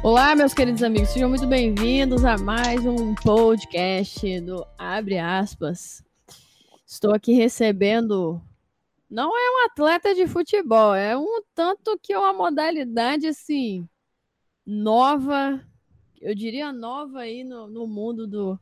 [0.00, 6.04] Olá, meus queridos amigos, sejam muito bem-vindos a mais um podcast do Abre Aspas.
[6.86, 8.40] Estou aqui recebendo.
[9.10, 13.88] Não é um atleta de futebol, é um tanto que é uma modalidade assim
[14.64, 15.60] nova,
[16.20, 18.58] eu diria nova aí no, no mundo do,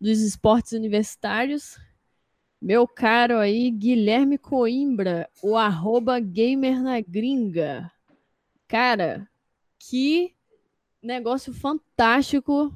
[0.00, 1.78] dos esportes universitários.
[2.60, 7.92] Meu caro aí, Guilherme Coimbra, o arroba gamer na gringa.
[8.66, 9.28] Cara,
[9.78, 10.35] que
[11.06, 12.74] negócio fantástico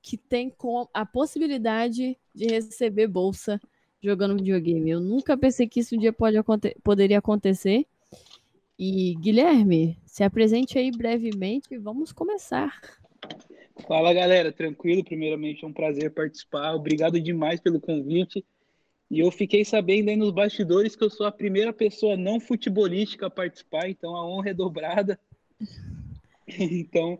[0.00, 3.60] que tem com a possibilidade de receber bolsa
[4.02, 4.90] jogando videogame.
[4.90, 6.36] Eu nunca pensei que isso um dia pode
[6.82, 7.86] poderia acontecer.
[8.78, 12.80] E Guilherme, se apresente aí brevemente e vamos começar.
[13.86, 15.04] Fala galera, tranquilo?
[15.04, 16.74] Primeiramente é um prazer participar.
[16.74, 18.44] Obrigado demais pelo convite.
[19.10, 23.26] E eu fiquei sabendo aí nos bastidores que eu sou a primeira pessoa não futebolística
[23.26, 25.18] a participar, então a honra é dobrada.
[26.46, 27.18] então,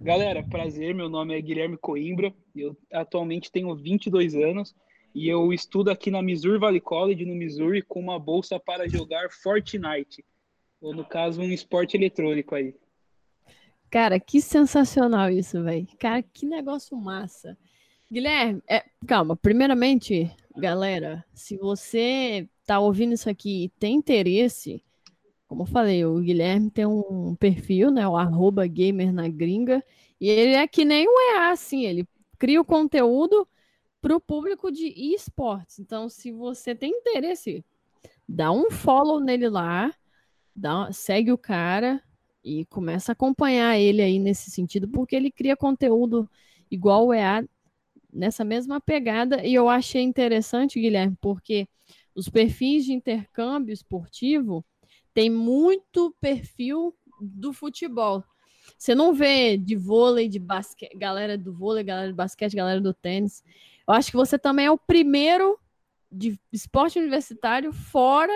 [0.00, 4.74] Galera, prazer, meu nome é Guilherme Coimbra, eu atualmente tenho 22 anos
[5.14, 9.30] e eu estudo aqui na Missouri Valley College, no Missouri, com uma bolsa para jogar
[9.30, 10.24] Fortnite,
[10.80, 12.74] ou no caso, um esporte eletrônico aí.
[13.90, 15.88] Cara, que sensacional isso, velho.
[15.98, 17.56] Cara, que negócio massa.
[18.10, 24.82] Guilherme, é, calma, primeiramente, galera, se você tá ouvindo isso aqui e tem interesse,
[25.48, 28.06] como eu falei, o Guilherme tem um perfil, né?
[28.06, 29.82] O arroba gamer na gringa.
[30.20, 32.06] E ele é que nem o EA, assim, ele
[32.38, 33.48] cria o conteúdo
[34.00, 35.78] para o público de esportes.
[35.78, 37.64] Então, se você tem interesse,
[38.28, 39.92] dá um follow nele lá,
[40.54, 42.02] dá, segue o cara
[42.44, 46.28] e começa a acompanhar ele aí nesse sentido, porque ele cria conteúdo
[46.70, 47.42] igual o EA
[48.12, 49.44] nessa mesma pegada.
[49.46, 51.66] E eu achei interessante, Guilherme, porque
[52.14, 54.62] os perfis de intercâmbio esportivo
[55.18, 58.22] tem muito perfil do futebol.
[58.78, 62.94] Você não vê de vôlei, de basquete, galera do vôlei, galera do basquete, galera do
[62.94, 63.42] tênis.
[63.88, 65.58] Eu acho que você também é o primeiro
[66.08, 68.32] de esporte universitário fora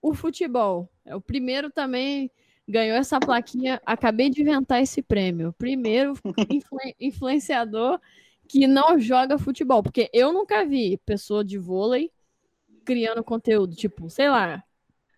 [0.00, 0.88] o futebol.
[1.04, 2.30] É o primeiro também
[2.68, 3.82] ganhou essa plaquinha.
[3.84, 5.52] Acabei de inventar esse prêmio.
[5.58, 6.12] Primeiro
[6.48, 8.00] influ influenciador
[8.48, 12.12] que não joga futebol, porque eu nunca vi pessoa de vôlei
[12.84, 14.62] criando conteúdo, tipo, sei lá,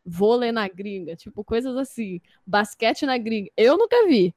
[0.09, 3.51] vôlei na gringa, tipo, coisas assim, basquete na gringa.
[3.57, 4.35] Eu nunca vi.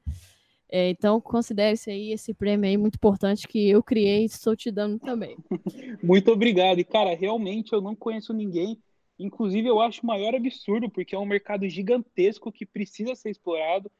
[0.70, 4.56] É, então, considere esse aí, esse prêmio aí muito importante que eu criei e estou
[4.56, 5.36] te dando também.
[6.02, 6.80] Muito obrigado.
[6.80, 8.82] E, cara, realmente eu não conheço ninguém.
[9.20, 13.92] Inclusive, eu acho o maior absurdo, porque é um mercado gigantesco que precisa ser explorado,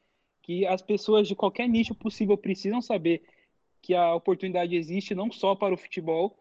[0.42, 3.22] que as pessoas de qualquer nicho possível precisam saber
[3.82, 6.38] que a oportunidade existe não só para o futebol,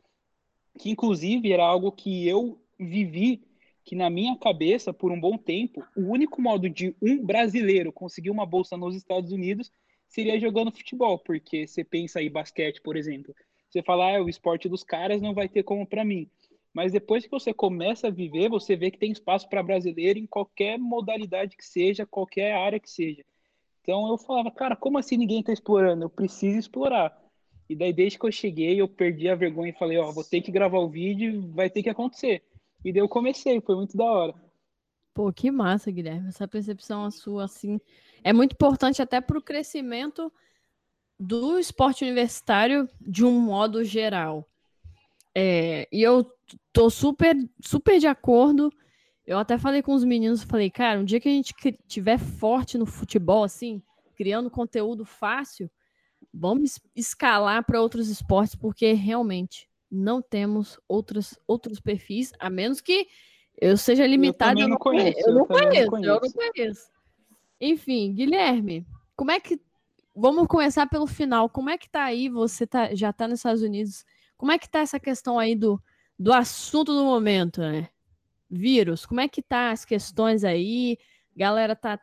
[0.80, 3.44] que inclusive era algo que eu vivi
[3.84, 8.30] que na minha cabeça, por um bom tempo, o único modo de um brasileiro conseguir
[8.30, 9.72] uma bolsa nos Estados Unidos
[10.08, 13.34] seria jogando futebol, porque você pensa aí basquete, por exemplo,
[13.70, 16.30] você fala, ah, o esporte dos caras não vai ter como para mim.
[16.74, 20.26] Mas depois que você começa a viver, você vê que tem espaço para brasileiro em
[20.26, 23.24] qualquer modalidade que seja, qualquer área que seja.
[23.82, 26.04] Então eu falava, cara, como assim ninguém está explorando?
[26.04, 27.18] Eu preciso explorar.
[27.70, 30.42] E daí, desde que eu cheguei, eu perdi a vergonha e falei, ó, vou ter
[30.42, 32.44] que gravar o vídeo, vai ter que acontecer.
[32.84, 34.34] E daí eu comecei, foi muito da hora.
[35.14, 36.30] Pô, que massa, Guilherme.
[36.30, 37.80] Essa percepção a sua, assim,
[38.24, 40.32] é muito importante até para o crescimento
[41.20, 44.48] do esporte universitário de um modo geral.
[45.36, 46.30] É, e eu
[46.74, 48.72] tô super, super de acordo.
[49.26, 51.54] Eu até falei com os meninos, falei, cara, um dia que a gente
[51.88, 53.82] tiver forte no futebol, assim,
[54.16, 55.70] criando conteúdo fácil,
[56.34, 63.08] vamos escalar para outros esportes, porque realmente não temos outros, outros perfis, a menos que
[63.60, 64.60] eu seja limitado.
[64.60, 65.20] Eu, eu não conheço.
[65.20, 66.90] Eu, não, conheço, conheço, eu não conheço.
[67.60, 69.60] Enfim, Guilherme, como é que.
[70.16, 71.50] Vamos começar pelo final.
[71.50, 72.28] Como é que tá aí?
[72.28, 74.06] Você tá, já tá nos Estados Unidos.
[74.38, 75.82] Como é que tá essa questão aí do,
[76.18, 77.90] do assunto do momento, né?
[78.50, 79.06] Vírus.
[79.06, 80.98] Como é que tá as questões aí?
[81.36, 82.00] Galera tá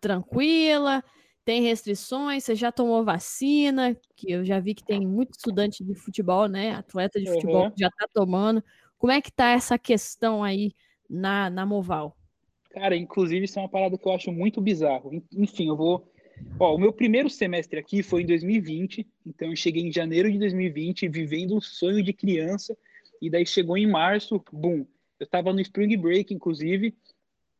[0.00, 1.02] tranquila?
[1.44, 2.44] Tem restrições?
[2.44, 3.96] Você já tomou vacina?
[4.16, 6.72] Que eu já vi que tem muito estudante de futebol, né?
[6.72, 7.34] Atleta de uhum.
[7.34, 8.62] futebol que já tá tomando.
[8.98, 10.72] Como é que tá essa questão aí
[11.08, 12.16] na, na Moval?
[12.70, 15.22] Cara, inclusive isso é uma parada que eu acho muito bizarro.
[15.32, 16.08] Enfim, eu vou.
[16.58, 20.38] Ó, o meu primeiro semestre aqui foi em 2020, então eu cheguei em janeiro de
[20.38, 22.76] 2020, vivendo um sonho de criança,
[23.20, 24.86] e daí chegou em março, bum.
[25.20, 26.96] Eu tava no Spring Break, inclusive,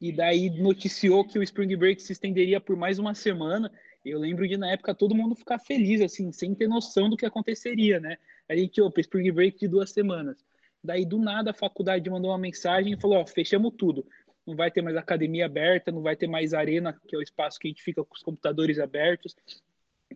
[0.02, 3.70] e daí noticiou que o Spring Break se estenderia por mais uma semana.
[4.04, 7.24] Eu lembro de, na época, todo mundo ficar feliz, assim, sem ter noção do que
[7.24, 8.16] aconteceria, né?
[8.48, 10.44] A gente, opa, Spring Break de duas semanas.
[10.82, 14.04] Daí, do nada, a faculdade mandou uma mensagem e falou, ó, fechamos tudo.
[14.44, 17.60] Não vai ter mais academia aberta, não vai ter mais arena, que é o espaço
[17.60, 19.36] que a gente fica com os computadores abertos.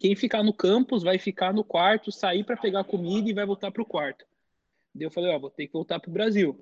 [0.01, 3.71] quem ficar no campus vai ficar no quarto, sair para pegar comida e vai voltar
[3.71, 4.27] para o quarto.
[4.93, 6.59] Daí eu falei, ó, vou ter que voltar para o Brasil.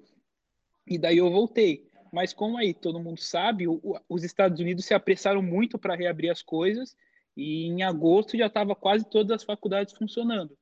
[0.86, 1.88] E daí eu voltei.
[2.14, 6.30] Mas como aí todo mundo sabe, o, os Estados Unidos se apressaram muito para reabrir
[6.30, 6.96] as coisas
[7.36, 10.56] e em agosto já estava quase todas as faculdades funcionando.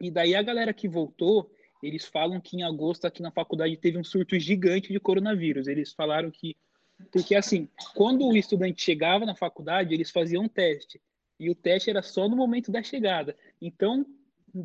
[0.00, 3.98] E daí a galera que voltou, eles falam que em agosto aqui na faculdade teve
[3.98, 5.68] um surto gigante de coronavírus.
[5.68, 6.56] Eles falaram que
[7.12, 10.98] porque assim, quando o estudante chegava na faculdade, eles faziam um teste.
[11.38, 13.36] E o teste era só no momento da chegada.
[13.60, 14.06] Então,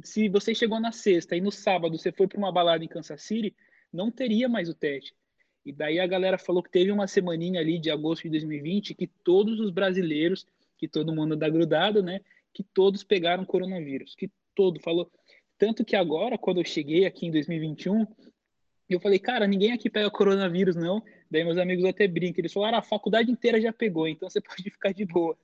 [0.06, 3.22] se você chegou na sexta e no sábado você foi para uma balada em Kansas
[3.24, 3.54] City,
[3.92, 5.14] não teria mais o teste.
[5.66, 9.08] E daí a galera falou que teve uma semaninha ali de agosto de 2020 que
[9.08, 10.46] todos os brasileiros,
[10.78, 12.22] que todo mundo dá grudado, né?
[12.54, 14.16] Que todos pegaram coronavírus.
[14.16, 15.12] Que todo falou.
[15.58, 18.08] Tanto que agora, quando eu cheguei aqui em 2021,
[18.90, 21.04] eu falei, cara, ninguém aqui pega coronavírus, não.
[21.30, 22.42] Daí meus amigos até brincam.
[22.42, 25.38] Eles falaram, ah, a faculdade inteira já pegou, então você pode ficar de boa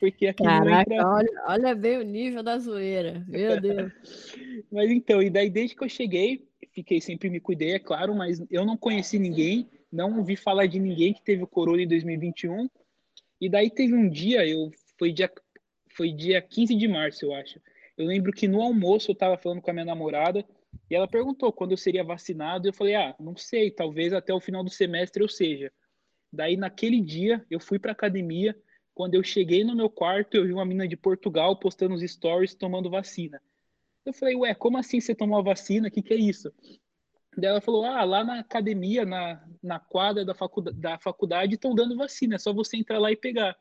[0.00, 1.06] porque aqui Caraca, entra...
[1.06, 3.92] olha, olha bem o nível da zoeira, meu Deus.
[4.72, 8.42] mas então, e daí desde que eu cheguei, fiquei sempre me cuidei, é claro, mas
[8.50, 12.68] eu não conheci ninguém, não ouvi falar de ninguém que teve o corona em 2021.
[13.38, 15.30] E daí teve um dia, eu foi dia
[15.94, 17.60] foi dia 15 de março, eu acho.
[17.96, 20.42] Eu lembro que no almoço eu estava falando com a minha namorada
[20.88, 22.66] e ela perguntou quando eu seria vacinado.
[22.66, 25.70] Eu falei: "Ah, não sei, talvez até o final do semestre eu seja".
[26.32, 28.56] Daí naquele dia eu fui para academia,
[28.94, 32.54] quando eu cheguei no meu quarto, eu vi uma menina de Portugal postando os stories
[32.54, 33.40] tomando vacina.
[34.04, 35.88] Eu falei, ué, como assim você tomou a vacina?
[35.88, 36.52] O que, que é isso?
[37.36, 41.74] Daí ela falou, ah, lá na academia, na, na quadra da faculdade, da faculdade, estão
[41.74, 43.56] dando vacina, é só você entrar lá e pegar.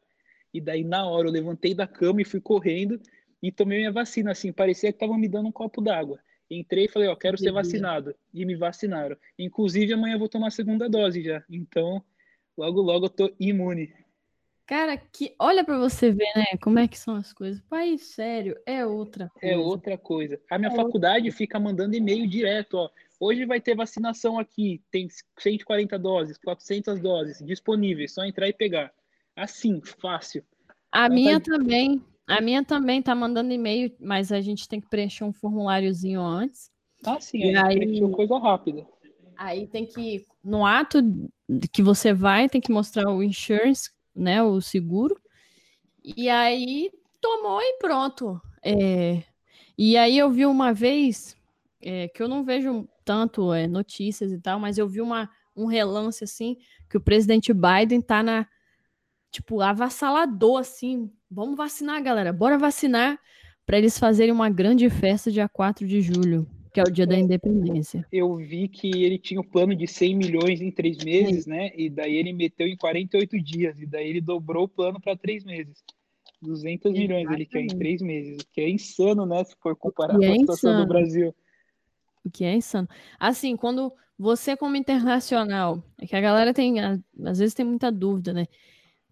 [0.53, 2.99] E daí, na hora, eu levantei da cama e fui correndo
[3.41, 6.19] e tomei minha vacina, assim, parecia que estavam me dando um copo d'água.
[6.49, 8.15] Entrei e falei, ó, quero ser vacinado.
[8.33, 9.15] E me vacinaram.
[9.37, 11.43] Inclusive, amanhã eu vou tomar a segunda dose já.
[11.47, 12.03] Então,
[12.57, 13.93] logo, logo eu tô imune.
[14.69, 16.45] Cara, que olha para você ver, né?
[16.61, 17.59] Como é que são as coisas.
[17.61, 19.55] País sério é outra é coisa.
[19.55, 20.39] É outra coisa.
[20.47, 21.37] A minha é faculdade outra...
[21.39, 22.89] fica mandando e-mail direto, ó.
[23.19, 25.07] Hoje vai ter vacinação aqui, tem
[25.39, 28.93] 140 doses, 400 doses disponíveis, só entrar e pegar.
[29.35, 30.45] Assim, fácil.
[30.91, 31.51] A minha tá...
[31.51, 32.05] também.
[32.27, 36.69] A minha também tá mandando e-mail, mas a gente tem que preencher um formuláriozinho antes.
[37.03, 38.85] Ah, sim, e aí coisa rápida.
[39.35, 40.99] Aí tem que no ato
[41.73, 43.89] que você vai, tem que mostrar o insurance
[44.19, 45.19] né, o seguro.
[46.03, 48.41] E aí tomou e pronto.
[48.63, 49.23] É,
[49.77, 51.35] e aí eu vi uma vez,
[51.81, 55.65] é, que eu não vejo tanto é, notícias e tal, mas eu vi uma, um
[55.65, 56.57] relance assim,
[56.89, 58.47] que o presidente Biden tá na,
[59.31, 63.19] tipo, avassalador, assim, vamos vacinar, galera, bora vacinar,
[63.65, 66.47] para eles fazerem uma grande festa dia 4 de julho
[66.83, 68.05] que é o dia da independência.
[68.11, 71.49] Eu vi que ele tinha o um plano de 100 milhões em três meses, Sim.
[71.49, 71.71] né?
[71.75, 75.43] E daí ele meteu em 48 dias, e daí ele dobrou o plano para três
[75.43, 75.83] meses.
[76.41, 76.99] 200 Exatamente.
[76.99, 79.43] milhões ele quer em três meses, o que é insano, né?
[79.43, 80.85] Se for comparar com a é situação insano.
[80.85, 81.35] do Brasil.
[82.23, 82.87] O que é insano.
[83.19, 88.31] Assim, quando você, como internacional, é que a galera tem, às vezes tem muita dúvida,
[88.31, 88.47] né?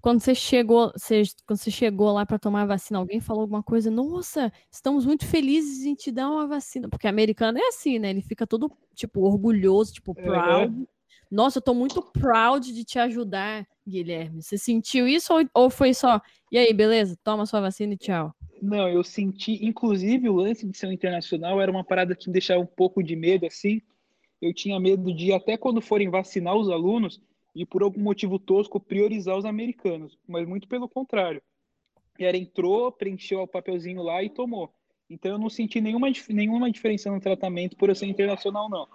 [0.01, 3.63] Quando você chegou, você, quando você chegou lá para tomar a vacina, alguém falou alguma
[3.63, 8.09] coisa, nossa, estamos muito felizes em te dar uma vacina, porque americano é assim, né?
[8.09, 10.73] Ele fica todo tipo orgulhoso, tipo proud.
[10.73, 10.88] Uhum.
[11.29, 14.41] Nossa, eu tô muito proud de te ajudar, Guilherme.
[14.41, 17.17] Você sentiu isso ou, ou foi só, e aí, beleza?
[17.24, 18.33] Toma sua vacina e tchau.
[18.62, 22.33] Não, eu senti, inclusive o lance de ser um internacional era uma parada que me
[22.33, 23.81] deixava um pouco de medo assim.
[24.41, 27.22] Eu tinha medo de até quando forem vacinar os alunos,
[27.57, 31.41] e por algum motivo tosco priorizar os americanos, mas muito pelo contrário.
[32.19, 34.71] E era entrou, preencheu o papelzinho lá e tomou.
[35.09, 38.87] Então eu não senti nenhuma, nenhuma diferença no tratamento por eu ser internacional, não.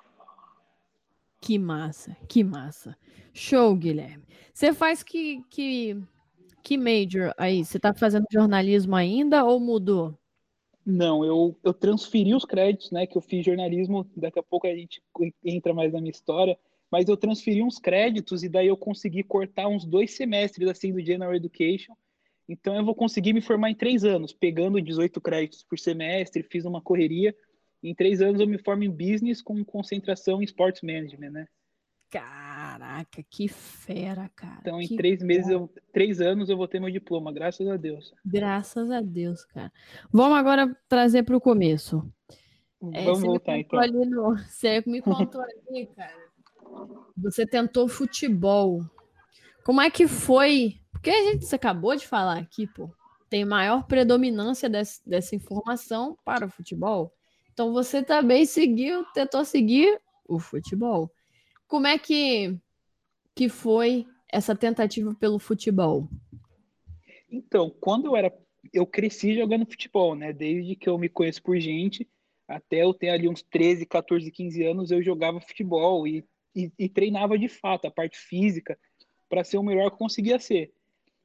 [1.41, 2.97] Que massa, que massa.
[3.35, 4.23] Show, Guilherme.
[4.55, 6.01] Você faz que, que,
[6.63, 7.65] que major aí?
[7.65, 10.17] Você está fazendo jornalismo ainda ou mudou?
[10.87, 13.09] Não, eu, eu transferi os créditos, né?
[13.09, 15.03] Que eu fiz jornalismo, daqui a pouco a gente
[15.45, 16.57] entra mais na minha história
[16.93, 21.01] mas eu transferi uns créditos e daí eu consegui cortar uns dois semestres assim do
[21.01, 21.95] General Education.
[22.47, 26.67] Então eu vou conseguir me formar em três anos, pegando 18 créditos por semestre, fiz
[26.67, 27.35] uma correria.
[27.83, 31.47] Em três anos eu me formo em business com concentração em sports management, né?
[32.11, 34.59] Caraca, que fera, cara.
[34.61, 38.13] Então, em três meses, eu, três anos, eu vou ter meu diploma, graças a Deus.
[38.23, 39.73] Graças a Deus, cara.
[40.13, 42.07] Vamos agora trazer para o começo.
[42.93, 43.81] É, Vamos voltar, então.
[43.87, 46.22] No, você me contou ali, cara,
[47.17, 48.81] você tentou futebol.
[49.65, 50.81] Como é que foi?
[50.91, 52.91] Porque a gente acabou de falar aqui, pô,
[53.29, 57.13] tem maior predominância desse, dessa informação para o futebol.
[57.53, 61.11] Então você também seguiu, tentou seguir o futebol.
[61.67, 62.59] Como é que,
[63.35, 66.09] que foi essa tentativa pelo futebol?
[67.31, 68.31] Então, quando eu era
[68.73, 70.33] eu cresci jogando futebol, né?
[70.33, 72.09] Desde que eu me conheço por gente,
[72.47, 76.25] até eu ter ali uns 13, 14, 15 anos, eu jogava futebol e,
[76.55, 78.79] e, e treinava de fato a parte física
[79.29, 80.73] para ser o melhor que eu conseguia ser.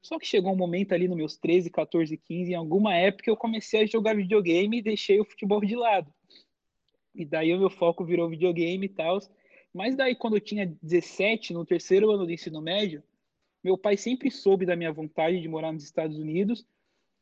[0.02, 3.36] Só que chegou um momento ali nos meus 13, 14, 15, em alguma época eu
[3.36, 6.14] comecei a jogar videogame e deixei o futebol de lado.
[7.14, 9.20] E daí o meu foco virou videogame e tal.
[9.74, 13.04] Mas daí quando eu tinha 17, no terceiro ano do ensino médio,
[13.64, 16.66] meu pai sempre soube da minha vontade de morar nos Estados Unidos,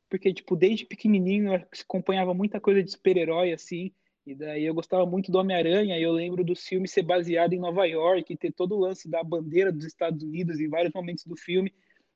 [0.10, 3.92] porque tipo desde pequenininho eu acompanhava muita coisa de super-herói assim,
[4.26, 7.60] e daí eu gostava muito do Homem-Aranha, e eu lembro do filme ser baseado em
[7.60, 11.26] Nova York, e ter todo o lance da bandeira dos Estados Unidos em vários momentos
[11.26, 11.72] do filme.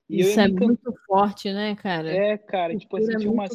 [0.09, 2.11] E Isso é muito forte, né, cara?
[2.11, 3.51] É, cara, tipo assim, é umas...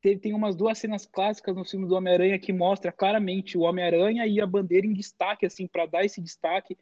[0.00, 4.26] Tem, tem umas duas cenas clássicas no filme do Homem-Aranha que mostra claramente o Homem-Aranha
[4.26, 6.78] e a bandeira em destaque, assim, para dar esse destaque.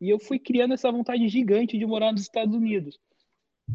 [0.00, 3.00] E eu fui criando essa vontade gigante de morar nos Estados Unidos.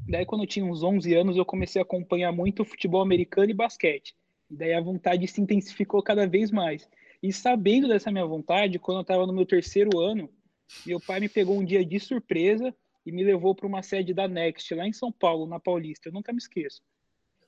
[0.07, 3.53] Daí, quando eu tinha uns 11 anos, eu comecei a acompanhar muito futebol americano e
[3.53, 4.15] basquete.
[4.55, 6.89] E daí a vontade se intensificou cada vez mais.
[7.21, 10.29] E sabendo dessa minha vontade, quando eu estava no meu terceiro ano,
[10.85, 12.74] meu pai me pegou um dia de surpresa
[13.05, 16.07] e me levou para uma sede da Next, lá em São Paulo, na Paulista.
[16.07, 16.81] Eu nunca me esqueço.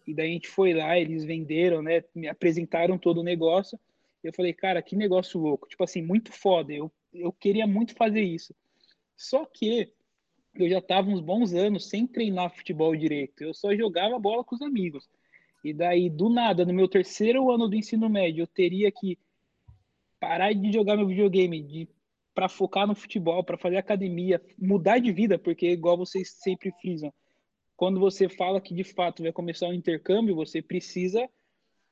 [0.05, 2.03] E daí a gente foi lá, eles venderam, né?
[2.13, 3.79] Me apresentaram todo o negócio.
[4.21, 5.65] Eu falei, cara, que negócio louco.
[5.69, 6.73] Tipo assim, muito foda.
[6.73, 8.53] Eu, eu queria muito fazer isso.
[9.15, 9.93] Só que
[10.55, 13.45] eu já estava uns bons anos sem treinar futebol direito.
[13.45, 15.07] Eu só jogava bola com os amigos.
[15.67, 19.19] E daí, do nada, no meu terceiro ano do ensino médio, eu teria que
[20.17, 21.89] parar de jogar meu videogame, de
[22.33, 27.13] para focar no futebol, para fazer academia, mudar de vida, porque igual vocês sempre frisam,
[27.75, 31.29] quando você fala que de fato vai começar um intercâmbio, você precisa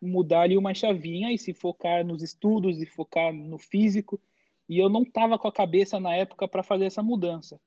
[0.01, 4.22] mudar ali uma chavinha e se focar nos estudos e focar no físico.
[4.70, 7.60] E eu não tava com a cabeça na época para fazer essa mudança.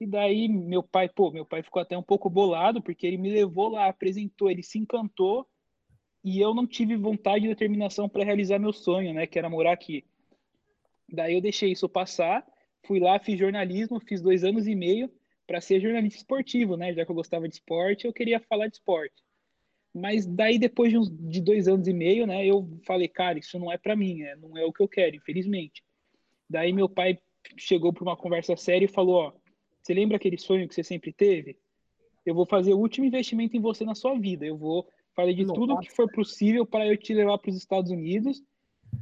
[0.00, 3.30] E daí meu pai, pô, meu pai ficou até um pouco bolado porque ele me
[3.30, 5.46] levou lá, apresentou, ele se encantou
[6.22, 9.72] e eu não tive vontade e determinação para realizar meu sonho, né, que era morar
[9.72, 10.04] aqui.
[11.08, 12.44] Daí eu deixei isso passar,
[12.84, 15.10] fui lá, fiz jornalismo, fiz dois anos e meio
[15.46, 16.92] para ser jornalista esportivo, né?
[16.92, 19.14] Já que eu gostava de esporte, eu queria falar de esporte.
[19.94, 22.44] Mas daí depois de, uns, de dois anos e meio, né?
[22.44, 25.16] Eu falei, cara, isso não é para mim, é, não é o que eu quero,
[25.16, 25.84] infelizmente.
[26.50, 27.18] Daí meu pai
[27.56, 29.32] chegou para uma conversa séria e falou, ó,
[29.86, 31.56] você lembra aquele sonho que você sempre teve?
[32.24, 34.44] Eu vou fazer o último investimento em você na sua vida.
[34.44, 35.60] Eu vou fazer de Nossa.
[35.60, 38.42] tudo que for possível para eu te levar para os Estados Unidos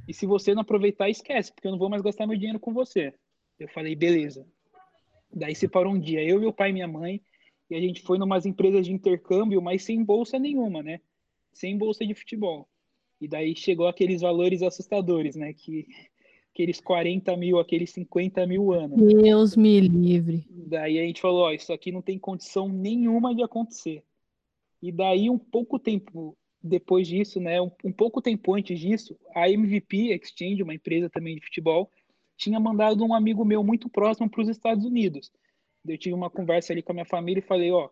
[0.06, 2.74] e se você não aproveitar, esquece, porque eu não vou mais gastar meu dinheiro com
[2.74, 3.14] você.
[3.58, 4.46] Eu falei, beleza.
[5.32, 7.22] Daí separou um dia, eu, meu pai e minha mãe,
[7.70, 11.00] e a gente foi numas empresas de intercâmbio, mas sem bolsa nenhuma, né?
[11.50, 12.68] Sem bolsa de futebol.
[13.18, 15.54] E daí chegou aqueles valores assustadores, né?
[15.54, 15.86] Que
[16.54, 18.96] aqueles 40 mil, aqueles 50 mil anos.
[18.96, 20.46] Deus me livre.
[20.48, 24.04] Daí a gente falou, ó, isso aqui não tem condição nenhuma de acontecer.
[24.80, 29.50] E daí, um pouco tempo depois disso, né, um, um, pouco tempo antes disso, a
[29.50, 31.90] MVP Exchange, uma empresa também de futebol,
[32.38, 35.30] tinha mandado um amigo meu muito próximo para os Estados Unidos.
[35.86, 37.90] Eu tive uma conversa ali com a minha família e falei, ó,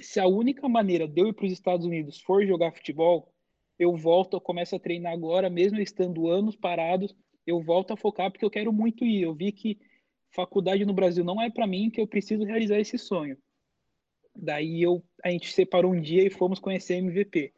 [0.00, 3.30] se a única maneira de eu ir para os Estados Unidos for jogar futebol,
[3.78, 7.14] eu volto, eu começo a treinar agora, mesmo estando anos parados,
[7.50, 9.22] eu volto a focar porque eu quero muito ir.
[9.22, 9.78] Eu vi que
[10.30, 13.36] faculdade no Brasil não é para mim, que eu preciso realizar esse sonho.
[14.34, 17.52] Daí eu, a gente separou um dia e fomos conhecer a MVP.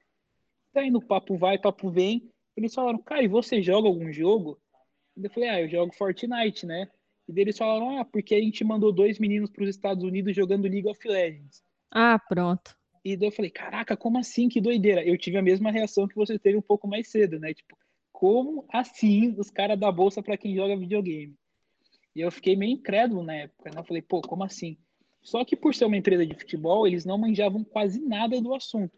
[0.75, 4.61] Daí no papo vai, papo vem, eles falaram, cara, e você joga algum jogo?
[5.17, 6.89] E eu falei, ah, eu jogo Fortnite, né?
[7.29, 10.35] E daí eles falaram, ah, porque a gente mandou dois meninos para os Estados Unidos
[10.35, 11.63] jogando League of Legends.
[11.91, 12.75] Ah, pronto.
[13.05, 14.49] E daí eu falei, caraca, como assim?
[14.49, 15.05] Que doideira.
[15.05, 17.53] Eu tive a mesma reação que você teve um pouco mais cedo, né?
[17.53, 17.77] Tipo,
[18.23, 21.35] como assim os caras da bolsa para quem joga videogame?
[22.14, 23.81] E eu fiquei meio incrédulo na época, né?
[23.81, 24.79] Eu falei, pô, como assim?
[25.21, 28.97] Só que por ser uma empresa de futebol, eles não manjavam quase nada do assunto.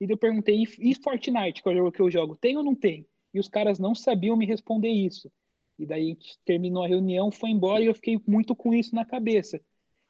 [0.00, 2.74] E eu perguntei, e Fortnite, que é o jogo que eu jogo, tem ou não
[2.74, 3.06] tem?
[3.34, 5.30] E os caras não sabiam me responder isso.
[5.78, 8.94] E daí a gente terminou a reunião, foi embora e eu fiquei muito com isso
[8.94, 9.60] na cabeça.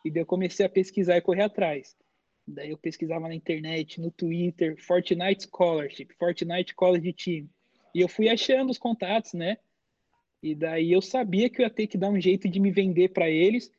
[0.04, 1.96] E daí eu comecei a pesquisar e correr atrás.
[2.46, 7.48] Daí eu pesquisava na internet, no Twitter, Fortnite Scholarship, Fortnite College Team.
[7.94, 9.56] E eu fui achando os contatos, né?
[10.42, 13.10] E daí eu sabia que eu ia ter que dar um jeito de me vender
[13.10, 13.70] para eles.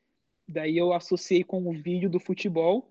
[0.47, 2.89] Daí eu associei com o vídeo do futebol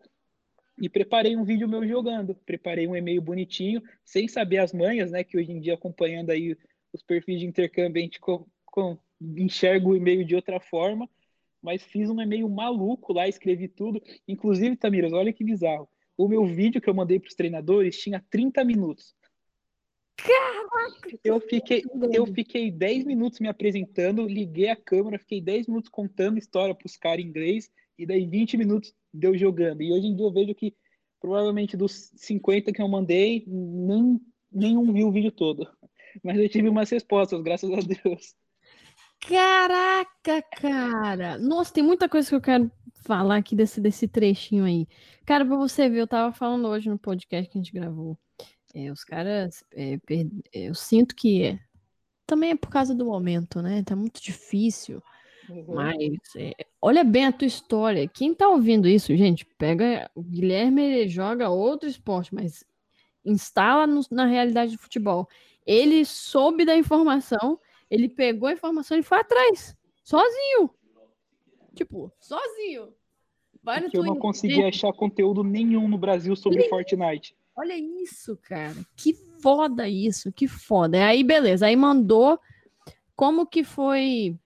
[0.79, 5.23] e preparei um vídeo meu jogando, preparei um e-mail bonitinho, sem saber as manhas, né,
[5.23, 6.57] que hoje em dia acompanhando aí
[6.93, 11.09] os perfis de intercâmbio a gente com, com, enxerga o e-mail de outra forma,
[11.63, 16.45] mas fiz um e-mail maluco lá, escrevi tudo, inclusive, Tamiras, olha que bizarro, o meu
[16.45, 19.15] vídeo que eu mandei para os treinadores tinha 30 minutos.
[20.17, 21.19] Caraca!
[21.23, 26.39] Eu fiquei, eu fiquei 10 minutos me apresentando, liguei a câmera, fiquei 10 minutos contando
[26.39, 29.83] história para os caras em inglês, e daí 20 minutos deu jogando.
[29.83, 30.75] E hoje em dia eu vejo que
[31.25, 34.21] Provavelmente dos 50 que eu mandei, nem,
[34.53, 35.67] nenhum viu o vídeo todo.
[36.23, 38.35] Mas eu tive umas respostas, graças a Deus.
[39.27, 41.39] Caraca, cara!
[41.39, 42.71] Nossa, tem muita coisa que eu quero
[43.07, 44.87] falar aqui desse, desse trechinho aí.
[45.25, 48.19] Cara, pra você ver, eu tava falando hoje no podcast que a gente gravou.
[48.75, 50.27] É, os caras, é, per...
[50.53, 51.61] É, eu sinto que é.
[52.27, 53.83] também é por causa do momento, né?
[53.85, 55.01] Tá muito difícil.
[55.49, 55.75] Uhum.
[55.75, 56.53] Mas é,
[56.83, 58.09] olha bem a tua história.
[58.09, 60.11] Quem tá ouvindo isso, gente, pega.
[60.15, 62.65] O Guilherme joga outro esporte, mas
[63.25, 65.29] instala no, na realidade do futebol.
[65.65, 67.59] Ele soube da informação,
[67.91, 70.71] ele pegou a informação e foi atrás, sozinho.
[71.75, 72.93] Tipo, sozinho.
[73.63, 77.35] Vai no eu não consegui achar conteúdo nenhum no Brasil sobre Fortnite.
[77.57, 78.75] Olha isso, cara.
[78.97, 81.07] Que foda isso, que foda.
[81.07, 81.67] Aí, beleza.
[81.67, 82.39] Aí mandou.
[83.15, 84.37] Como que foi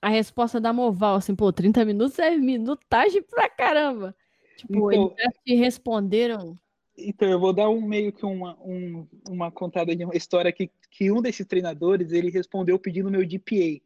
[0.00, 1.16] a resposta da Moval?
[1.16, 4.16] Assim, pô, 30 minutos é minutagem pra caramba.
[4.56, 6.56] Tipo, então, eles te responderam.
[6.96, 10.70] Então, eu vou dar um meio que uma, um, uma contada de uma história que,
[10.90, 13.54] que um desses treinadores ele respondeu pedindo meu DPA.
[13.56, 13.82] E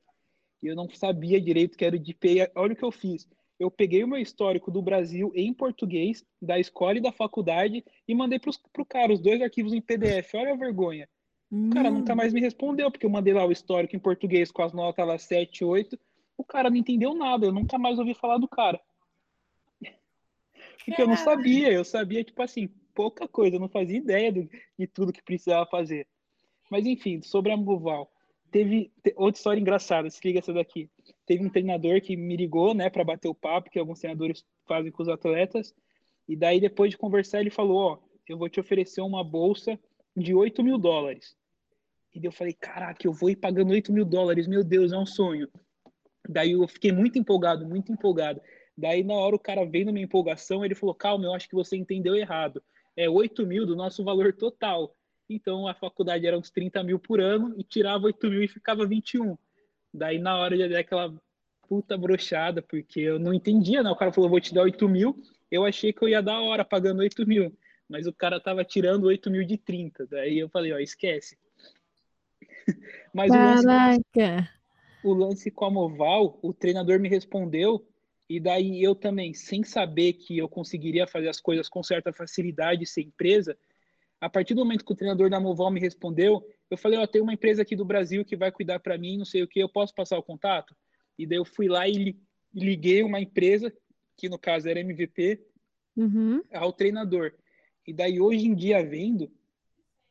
[0.63, 2.51] eu não sabia direito que era o DPA.
[2.55, 3.29] Olha o que eu fiz.
[3.59, 8.15] Eu peguei o meu histórico do Brasil em português, da escola e da faculdade, e
[8.15, 10.35] mandei para o cara os dois arquivos em PDF.
[10.35, 11.09] Olha a vergonha.
[11.51, 11.99] O cara hum.
[11.99, 15.07] nunca mais me respondeu, porque eu mandei lá o histórico em português com as notas
[15.07, 15.99] lá 7, 8.
[16.37, 18.81] O cara não entendeu nada, eu nunca mais ouvi falar do cara.
[20.85, 24.49] Porque eu não sabia, eu sabia, tipo assim, pouca coisa, eu não fazia ideia do,
[24.79, 26.07] de tudo que precisava fazer.
[26.71, 28.11] Mas enfim, sobre a Muval
[28.53, 30.89] teve outra história engraçada, se liga essa daqui.
[31.27, 34.93] Teve um treinador que me ligou, né, para bater o papo, que alguns treinadores fazem
[34.93, 35.75] com os atletas,
[36.29, 39.79] e daí depois de conversar ele falou, ó, eu vou te oferecer uma bolsa
[40.15, 41.35] de 8 mil dólares.
[42.15, 44.99] E daí eu falei, caraca, eu vou ir pagando 8 mil dólares, meu Deus, é
[44.99, 45.49] um sonho.
[46.29, 48.41] Daí eu fiquei muito empolgado, muito empolgado.
[48.77, 51.55] Daí na hora o cara veio na minha empolgação, ele falou, calma, eu acho que
[51.55, 52.63] você entendeu errado.
[52.95, 54.95] É 8 mil do nosso valor total.
[55.35, 58.87] Então a faculdade era uns 30 mil por ano e tirava 8 mil e ficava
[58.87, 59.37] 21.
[59.93, 61.15] Daí na hora de dar aquela
[61.69, 63.91] puta brochada, porque eu não entendia, né?
[63.91, 65.23] O cara falou, vou te dar 8 mil.
[65.51, 67.57] Eu achei que eu ia dar hora pagando 8 mil.
[67.89, 70.07] Mas o cara tava tirando 8 mil de 30.
[70.07, 71.39] Daí eu falei, ó, esquece.
[73.13, 73.61] Mas Caraca.
[73.63, 74.51] O lance,
[75.05, 77.87] o lance com a Moval, o treinador me respondeu
[78.33, 82.87] e daí eu também, sem saber que eu conseguiria fazer as coisas com certa facilidade
[82.87, 83.55] sem empresa,
[84.23, 87.07] a partir do momento que o treinador da Moval me respondeu, eu falei, ó, oh,
[87.09, 89.59] tem uma empresa aqui do Brasil que vai cuidar para mim, não sei o que,
[89.59, 90.77] eu posso passar o contato?
[91.19, 92.17] E daí eu fui lá e
[92.55, 93.73] liguei uma empresa,
[94.17, 95.45] que no caso era MVP,
[95.97, 96.41] uhum.
[96.53, 97.33] ao treinador.
[97.85, 99.29] E daí hoje em dia vendo,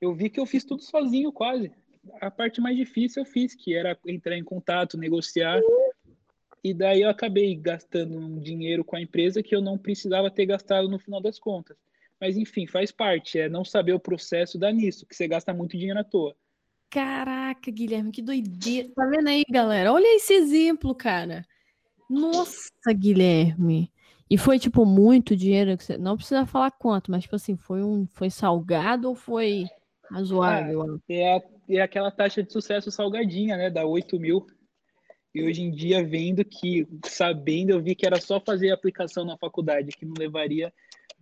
[0.02, 1.71] eu vi que eu fiz tudo sozinho quase.
[2.19, 5.62] A parte mais difícil eu fiz, que era entrar em contato, negociar.
[6.62, 10.45] E daí eu acabei gastando um dinheiro com a empresa que eu não precisava ter
[10.47, 11.78] gastado no final das contas.
[12.21, 13.39] Mas enfim, faz parte.
[13.39, 16.36] É não saber o processo dá nisso, que você gasta muito dinheiro à toa.
[16.91, 18.89] Caraca, Guilherme, que doideira.
[18.93, 19.91] Tá vendo aí, galera?
[19.91, 21.43] Olha esse exemplo, cara.
[22.10, 23.91] Nossa, Guilherme.
[24.29, 25.75] E foi, tipo, muito dinheiro.
[25.77, 25.97] Que você...
[25.97, 28.05] Não precisa falar quanto, mas, tipo assim, foi um.
[28.07, 29.65] Foi salgado ou foi
[30.10, 30.81] razoável?
[30.81, 33.69] Ah, é, a, é aquela taxa de sucesso salgadinha, né?
[33.69, 34.45] Da 8 mil.
[35.34, 39.23] E hoje em dia, vendo que, sabendo, eu vi que era só fazer a aplicação
[39.23, 40.73] na faculdade, que não levaria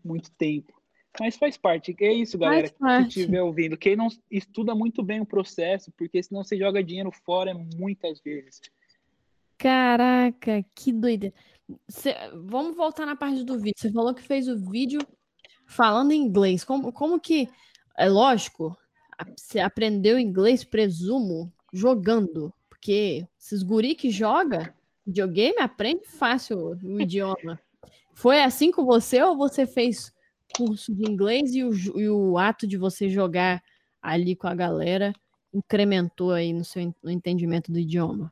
[0.03, 0.78] muito tempo.
[1.19, 1.95] Mas faz parte.
[1.99, 2.69] É isso, galera.
[2.69, 3.77] Quem estiver ouvindo.
[3.77, 8.61] Quem não estuda muito bem o processo, porque senão você joga dinheiro fora muitas vezes.
[9.57, 11.33] Caraca, que doida.
[11.87, 13.73] Cê, vamos voltar na parte do vídeo.
[13.75, 14.99] Você falou que fez o vídeo
[15.65, 16.63] falando em inglês.
[16.63, 17.49] Como, como que.
[17.97, 18.77] É lógico,
[19.35, 22.53] você aprendeu inglês, presumo, jogando.
[22.69, 24.73] Porque esses guri que joga
[25.05, 27.59] videogame aprende fácil o idioma.
[28.13, 30.13] Foi assim com você ou você fez
[30.59, 33.63] curso de inglês e o, e o ato de você jogar
[34.01, 35.13] ali com a galera
[35.53, 38.31] incrementou aí no seu no entendimento do idioma?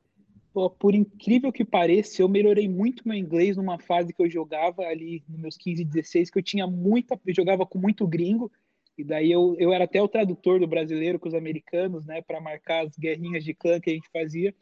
[0.54, 4.82] Pô, por incrível que pareça, eu melhorei muito meu inglês numa fase que eu jogava
[4.82, 8.52] ali nos meus 15, 16, que eu tinha muita, eu jogava com muito gringo,
[8.98, 12.42] e daí eu, eu era até o tradutor do brasileiro com os americanos, né, para
[12.42, 14.54] marcar as guerrinhas de clã que a gente fazia.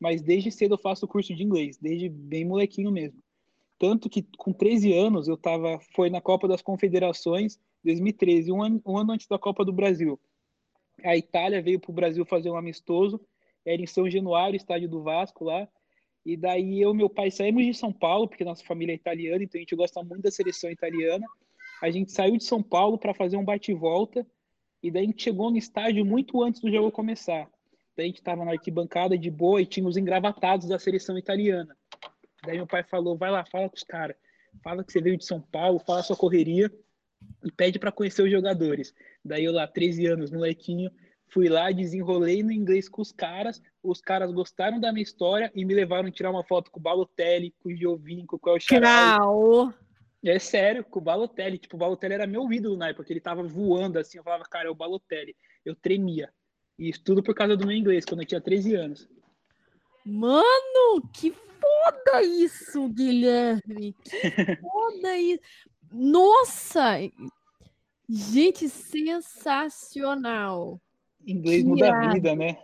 [0.00, 3.20] Mas desde cedo eu faço curso de inglês, desde bem molequinho mesmo.
[3.82, 8.80] Tanto que com 13 anos eu tava, foi na Copa das Confederações 2013, um ano,
[8.86, 10.20] um ano antes da Copa do Brasil.
[11.02, 13.20] A Itália veio para o Brasil fazer um amistoso,
[13.66, 15.66] era em São Januário, estádio do Vasco lá.
[16.24, 19.42] E daí eu e meu pai saímos de São Paulo, porque nossa família é italiana,
[19.42, 21.26] então a gente gosta muito da seleção italiana.
[21.82, 24.24] A gente saiu de São Paulo para fazer um bate-volta,
[24.80, 27.50] e daí a gente chegou no estádio muito antes do jogo começar.
[27.96, 31.76] Daí a gente estava na arquibancada de boa e tinha os engravatados da seleção italiana.
[32.44, 34.16] Daí meu pai falou: vai lá, fala com os caras.
[34.62, 36.70] Fala que você veio de São Paulo, fala a sua correria.
[37.44, 38.94] e pede para conhecer os jogadores.
[39.24, 40.90] Daí eu lá, 13 anos, molequinho,
[41.28, 45.64] fui lá, desenrolei no inglês com os caras, os caras gostaram da minha história e
[45.64, 49.72] me levaram tirar uma foto com o Balotelli, com o Giovinco, com o El
[50.24, 51.58] É sério, com o Balotelli.
[51.58, 54.68] Tipo, o Balotelli era meu ídolo na época, ele tava voando assim, eu falava, cara,
[54.68, 55.34] é o Balotelli.
[55.64, 56.28] Eu tremia.
[56.78, 59.08] E isso tudo por causa do meu inglês, quando eu tinha 13 anos.
[60.04, 63.94] Mano, que foda isso, Guilherme!
[64.04, 65.42] Que foda isso!
[65.92, 66.98] Nossa!
[68.08, 70.80] Gente, sensacional!
[71.26, 72.06] Inglês que muda irado.
[72.06, 72.58] a vida, né?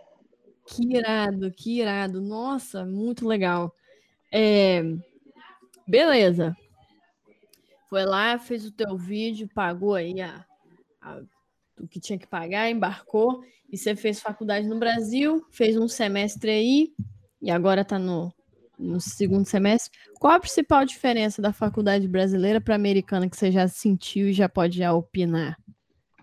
[0.67, 2.21] Que irado, que irado.
[2.21, 3.73] Nossa, muito legal.
[4.31, 4.83] É...
[5.87, 6.55] Beleza.
[7.89, 10.45] Foi lá, fez o teu vídeo, pagou aí a,
[11.01, 11.21] a,
[11.79, 13.43] o que tinha que pagar, embarcou.
[13.71, 16.93] E você fez faculdade no Brasil, fez um semestre aí,
[17.41, 18.31] e agora está no,
[18.79, 19.91] no segundo semestre.
[20.19, 24.33] Qual a principal diferença da faculdade brasileira para a americana que você já sentiu e
[24.33, 25.57] já pode já opinar?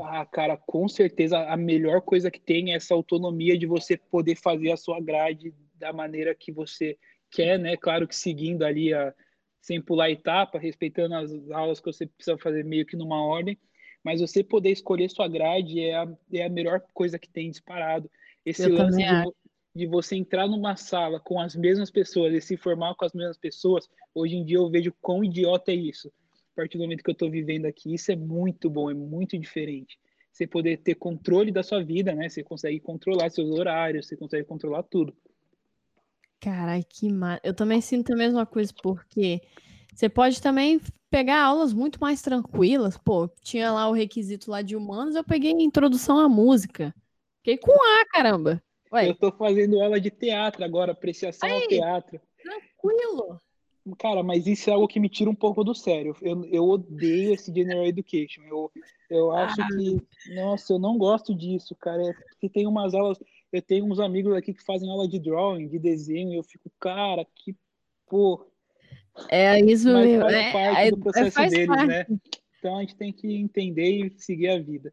[0.00, 4.36] Ah, cara, com certeza a melhor coisa que tem é essa autonomia de você poder
[4.36, 6.98] fazer a sua grade da maneira que você
[7.30, 7.76] quer, né?
[7.76, 9.14] Claro que seguindo ali a
[9.66, 13.58] sem pular etapa, respeitando as aulas que você precisa fazer meio que numa ordem,
[14.04, 18.08] mas você poder escolher sua grade é a, é a melhor coisa que tem disparado.
[18.44, 19.12] Esse Eu lance de,
[19.76, 23.36] de, você entrar numa sala com as mesmas pessoas e se formar com as mesmas
[23.36, 26.10] pessoas, hoje em dia eu vejo quão idiota é isso
[26.56, 29.38] a partir do momento que eu estou vivendo aqui, isso é muito bom, é muito
[29.38, 29.98] diferente.
[30.32, 32.30] Você poder ter controle da sua vida, né?
[32.30, 35.14] Você consegue controlar seus horários, você consegue controlar tudo.
[36.40, 37.40] Carai, que mar...
[37.44, 39.42] Eu também sinto a mesma coisa, porque
[39.94, 42.96] você pode também pegar aulas muito mais tranquilas.
[42.96, 46.94] Pô, tinha lá o requisito lá de humanos, eu peguei introdução à música.
[47.38, 48.62] Fiquei com A, caramba.
[48.96, 49.08] Ué.
[49.10, 52.20] Eu tô fazendo aula de teatro agora, apreciação Aí, ao teatro.
[52.42, 53.40] Tranquilo.
[53.98, 56.16] Cara, mas isso é algo que me tira um pouco do sério.
[56.20, 58.42] Eu, eu odeio esse General Education.
[58.42, 58.72] Eu,
[59.08, 59.68] eu acho ah.
[59.68, 62.02] que, nossa, eu não gosto disso, cara.
[62.02, 63.18] É que tem umas aulas,
[63.52, 66.70] eu tenho uns amigos aqui que fazem aula de drawing, de desenho, e eu fico,
[66.80, 67.54] cara, que
[68.08, 68.44] pô.
[69.30, 71.86] É isso mas faz é, parte é, do processo é, deles, parte.
[71.86, 72.06] né?
[72.58, 74.92] Então a gente tem que entender e seguir a vida.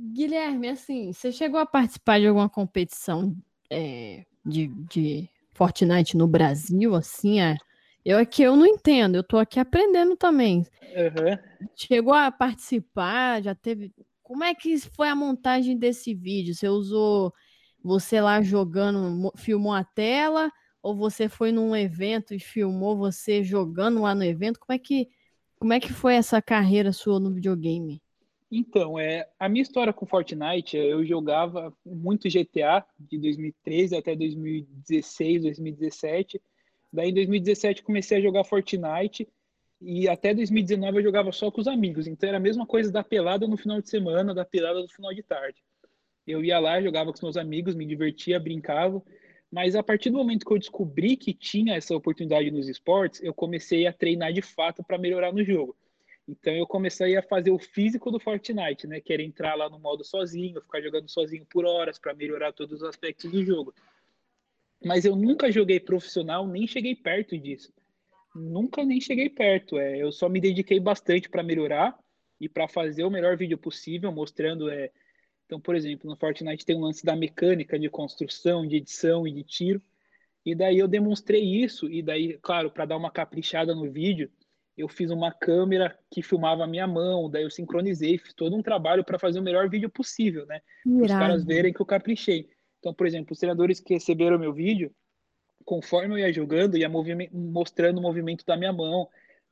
[0.00, 3.36] Guilherme, assim, você chegou a participar de alguma competição
[3.68, 7.56] é, de, de Fortnite no Brasil, assim, é,
[8.04, 10.66] eu aqui eu não entendo, eu tô aqui aprendendo também.
[10.82, 11.68] Uhum.
[11.76, 13.92] Chegou a participar, já teve.
[14.22, 16.54] Como é que foi a montagem desse vídeo?
[16.54, 17.32] Você usou
[17.82, 20.50] você lá jogando, filmou a tela,
[20.82, 24.60] ou você foi num evento e filmou você jogando lá no evento?
[24.60, 25.08] Como é que,
[25.58, 28.02] como é que foi essa carreira sua no videogame?
[28.50, 35.42] Então, é, a minha história com Fortnite, eu jogava muito GTA de 2013 até 2016,
[35.42, 36.42] 2017.
[36.92, 39.28] Daí em 2017 comecei a jogar Fortnite
[39.80, 42.08] e até 2019 eu jogava só com os amigos.
[42.08, 45.14] Então era a mesma coisa da pelada no final de semana, da pelada no final
[45.14, 45.62] de tarde.
[46.26, 49.00] Eu ia lá, jogava com os meus amigos, me divertia, brincava.
[49.50, 53.32] Mas a partir do momento que eu descobri que tinha essa oportunidade nos esportes, eu
[53.32, 55.76] comecei a treinar de fato para melhorar no jogo.
[56.30, 59.00] Então eu comecei a fazer o físico do Fortnite, né?
[59.00, 62.82] Que era entrar lá no modo sozinho, ficar jogando sozinho por horas para melhorar todos
[62.82, 63.74] os aspectos do jogo.
[64.84, 67.72] Mas eu nunca joguei profissional, nem cheguei perto disso.
[68.34, 69.76] Nunca nem cheguei perto.
[69.76, 71.98] É, eu só me dediquei bastante para melhorar
[72.40, 74.70] e para fazer o melhor vídeo possível, mostrando.
[74.70, 74.90] É...
[75.46, 79.32] Então, por exemplo, no Fortnite tem um lance da mecânica de construção, de edição e
[79.32, 79.82] de tiro.
[80.46, 84.30] E daí eu demonstrei isso, e daí, claro, para dar uma caprichada no vídeo,
[84.80, 88.62] eu fiz uma câmera que filmava a minha mão, daí eu sincronizei, fiz todo um
[88.62, 90.60] trabalho para fazer o melhor vídeo possível, né?
[90.82, 92.48] Para os caras verem que eu caprichei.
[92.78, 94.92] Então, por exemplo, os treinadores que receberam meu vídeo,
[95.64, 96.90] conforme eu ia jogando, ia
[97.32, 99.08] mostrando o movimento da minha mão,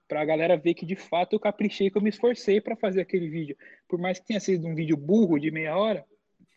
[0.09, 3.03] para a galera ver que de fato eu caprichei, que eu me esforcei para fazer
[3.03, 3.57] aquele vídeo.
[3.87, 6.05] Por mais que tenha sido um vídeo burro de meia hora,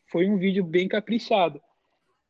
[0.07, 1.61] foi um vídeo bem caprichado.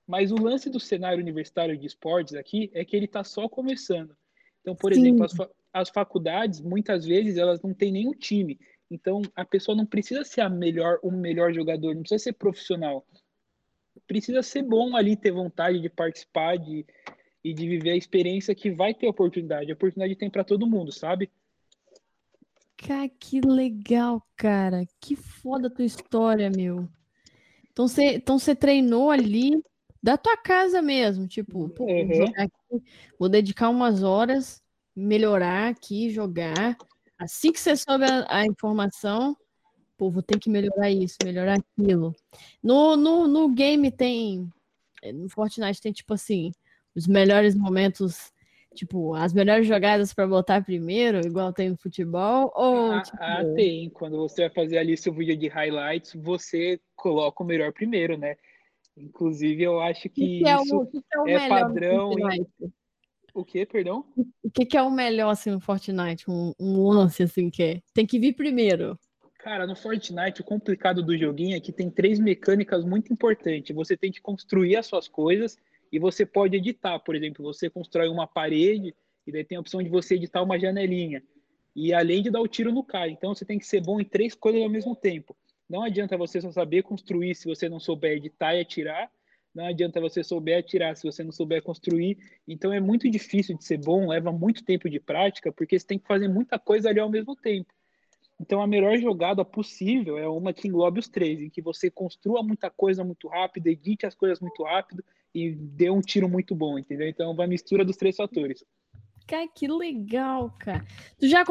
[0.07, 4.17] Mas o lance do cenário universitário de esportes aqui é que ele está só começando.
[4.61, 5.01] Então, por Sim.
[5.01, 8.59] exemplo, as, fa as faculdades, muitas vezes, elas não têm nenhum time.
[8.89, 13.05] Então, a pessoa não precisa ser a melhor, o melhor jogador, não precisa ser profissional
[14.07, 16.85] precisa ser bom ali, ter vontade de participar de,
[17.43, 19.71] e de viver a experiência que vai ter oportunidade.
[19.71, 21.29] A oportunidade tem para todo mundo, sabe?
[22.77, 24.85] Cara, que legal, cara.
[24.99, 26.87] Que foda a tua história, meu.
[27.71, 29.63] Então você então treinou ali
[30.03, 32.07] da tua casa mesmo, tipo, pô, uhum.
[32.07, 32.83] vou, aqui,
[33.19, 34.61] vou, dedicar umas horas,
[35.01, 36.77] melhorar aqui, jogar.
[37.17, 39.35] Assim que você soube a, a informação,
[39.97, 42.15] pô, vou ter que melhorar isso, melhorar aquilo.
[42.63, 44.49] No, no, no game tem.
[45.13, 46.51] No Fortnite tem, tipo assim,
[46.95, 48.31] os melhores momentos.
[48.73, 52.53] Tipo, as melhores jogadas para botar primeiro, igual tem no futebol?
[52.55, 53.17] Ou, ah, tipo...
[53.19, 53.89] ah, tem.
[53.89, 58.37] Quando você vai fazer ali seu vídeo de highlights, você coloca o melhor primeiro, né?
[58.95, 62.13] Inclusive, eu acho que, que, é isso que é, é padrão.
[62.13, 62.47] Em...
[63.33, 64.05] O que, perdão?
[64.43, 66.29] O que, que, é o melhor assim no Fortnite?
[66.29, 67.81] Um, um lance assim que é.
[67.93, 68.97] Tem que vir primeiro.
[69.39, 73.75] Cara, no Fortnite, o complicado do joguinho é que tem três mecânicas muito importantes.
[73.75, 75.57] Você tem que construir as suas coisas
[75.91, 76.99] e você pode editar.
[76.99, 78.93] Por exemplo, você constrói uma parede
[79.25, 81.23] e daí tem a opção de você editar uma janelinha.
[81.75, 83.09] E além de dar o tiro no cara.
[83.09, 85.35] Então você tem que ser bom em três coisas ao mesmo tempo.
[85.69, 89.09] Não adianta você só saber construir se você não souber editar e atirar.
[89.53, 92.17] Não adianta você souber atirar se você não souber construir.
[92.47, 95.99] Então é muito difícil de ser bom, leva muito tempo de prática, porque você tem
[95.99, 97.73] que fazer muita coisa ali ao mesmo tempo.
[98.41, 102.41] Então, a melhor jogada possível é uma que englobe os três, em que você construa
[102.41, 106.79] muita coisa muito rápido, edite as coisas muito rápido e dê um tiro muito bom,
[106.79, 107.07] entendeu?
[107.07, 108.65] Então, uma mistura dos três fatores.
[109.27, 110.83] Cara, que legal, cara.
[111.19, 111.45] Tu já,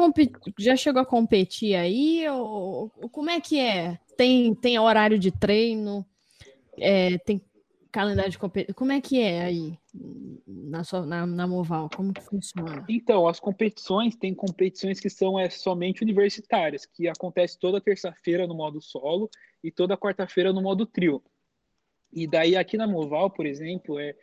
[0.59, 2.27] já chegou a competir aí?
[2.27, 2.89] Ou...
[3.09, 3.97] Como é que é?
[4.17, 6.05] Tem, tem horário de treino?
[6.77, 7.41] É, tem
[7.91, 8.73] calendário de competição?
[8.73, 9.77] Como é que é aí
[10.47, 11.89] na, sua, na, na Moval?
[11.95, 12.85] Como que funciona?
[12.87, 18.55] Então, as competições, tem competições que são é, somente universitárias, que acontece toda terça-feira no
[18.55, 19.29] modo solo
[19.63, 21.21] e toda quarta-feira no modo trio.
[22.11, 24.15] E daí aqui na Moval, por exemplo, é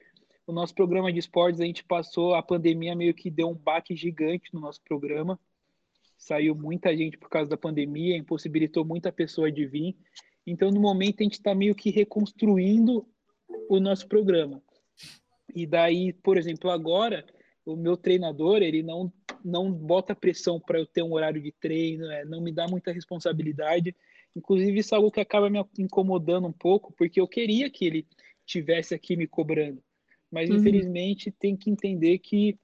[0.47, 3.95] o nosso programa de esportes, a gente passou a pandemia meio que deu um baque
[3.95, 5.39] gigante no nosso programa.
[6.17, 9.97] Saiu muita gente por causa da pandemia, impossibilitou muita pessoa de vir.
[10.47, 13.07] Então, no momento, a gente está meio que reconstruindo
[13.69, 14.63] o nosso programa.
[15.55, 17.25] E daí, por exemplo, agora
[17.65, 19.13] o meu treinador ele não
[19.45, 22.93] não bota pressão para eu ter um horário de treino, é, não me dá muita
[22.93, 23.95] responsabilidade.
[24.35, 28.07] Inclusive isso é algo que acaba me incomodando um pouco, porque eu queria que ele
[28.45, 29.83] tivesse aqui me cobrando,
[30.31, 30.57] mas uhum.
[30.57, 32.59] infelizmente tem que entender que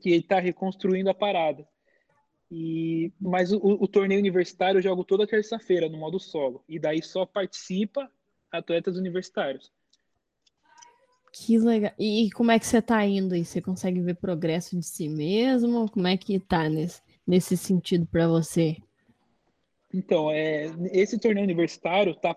[0.00, 1.66] que ele está reconstruindo a parada.
[2.50, 7.02] E mas o, o torneio universitário eu jogo toda terça-feira no modo solo e daí
[7.02, 8.10] só participa
[8.50, 9.72] atletas universitários.
[11.32, 11.92] Que legal.
[11.98, 13.44] E como é que você tá indo aí?
[13.44, 15.90] Você consegue ver progresso de si mesmo?
[15.90, 18.76] Como é que tá nesse, nesse sentido para você?
[19.94, 22.34] Então, é, esse torneio universitário tá,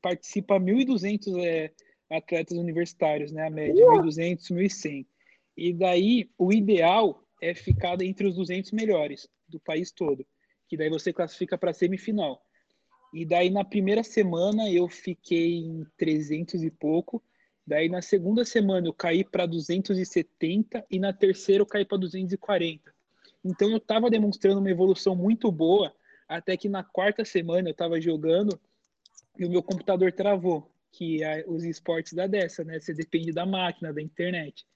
[0.00, 1.70] participa 1.200 é,
[2.10, 3.46] atletas universitários, né?
[3.46, 4.02] A média, uh!
[4.02, 5.06] 1.200, 1.100.
[5.56, 10.26] E daí, o ideal é ficar entre os 200 melhores do país todo,
[10.68, 12.42] que daí você classifica para semifinal.
[13.12, 17.22] E daí, na primeira semana, eu fiquei em 300 e pouco,
[17.68, 22.90] Daí na segunda semana eu caí para 270 e na terceira eu caí para 240.
[23.44, 25.94] Então eu estava demonstrando uma evolução muito boa,
[26.26, 28.58] até que na quarta semana eu estava jogando
[29.38, 32.80] e o meu computador travou, que é os esportes da dessa, né?
[32.80, 34.66] Você depende da máquina, da internet.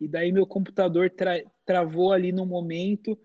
[0.00, 3.18] E daí meu computador tra travou ali no momento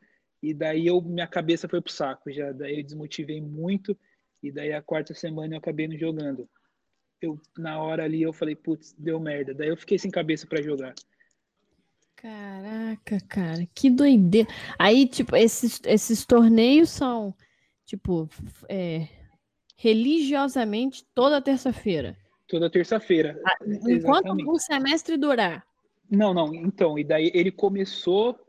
[0.43, 3.97] e daí eu minha cabeça foi pro saco já, daí eu desmotivei muito
[4.43, 6.49] e daí a quarta semana eu acabei não jogando
[7.21, 9.53] eu na hora ali eu falei, putz, deu merda.
[9.53, 10.93] Daí eu fiquei sem cabeça para jogar.
[12.15, 14.47] Caraca, cara, que doideira.
[14.79, 17.35] Aí, tipo, esses, esses torneios são,
[17.85, 18.27] tipo,
[18.67, 19.07] é,
[19.75, 22.17] religiosamente toda terça-feira.
[22.47, 23.39] Toda terça-feira.
[23.45, 25.65] Ah, enquanto o semestre durar.
[26.09, 26.53] Não, não.
[26.53, 28.39] Então, e daí ele começou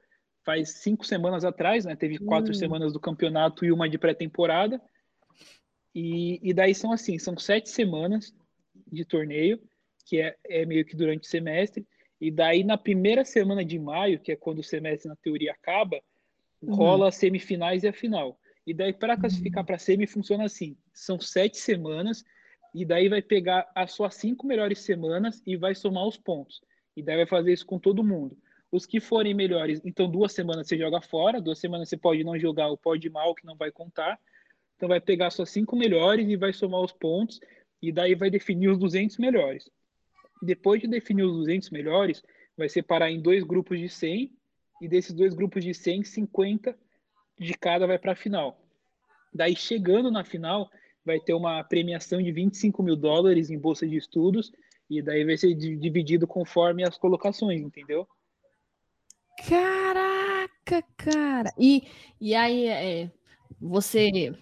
[0.47, 1.97] faz cinco semanas atrás, né?
[1.97, 2.55] Teve quatro hum.
[2.55, 4.81] semanas do campeonato e uma de pré-temporada.
[5.93, 8.33] E, e daí são assim, são sete semanas
[8.87, 9.61] de torneio,
[10.05, 11.87] que é, é meio que durante o semestre,
[12.21, 16.01] e daí na primeira semana de maio, que é quando o semestre na teoria acaba,
[16.63, 16.75] uhum.
[16.75, 18.39] rola as semifinais e a final.
[18.67, 22.25] E daí para classificar para semi funciona assim: são sete semanas
[22.75, 26.61] e daí vai pegar as suas cinco melhores semanas e vai somar os pontos.
[26.97, 28.37] E daí vai fazer isso com todo mundo.
[28.73, 32.39] Os que forem melhores, então duas semanas você joga fora, duas semanas você pode não
[32.39, 34.19] jogar ou pode ir mal, que não vai contar.
[34.75, 37.39] Então vai pegar suas cinco melhores e vai somar os pontos
[37.83, 39.71] e daí vai definir os 200 melhores.
[40.43, 42.23] Depois de definir os 200 melhores,
[42.57, 44.33] vai separar em dois grupos de 100
[44.81, 46.77] e desses dois grupos de 100, 50
[47.39, 48.61] de cada vai para a final.
[49.33, 50.71] Daí, chegando na final,
[51.05, 54.53] vai ter uma premiação de 25 mil dólares em bolsa de estudos
[54.89, 58.07] e daí vai ser dividido conforme as colocações, entendeu?
[59.49, 61.53] Caraca, cara!
[61.59, 61.87] E,
[62.21, 63.11] e aí, é,
[63.61, 64.35] você,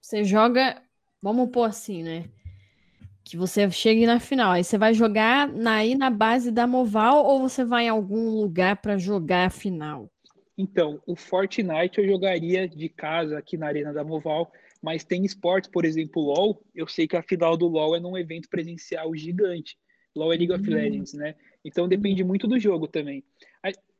[0.00, 0.82] você joga,
[1.20, 2.30] vamos pôr assim, né?
[3.24, 4.52] Que você chegue na final.
[4.52, 8.28] Aí você vai jogar na, aí na base da Moval ou você vai em algum
[8.28, 10.10] lugar para jogar a final?
[10.56, 15.68] Então, o Fortnite eu jogaria de casa aqui na Arena da Moval, mas tem esportes,
[15.68, 16.62] por exemplo, o LoL.
[16.74, 19.76] Eu sei que a final do LoL é num evento presencial gigante.
[20.14, 20.74] LoL é League of hum.
[20.74, 21.34] Legends, né?
[21.64, 23.24] Então depende muito do jogo também.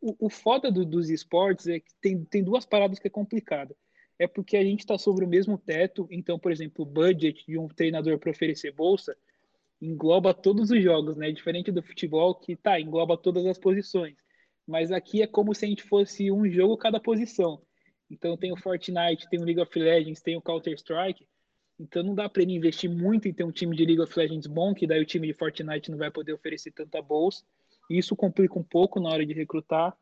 [0.00, 3.74] o, o foda do, dos esportes é que tem, tem duas paradas que é complicada.
[4.18, 7.58] É porque a gente está sobre o mesmo teto, então, por exemplo, o budget de
[7.58, 9.16] um treinador para oferecer bolsa
[9.80, 11.30] engloba todos os jogos, né?
[11.30, 14.16] Diferente do futebol, que tá, engloba todas as posições.
[14.66, 17.60] Mas aqui é como se a gente fosse um jogo cada posição.
[18.10, 21.26] Então tem o Fortnite, tem o League of Legends, tem o Counter-Strike.
[21.78, 24.46] Então não dá para ele investir muito em ter um time de League of Legends
[24.46, 27.44] bom, que daí o time de Fortnite não vai poder oferecer tanta bolsa.
[27.90, 29.96] Isso complica um pouco na hora de recrutar.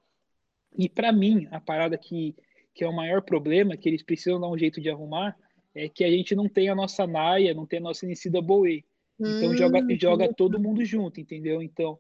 [0.77, 2.37] E para mim, a parada que,
[2.75, 5.37] que é o maior problema, que eles precisam dar um jeito de arrumar,
[5.75, 8.85] é que a gente não tem a nossa Naya, não tem a nossa Inicida Bowie.
[9.19, 11.63] Então hum, joga, joga todo mundo junto, entendeu?
[11.63, 11.99] Então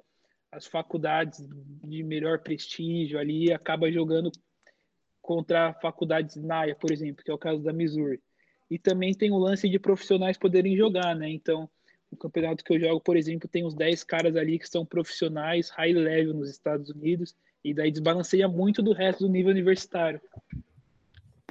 [0.50, 1.46] as faculdades
[1.84, 4.30] de melhor prestígio ali acaba jogando
[5.20, 8.20] contra faculdades Naya, por exemplo, que é o caso da Missouri.
[8.70, 11.30] E também tem o lance de profissionais poderem jogar, né?
[11.30, 11.70] Então,
[12.10, 15.70] o campeonato que eu jogo, por exemplo, tem uns 10 caras ali que são profissionais,
[15.70, 20.20] high level nos Estados Unidos, e daí desbalanceia muito do resto do nível universitário.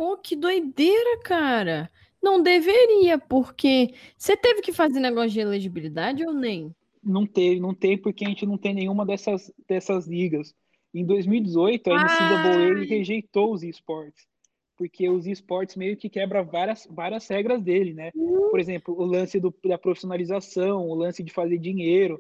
[0.01, 1.87] Pô, que doideira, cara!
[2.19, 6.73] Não deveria, porque você teve que fazer negócio de elegibilidade ou nem?
[7.03, 10.55] Não teve, não tem, porque a gente não tem nenhuma dessas, dessas ligas.
[10.91, 14.25] Em 2018, a NCAA rejeitou os esportes,
[14.75, 18.09] porque os esportes meio que quebra várias, várias regras dele, né?
[18.49, 22.19] Por exemplo, o lance do, da profissionalização, o lance de fazer dinheiro.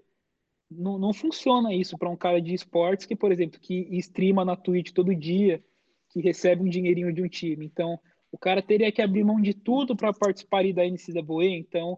[0.69, 4.55] Não, não funciona isso para um cara de esportes que, por exemplo, que streama na
[4.55, 5.63] Twitch todo dia,
[6.11, 7.65] que recebe um dinheirinho de um time.
[7.65, 7.99] Então,
[8.31, 11.57] o cara teria que abrir mão de tudo para participar da NCAA.
[11.57, 11.97] Então,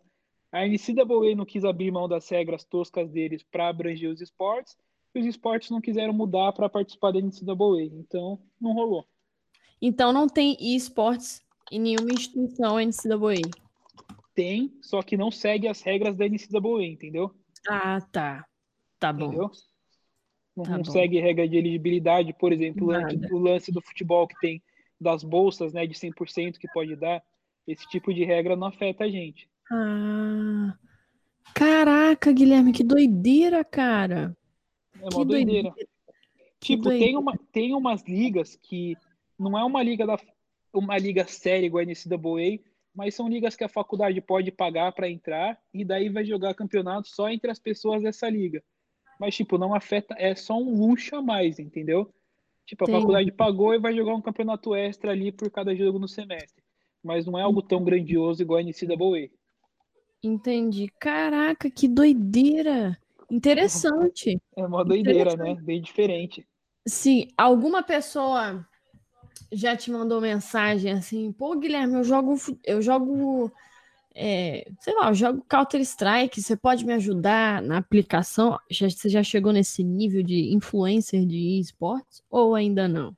[0.52, 4.78] a NCAA não quis abrir mão das regras toscas deles para abranger os esportes,
[5.15, 7.84] e os esportes não quiseram mudar para participar da NCAA.
[7.93, 9.06] Então, não rolou.
[9.82, 13.41] Então, não tem esportes em nenhuma instituição NCAA?
[14.34, 17.32] Tem, só que não segue as regras da NCAA, entendeu?
[17.69, 18.45] Ah, tá.
[18.99, 19.28] Tá bom.
[19.28, 19.52] Entendeu?
[20.55, 22.87] Não, tá não segue regra de elegibilidade, por exemplo,
[23.31, 24.61] o lance do futebol que tem
[24.99, 27.21] das bolsas, né, de 100% que pode dar,
[27.67, 29.49] esse tipo de regra não afeta a gente.
[29.71, 30.77] Ah,
[31.53, 34.35] caraca, Guilherme, que doideira, cara.
[34.95, 35.63] É uma doideira.
[35.63, 35.89] doideira.
[36.59, 37.05] Tipo, doideira.
[37.05, 38.95] tem, uma, tem umas ligas que
[39.37, 40.17] não é uma liga da
[40.73, 42.59] uma liga séria igual a NCAA,
[42.95, 47.07] mas são ligas que a faculdade pode pagar para entrar e daí vai jogar campeonato
[47.07, 48.63] só entre as pessoas dessa liga.
[49.19, 52.13] Mas, tipo, não afeta, é só um luxo a mais, entendeu?
[52.65, 52.93] Tipo, a Sim.
[52.93, 56.63] faculdade pagou e vai jogar um campeonato extra ali por cada jogo no semestre.
[57.04, 59.30] Mas não é algo tão grandioso igual a NCAA.
[60.23, 60.88] Entendi.
[60.99, 62.97] Caraca, que doideira!
[63.30, 64.41] Interessante.
[64.56, 65.56] É uma doideira, né?
[65.56, 66.47] Bem diferente.
[66.88, 68.65] Sim, alguma pessoa
[69.52, 73.52] já te mandou mensagem assim, pô, Guilherme, eu jogo, eu jogo
[74.15, 78.58] é, sei lá, eu jogo Counter-Strike, você pode me ajudar na aplicação?
[78.69, 83.15] Já, você já chegou nesse nível de influencer de esportes ou ainda não?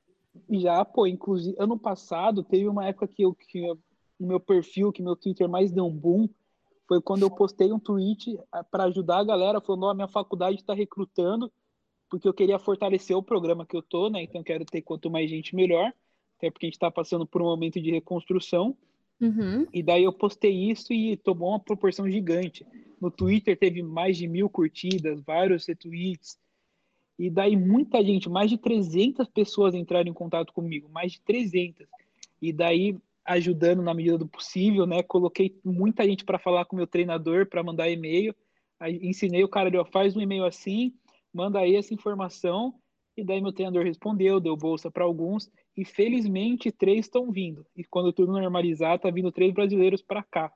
[0.50, 3.60] Já, pô, inclusive, ano passado teve uma época que eu que
[4.18, 6.28] no meu perfil, que meu Twitter mais deu um boom,
[6.88, 10.08] foi quando eu postei um tweet ah, para ajudar a galera, falando, ó, oh, minha
[10.08, 11.52] faculdade está recrutando,
[12.08, 14.22] porque eu queria fortalecer o programa que eu tô, né?
[14.22, 15.92] Então quero ter quanto mais gente melhor,
[16.38, 18.76] até porque a gente está passando por um momento de reconstrução.
[19.20, 19.66] Uhum.
[19.72, 22.66] E daí eu postei isso e tomou uma proporção gigante.
[23.00, 26.38] No Twitter teve mais de mil curtidas, vários retweets.
[27.18, 31.86] E daí muita gente, mais de 300 pessoas entraram em contato comigo, mais de 300.
[32.42, 35.02] E daí ajudando na medida do possível, né?
[35.02, 38.34] Coloquei muita gente para falar com meu treinador, para mandar e-mail.
[38.78, 40.94] Aí, ensinei o cara, ó, faz um e-mail assim,
[41.32, 42.74] manda aí essa informação.
[43.16, 47.66] E daí meu treinador respondeu, deu bolsa para alguns e felizmente três estão vindo.
[47.76, 50.52] E quando tudo normalizar, tá vindo três brasileiros para cá,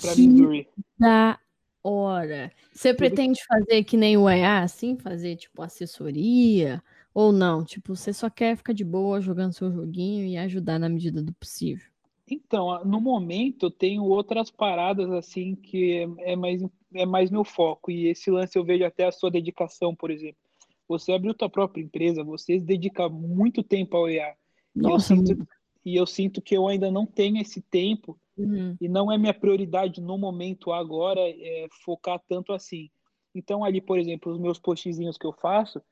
[0.00, 0.68] para Missouri.
[0.98, 1.38] Da
[1.82, 2.50] hora.
[2.72, 2.98] Você tudo...
[2.98, 6.82] pretende fazer que nem o EA, assim, fazer tipo assessoria
[7.14, 7.64] ou não?
[7.64, 11.32] Tipo, você só quer ficar de boa jogando seu joguinho e ajudar na medida do
[11.34, 11.86] possível?
[12.28, 16.62] Então, no momento eu tenho outras paradas assim que é, é mais
[16.94, 20.43] é mais meu foco e esse lance eu vejo até a sua dedicação, por exemplo
[20.88, 24.34] você abriu tua própria empresa, você dedica muito tempo ao EA.
[24.74, 25.48] Nossa, e eu sinto,
[25.84, 28.76] e eu sinto que eu ainda não tenho esse tempo uhum.
[28.80, 32.90] e não é minha prioridade no momento agora é, focar tanto assim.
[33.34, 35.82] Então ali, por exemplo, os meus postzinhos que eu faço,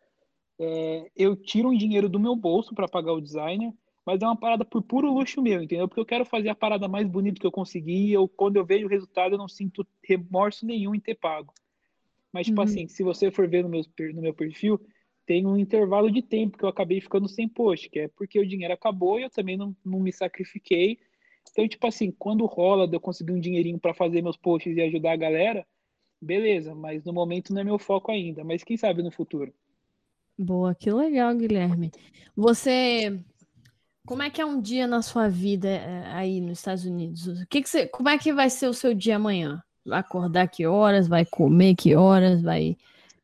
[0.59, 3.73] é, eu tiro um dinheiro do meu bolso para pagar o designer,
[4.05, 5.89] mas é uma parada por puro luxo meu, entendeu?
[5.89, 8.65] Porque eu quero fazer a parada mais bonita que eu consegui e eu, quando eu
[8.65, 11.53] vejo o resultado eu não sinto remorso nenhum em ter pago.
[12.33, 12.65] Mas, tipo uhum.
[12.65, 13.83] assim, se você for ver no meu,
[14.15, 14.81] no meu perfil,
[15.27, 18.47] tem um intervalo de tempo que eu acabei ficando sem post, que é porque o
[18.47, 20.99] dinheiro acabou e eu também não, não me sacrifiquei.
[21.51, 24.81] Então, tipo assim, quando rola de eu conseguir um dinheirinho para fazer meus posts e
[24.81, 25.67] ajudar a galera,
[26.21, 28.43] beleza, mas no momento não é meu foco ainda.
[28.43, 29.53] Mas quem sabe no futuro?
[30.39, 31.91] Boa, que legal, Guilherme.
[32.35, 33.23] Você,
[34.07, 37.27] como é que é um dia na sua vida eh, aí nos Estados Unidos?
[37.27, 39.63] O que que você, como é que vai ser o seu dia amanhã?
[39.85, 41.09] Vai acordar que horas?
[41.09, 42.41] Vai comer que horas?
[42.43, 42.77] Vai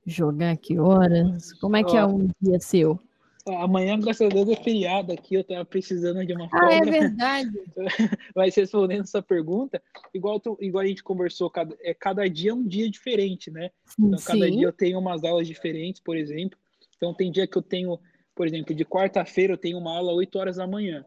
[0.05, 1.53] jogar que horas?
[1.55, 3.01] Como é que é um dia seu?
[3.47, 5.35] Amanhã, graças a Deus, é feriado aqui.
[5.35, 6.67] Eu tava precisando de uma folga.
[6.67, 7.51] Ah, é verdade.
[8.35, 9.83] Mas respondendo essa pergunta,
[10.13, 13.71] igual, tu, igual a gente conversou, cada, é, cada dia é um dia diferente, né?
[13.99, 14.57] Então, cada Sim.
[14.57, 16.59] dia eu tenho umas aulas diferentes, por exemplo.
[16.97, 17.99] Então, tem dia que eu tenho,
[18.35, 21.05] por exemplo, de quarta-feira eu tenho uma aula às 8 horas da manhã.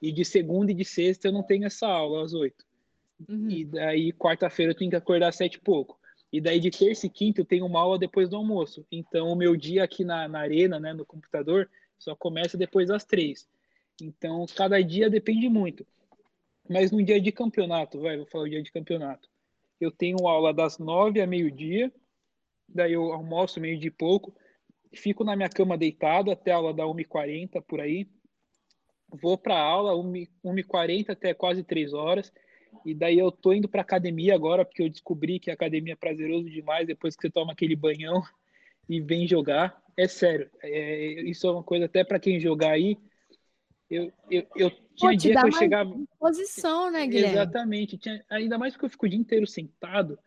[0.00, 2.64] E de segunda e de sexta eu não tenho essa aula às 8.
[3.28, 3.50] Uhum.
[3.50, 5.98] E daí, quarta-feira eu tenho que acordar às 7 e pouco.
[6.32, 8.86] E daí de terça e quinta eu tenho uma aula depois do almoço.
[8.90, 11.68] Então o meu dia aqui na, na arena, né, no computador,
[11.98, 13.46] só começa depois das três.
[14.00, 15.86] Então cada dia depende muito.
[16.68, 19.28] Mas no dia de campeonato, vai, vou falar o dia de campeonato.
[19.78, 21.92] Eu tenho aula das nove a meio-dia,
[22.66, 24.34] daí eu almoço meio de pouco,
[24.94, 28.08] fico na minha cama deitado até a aula da 1h40 por aí.
[29.20, 32.32] Vou para aula 1h40 até quase três horas
[32.84, 35.96] e daí eu tô indo para academia agora, porque eu descobri que a academia é
[35.96, 38.22] prazeroso demais depois que você toma aquele banhão
[38.88, 39.80] e vem jogar.
[39.96, 42.98] É sério, é, isso é uma coisa até para quem jogar aí.
[43.90, 45.94] Eu, eu, eu tinha Pô, dia que eu chegava.
[46.18, 47.34] Posição, né, Guilherme?
[47.34, 47.98] Exatamente.
[47.98, 50.18] Tinha, ainda mais porque eu fico o dia inteiro sentado.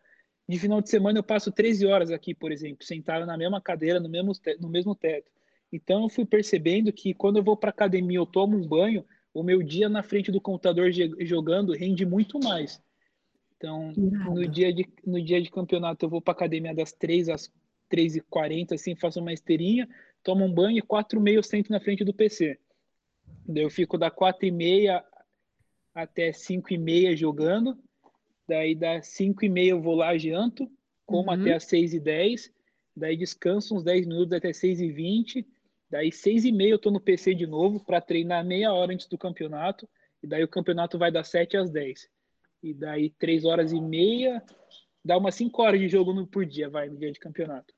[0.48, 3.98] De final de semana eu passo 13 horas aqui, por exemplo, sentado na mesma cadeira,
[3.98, 5.28] no mesmo, no mesmo teto.
[5.72, 9.04] Então eu fui percebendo que quando eu vou para academia, eu tomo um banho,
[9.36, 12.82] o meu dia na frente do computador jogando rende muito mais.
[13.54, 17.52] Então, no dia, de, no dia de campeonato, eu vou para academia das 3 às
[17.90, 19.86] 3h40, assim, faço uma esteirinha,
[20.22, 22.58] tomo um banho e 4 e meia eu sento na frente do PC.
[23.46, 25.04] Daí eu fico da 4 e meia
[25.94, 27.78] até 5 e meia jogando.
[28.48, 30.70] Daí das 5 e meia eu vou lá, janto,
[31.04, 31.40] como uhum.
[31.40, 32.50] até as 6 e 10.
[32.96, 35.46] Daí descanso uns 10 minutos até 6 e 20
[35.88, 39.06] Daí, seis e meia, eu tô no PC de novo para treinar meia hora antes
[39.06, 39.88] do campeonato.
[40.22, 42.08] E daí o campeonato vai das sete às dez.
[42.62, 44.42] E daí, três horas e meia,
[45.04, 47.72] dá umas cinco horas de jogo no, por dia, vai, no dia de campeonato.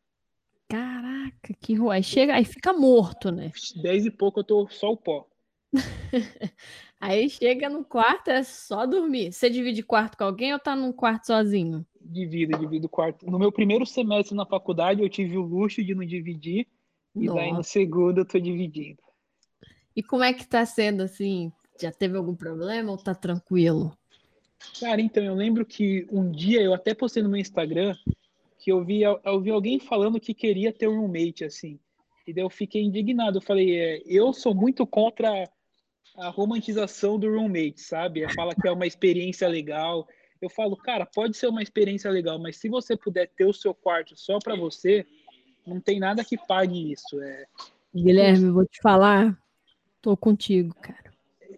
[0.68, 1.96] Caraca, que ruim.
[1.96, 3.52] Aí chega, aí fica morto, né?
[3.82, 5.26] Dez e pouco eu tô só o pó.
[6.98, 9.32] aí chega no quarto, é só dormir.
[9.32, 11.84] Você divide quarto com alguém ou tá num quarto sozinho?
[12.00, 13.26] Divido, divido quarto.
[13.30, 16.66] No meu primeiro semestre na faculdade, eu tive o luxo de não dividir
[17.20, 17.40] e Nossa.
[17.40, 18.98] daí no segundo eu tô dividindo.
[19.94, 21.52] E como é que tá sendo assim?
[21.80, 23.96] Já teve algum problema ou tá tranquilo?
[24.80, 27.96] Cara, então eu lembro que um dia eu até postei no meu Instagram
[28.58, 31.78] que eu vi, eu vi alguém falando que queria ter um roommate assim.
[32.26, 33.38] E daí eu fiquei indignado.
[33.38, 35.48] Eu falei, é, eu sou muito contra
[36.16, 38.22] a romantização do roommate, sabe?
[38.22, 40.06] É, fala que é uma experiência legal.
[40.42, 43.72] Eu falo, cara, pode ser uma experiência legal, mas se você puder ter o seu
[43.72, 45.06] quarto só para você,
[45.68, 47.20] não tem nada que pague isso.
[47.20, 47.46] É...
[47.94, 49.36] Guilherme, vou te falar,
[50.00, 51.12] tô contigo, cara.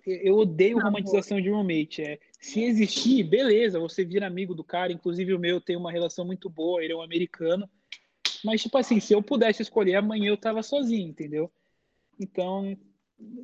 [0.06, 2.02] Eu odeio romantização de roommate.
[2.02, 4.92] É, se existir, beleza, você vira amigo do cara.
[4.92, 7.68] Inclusive, o meu tem uma relação muito boa, ele é um americano.
[8.44, 11.50] Mas, tipo assim, se eu pudesse escolher, amanhã eu tava sozinho, entendeu?
[12.18, 12.76] Então,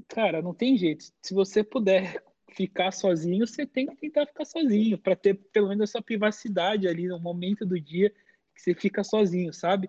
[0.09, 1.05] cara, não tem jeito.
[1.21, 5.91] Se você puder ficar sozinho, você tem que tentar ficar sozinho, para ter pelo menos
[5.91, 8.11] essa privacidade ali no momento do dia
[8.55, 9.89] que você fica sozinho, sabe?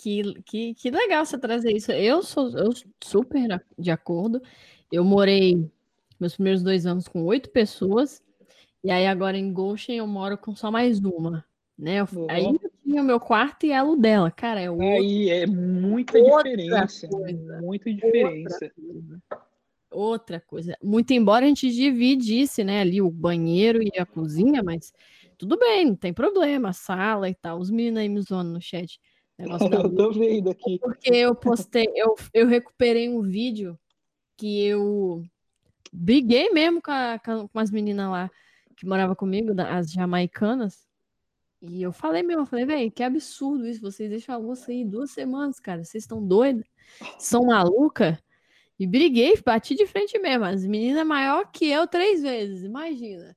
[0.00, 1.90] Que, que, que legal você trazer isso.
[1.90, 2.70] Eu sou eu
[3.02, 4.40] super de acordo.
[4.92, 5.68] Eu morei
[6.20, 8.22] meus primeiros dois anos com oito pessoas,
[8.82, 11.44] e aí agora em Goshen eu moro com só mais uma.
[11.76, 11.96] Né?
[11.96, 12.26] Eu, uhum.
[12.30, 14.30] Aí eu tinha o meu quarto e ela o dela.
[14.30, 17.08] Cara, é outro, Aí é muita diferença.
[17.08, 18.54] Coisa, muita diferença.
[18.54, 19.22] Outra coisa.
[19.90, 20.78] outra coisa.
[20.80, 24.92] Muito embora a gente dividisse, né, ali o banheiro e a cozinha, mas
[25.36, 27.58] tudo bem, não tem problema, a sala e tal.
[27.58, 29.00] Os meninos aí me zoando no chat.
[29.38, 30.78] Negócio eu tô vendo aqui.
[30.78, 33.78] Porque eu postei, eu, eu recuperei um vídeo
[34.36, 35.22] que eu
[35.92, 38.30] briguei mesmo com, a, com as meninas lá
[38.76, 40.86] que moravam comigo, as jamaicanas.
[41.60, 43.80] E eu falei mesmo, eu falei, velho, que absurdo isso.
[43.80, 45.82] Vocês deixam a louça aí duas semanas, cara.
[45.82, 46.64] Vocês estão doidas?
[47.18, 48.18] São maluca?
[48.78, 50.44] E briguei, bati de frente mesmo.
[50.44, 53.36] As meninas maior que eu três vezes, imagina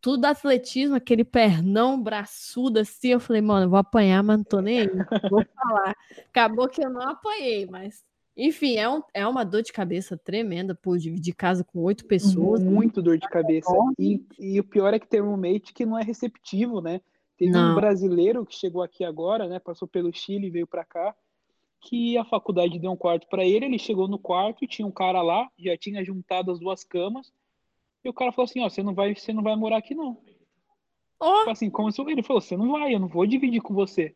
[0.00, 3.08] tudo do atletismo, aquele pernão braçudo assim.
[3.08, 4.90] Eu falei, mano, eu vou apanhar, mas não tô nem aí.
[5.30, 5.94] Vou falar.
[6.28, 8.04] Acabou que eu não apanhei, mas.
[8.36, 12.62] Enfim, é, um, é uma dor de cabeça tremenda por dividir casa com oito pessoas.
[12.62, 13.72] Muito dor de cabeça.
[13.98, 17.00] E, e o pior é que tem um roommate que não é receptivo, né?
[17.38, 17.72] Teve não.
[17.72, 19.58] um brasileiro que chegou aqui agora, né?
[19.58, 21.14] Passou pelo Chile e veio para cá.
[21.80, 23.64] Que a faculdade deu um quarto para ele.
[23.64, 27.32] Ele chegou no quarto tinha um cara lá, já tinha juntado as duas camas
[28.06, 30.16] e o cara falou assim, ó, você não vai, você não vai morar aqui não.
[31.20, 31.50] Oh.
[31.50, 34.14] Assim, como se ele falou, você não vai, eu não vou dividir com você.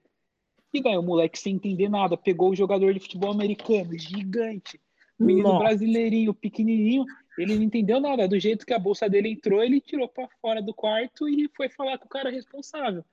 [0.72, 4.80] E daí o moleque, sem entender nada, pegou o jogador de futebol americano, gigante,
[5.18, 5.64] menino Nossa.
[5.64, 7.04] brasileirinho, pequenininho,
[7.36, 8.28] ele não entendeu nada.
[8.28, 11.68] Do jeito que a bolsa dele entrou, ele tirou para fora do quarto e foi
[11.68, 13.04] falar com o cara responsável.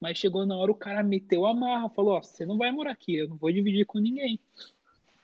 [0.00, 2.92] Mas chegou na hora, o cara meteu a marra, falou: Ó, você não vai morar
[2.92, 4.38] aqui, eu não vou dividir com ninguém.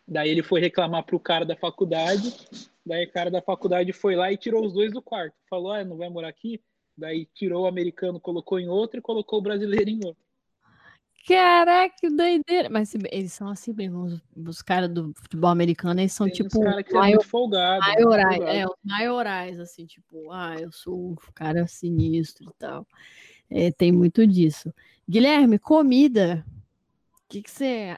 [0.06, 2.34] Daí ele foi reclamar pro cara da faculdade,
[2.84, 5.34] daí o cara da faculdade foi lá e tirou os dois do quarto.
[5.48, 6.60] Falou: Ah, não vai morar aqui?
[6.96, 10.22] Daí tirou o americano, colocou em outro e colocou o brasileiro em outro.
[11.26, 12.68] Caraca, que doideira.
[12.68, 16.58] Mas eles são assim mesmo, os, caras do futebol americano, eles são Tem tipo.
[16.58, 21.66] Os que maior, folgado, maiorais, é, os maiorais, assim, tipo, ah, eu sou o cara
[21.66, 22.86] sinistro e tal.
[23.50, 24.72] É, tem muito disso.
[25.08, 26.44] Guilherme, comida.
[27.12, 27.96] O que, que você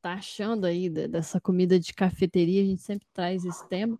[0.00, 2.62] tá achando aí dessa comida de cafeteria?
[2.62, 3.98] A gente sempre traz esse tema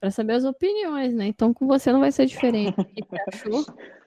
[0.00, 1.26] para saber as opiniões, né?
[1.26, 2.76] Então com você não vai ser diferente.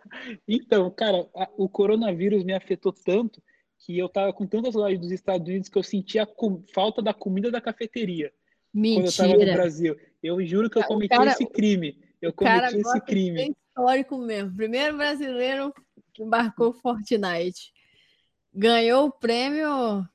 [0.47, 3.41] Então, cara, a, o coronavírus me afetou tanto
[3.79, 6.27] que eu tava com tantas lojas dos Estados Unidos que eu sentia a
[6.73, 8.31] falta da comida da cafeteria.
[8.73, 9.01] Mentira.
[9.01, 9.97] Quando eu tava no Brasil.
[10.23, 11.99] Eu juro que eu cometi cara, esse crime.
[12.21, 13.41] Eu cometi esse crime.
[13.41, 14.55] É histórico mesmo.
[14.55, 15.73] Primeiro brasileiro
[16.13, 17.73] que embarcou Fortnite.
[18.53, 20.07] Ganhou o prêmio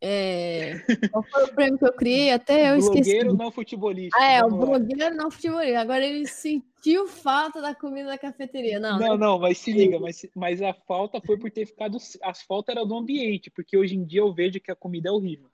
[0.00, 0.78] é...
[1.10, 2.32] Qual foi o prêmio que eu criei?
[2.32, 3.10] Até eu esqueci.
[3.10, 4.16] Blogueiro não futebolista.
[4.18, 5.80] Ah, é, o blogueiro não futebolista.
[5.80, 8.78] Agora ele sentiu falta da comida da cafeteria.
[8.78, 11.98] Não, não, não mas se liga, mas, mas a falta foi por ter ficado.
[12.22, 15.12] As faltas eram do ambiente, porque hoje em dia eu vejo que a comida é
[15.12, 15.48] horrível.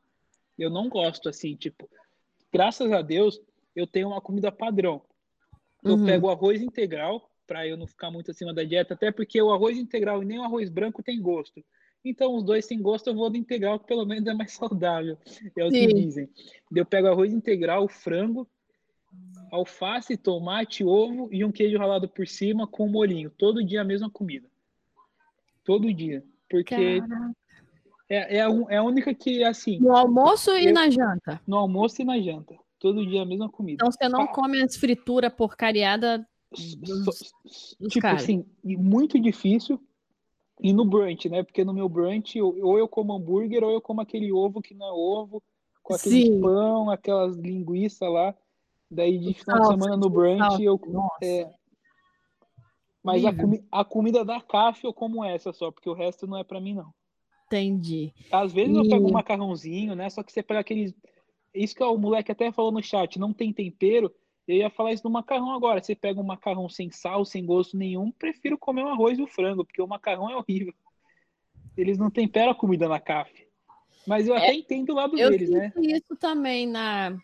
[0.59, 1.89] Eu não gosto assim, tipo,
[2.53, 3.41] graças a Deus,
[3.75, 5.03] eu tenho uma comida padrão.
[5.83, 6.05] Eu uhum.
[6.07, 9.77] pego arroz integral, para eu não ficar muito acima da dieta, até porque o arroz
[9.77, 11.65] integral e nem o arroz branco tem gosto.
[12.05, 15.17] Então, os dois sem gosto, eu vou do integral, que pelo menos é mais saudável.
[15.57, 15.89] É o Sim.
[15.89, 16.29] que dizem.
[16.75, 18.47] Eu pego arroz integral, frango,
[19.51, 23.31] alface, tomate, ovo e um queijo ralado por cima com molhinho.
[23.31, 24.47] Todo dia a mesma comida.
[25.65, 26.23] Todo dia.
[26.51, 27.01] Porque
[28.09, 29.79] é, é, a, é, a, única que, assim...
[29.81, 31.41] No almoço eu, e na janta?
[31.47, 32.55] No almoço e na janta.
[32.79, 33.77] Todo dia a mesma comida.
[33.83, 36.75] Então, você não come as frituras porcariada dos,
[37.79, 38.17] dos Tipo cara.
[38.17, 39.81] assim, muito difícil
[40.61, 41.43] e no brunch, né?
[41.43, 44.87] Porque no meu brunch, ou eu como hambúrguer, ou eu como aquele ovo que não
[44.87, 45.43] é ovo,
[45.83, 46.41] com aquele Sim.
[46.41, 48.35] pão, aquelas linguiças lá.
[48.91, 50.81] Daí de final de semana no brunch eu.
[51.23, 51.51] É...
[53.03, 56.39] Mas a, comi a, comida da CAF eu como essa só, porque o resto não
[56.39, 56.95] é para mim, não.
[57.47, 58.15] Entendi.
[58.33, 58.79] Às vezes e...
[58.79, 60.09] eu pego um macarrãozinho, né?
[60.09, 60.95] Só que você pega aqueles.
[61.53, 64.13] Isso que o moleque até falou no chat, não tem tempero.
[64.47, 65.83] Eu ia falar isso do macarrão agora.
[65.83, 69.27] Você pega um macarrão sem sal, sem gosto nenhum, prefiro comer o arroz e o
[69.27, 70.75] frango, porque o macarrão é horrível.
[71.77, 73.33] Eles não temperam a comida na CAF.
[74.07, 75.73] Mas eu é, até entendo o lado deles, né?
[75.75, 77.17] Eu senti isso também na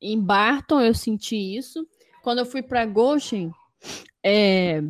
[0.00, 1.88] em Barton, eu senti isso.
[2.22, 3.50] Quando eu fui para Goshen,
[4.22, 4.82] é,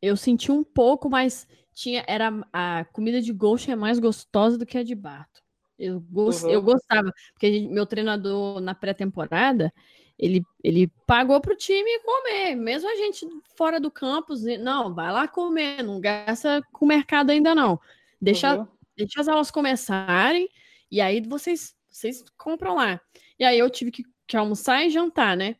[0.00, 4.64] eu senti um pouco, mas tinha era a comida de Goshen é mais gostosa do
[4.64, 5.40] que a de Barton.
[5.78, 6.50] Eu, gost, uhum.
[6.50, 9.70] eu gostava, porque meu treinador na pré-temporada,
[10.18, 15.12] ele, ele pagou para o time comer, mesmo a gente fora do campus, não, vai
[15.12, 17.78] lá comer, não gasta com o mercado ainda não.
[18.20, 18.66] Deixa, uhum.
[18.96, 20.48] deixa as aulas começarem
[20.90, 23.00] e aí vocês, vocês compram lá.
[23.38, 25.56] E aí eu tive que, que almoçar e jantar, né?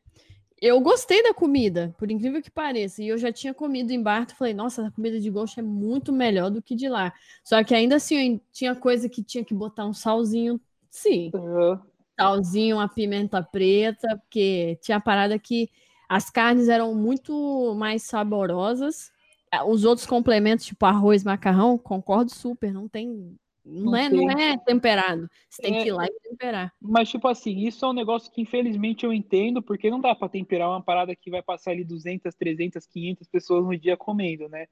[0.58, 3.02] Eu gostei da comida, por incrível que pareça.
[3.02, 6.14] E eu já tinha comido em Barto, falei, nossa, a comida de gosto é muito
[6.14, 7.12] melhor do que de lá.
[7.44, 11.30] Só que ainda assim, tinha coisa que tinha que botar um salzinho, sim.
[11.34, 11.78] Uhum
[12.18, 15.70] salzinho, uma pimenta preta, porque tinha parada que
[16.08, 19.12] as carnes eram muito mais saborosas.
[19.50, 23.36] Ah, os outros complementos, tipo arroz, macarrão, concordo super, não tem.
[23.64, 25.28] Não, não é, não é temperado.
[25.50, 26.72] Você tem é, que ir lá e temperar.
[26.80, 30.28] Mas, tipo assim, isso é um negócio que infelizmente eu entendo, porque não dá para
[30.28, 34.66] temperar uma parada que vai passar ali 200, 300, 500 pessoas no dia comendo, né?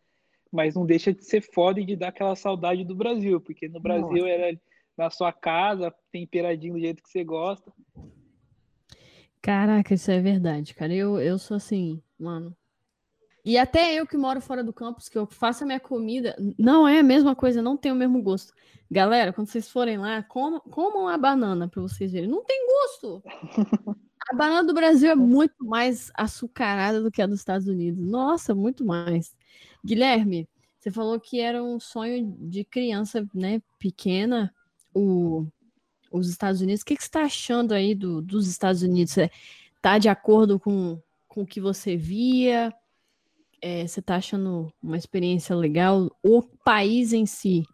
[0.53, 3.81] Mas não deixa de ser foda e de dar aquela saudade do Brasil, porque no
[3.81, 4.29] Brasil Nossa.
[4.29, 4.61] era
[4.97, 7.73] na sua casa, temperadinho do jeito que você gosta.
[9.43, 10.95] Caraca, isso é verdade, cara.
[10.95, 12.57] Eu, eu sou assim, mano.
[13.45, 16.89] E até eu que moro fora do campus, que eu faço a minha comida, não
[16.89, 18.55] é a mesma coisa, não tem o mesmo gosto.
[18.91, 22.29] Galera, quando vocês forem lá, comam, comam a banana para vocês verem.
[22.29, 23.23] Não tem gosto.
[24.31, 28.03] A banana do Brasil é muito mais açucarada do que a dos Estados Unidos.
[28.03, 29.37] Nossa, muito mais.
[29.85, 34.51] Guilherme, você falou que era um sonho de criança, né, pequena,
[34.95, 35.47] o,
[36.11, 36.83] os Estados Unidos.
[36.83, 39.17] O que, que você está achando aí do, dos Estados Unidos?
[39.17, 42.73] Está de acordo com, com o que você via?
[43.61, 46.11] É, você está achando uma experiência legal?
[46.23, 47.65] O país em si?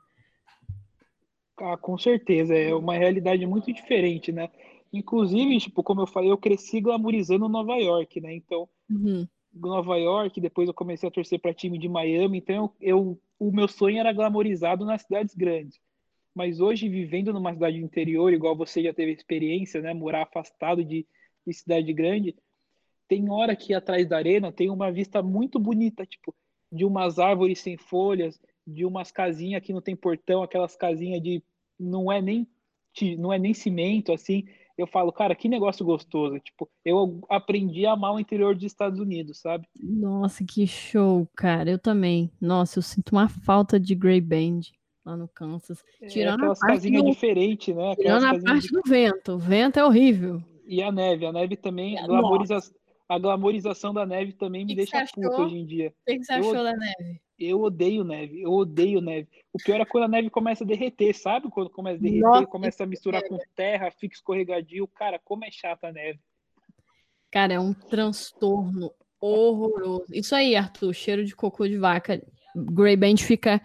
[1.58, 4.48] Ah, com certeza, é uma realidade muito diferente, né?
[4.92, 8.34] Inclusive, tipo, como eu falei, eu cresci glamorizando Nova York, né?
[8.34, 9.28] Então, uhum.
[9.52, 13.52] Nova York, depois eu comecei a torcer para time de Miami, então eu, eu, o
[13.52, 15.78] meu sonho era glamorizado nas cidades grandes.
[16.34, 19.92] Mas hoje, vivendo numa cidade interior, igual você já teve experiência, né?
[19.92, 21.06] Morar afastado de,
[21.46, 22.34] de cidade grande,
[23.08, 26.34] tem hora que atrás da arena tem uma vista muito bonita, tipo,
[26.70, 31.42] de umas árvores sem folhas, de umas casinhas que não tem portão, aquelas casinhas de
[31.78, 32.46] não é nem
[33.18, 34.44] não é nem cimento assim.
[34.76, 36.38] Eu falo, cara, que negócio gostoso.
[36.40, 39.66] Tipo, eu aprendi a amar o interior dos Estados Unidos, sabe?
[39.78, 41.70] Nossa, que show, cara.
[41.70, 42.30] Eu também.
[42.40, 44.60] Nossa, eu sinto uma falta de Grey Band
[45.04, 45.82] lá no Kansas.
[46.00, 47.10] É, Tirando é, aquelas casinhas do...
[47.10, 47.92] diferentes, né?
[47.92, 48.72] Aquelas Tirando a parte de...
[48.72, 49.32] do vento.
[49.32, 50.42] O vento é horrível.
[50.66, 51.26] E a neve.
[51.26, 52.58] A neve também glamoriza...
[53.08, 55.88] A glamorização da neve também me que deixa puto hoje em dia.
[55.88, 56.62] O que, que você achou eu...
[56.62, 57.20] da neve?
[57.36, 59.26] Eu odeio neve, eu odeio neve.
[59.52, 61.48] O pior é quando a neve começa a derreter, sabe?
[61.48, 64.86] Quando começa a derreter, Nossa, começa a misturar com terra, fica escorregadio.
[64.88, 66.20] Cara, como é chata a neve.
[67.32, 70.04] Cara, é um transtorno horroroso.
[70.12, 72.22] Isso aí, Arthur, cheiro de cocô de vaca.
[72.54, 73.60] Grey Band fica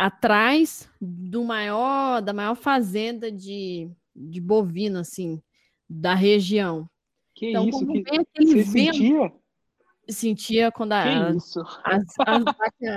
[0.00, 5.42] atrás do maior, da maior fazenda de, de bovino, assim,
[5.86, 6.88] da região.
[7.34, 7.86] Que então, isso?
[7.86, 8.02] Que...
[8.02, 9.32] Você vento, sentia?
[10.08, 12.04] sentia quando a, as, as,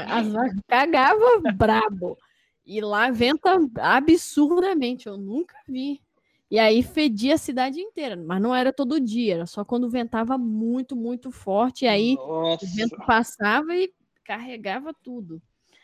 [0.07, 2.17] as vacas cagavam brabo.
[2.65, 6.01] E lá venta absurdamente, eu nunca vi.
[6.49, 10.37] E aí fedia a cidade inteira, mas não era todo dia, era só quando ventava
[10.37, 11.83] muito, muito forte.
[11.83, 12.65] E aí Nossa.
[12.65, 13.91] o vento passava e
[14.23, 15.41] carregava tudo.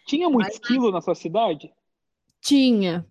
[0.10, 1.72] Tinha muito mas, esquilo na sua cidade?
[2.41, 3.05] Tinha,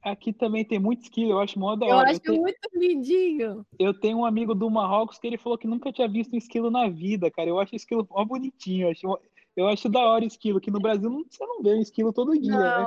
[0.00, 2.08] Aqui também tem muito esquilo, eu acho mó da hora.
[2.08, 2.42] Eu acho eu tenho...
[2.42, 3.66] muito lindinho.
[3.78, 6.70] Eu tenho um amigo do Marrocos que ele falou que nunca tinha visto um esquilo
[6.70, 7.48] na vida, cara.
[7.48, 8.86] Eu acho esquilo mó bonitinho.
[8.86, 9.20] Eu acho,
[9.56, 12.52] eu acho da hora esquilo, que no Brasil você não vê um esquilo todo dia,
[12.52, 12.86] não, né?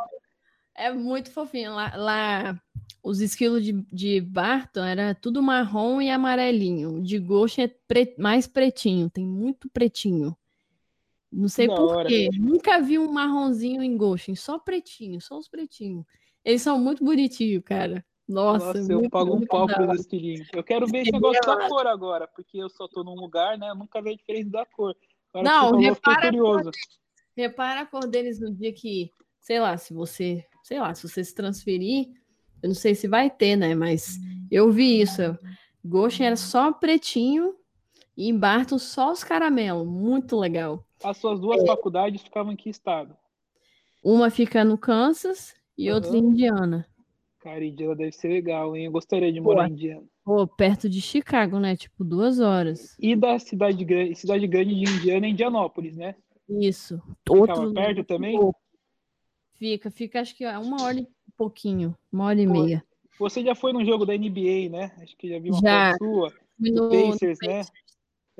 [0.74, 1.74] É muito fofinho.
[1.74, 2.62] Lá, lá
[3.03, 7.01] os esquilos de, de Barton era tudo marrom e amarelinho.
[7.03, 8.16] De Ghost é pre...
[8.18, 10.36] mais pretinho, tem muito pretinho.
[11.32, 12.30] Não sei porquê.
[12.38, 16.06] Nunca vi um marronzinho em Ghost, só pretinho, só os pretinhos.
[16.44, 18.06] Eles são muito bonitinhos, cara.
[18.28, 21.88] Nossa, Nossa eu pago um pau por esse Eu quero ver esse negócio da cor
[21.88, 23.70] agora, porque eu só tô num lugar, né?
[23.70, 24.96] Eu nunca vi a diferença da cor.
[25.34, 26.72] Agora não, repara, a cor,
[27.36, 29.10] repara a cor deles no dia que,
[29.40, 32.08] sei lá, se você, sei lá, se você se transferir,
[32.62, 33.76] eu não sei se vai ter, né?
[33.76, 34.18] Mas
[34.50, 35.22] eu vi isso.
[35.84, 37.56] Goshen era só pretinho
[38.16, 39.88] e em Barton só os caramelos.
[39.88, 40.86] Muito legal.
[41.04, 41.66] As suas duas é.
[41.66, 43.16] faculdades ficavam em que estado?
[44.04, 45.95] Uma fica no Kansas e uhum.
[45.95, 46.88] outra em Indiana.
[47.39, 48.86] Cara, Indiana deve ser legal, hein?
[48.86, 50.04] Eu gostaria de morar Pô, em Indiana.
[50.24, 51.76] Pô, perto de Chicago, né?
[51.76, 52.95] Tipo, duas horas.
[52.99, 56.16] E da cidade grande, cidade grande de Indiana é Indianópolis, né?
[56.47, 57.02] Isso.
[57.28, 58.39] Ficava Outro perto também?
[59.56, 62.84] Fica, fica acho que uma hora e pouquinho, uma hora e Pô, meia.
[63.20, 64.91] Você já foi num jogo da NBA, né?
[64.99, 65.91] Acho que já viu uma já.
[65.91, 66.34] foto sua.
[66.60, 67.62] No, Pacers, no né?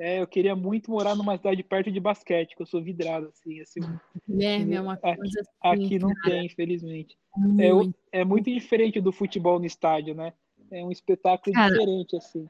[0.02, 3.60] É, eu queria muito morar numa cidade perto de basquete, que eu sou vidrado, assim.
[3.60, 3.80] assim
[4.28, 7.16] Guilherme, é uma coisa aqui, assim, aqui não tem, infelizmente.
[7.36, 7.96] Muito.
[8.10, 10.32] É, é muito diferente do futebol no estádio, né?
[10.72, 12.48] É um espetáculo cara, diferente, assim.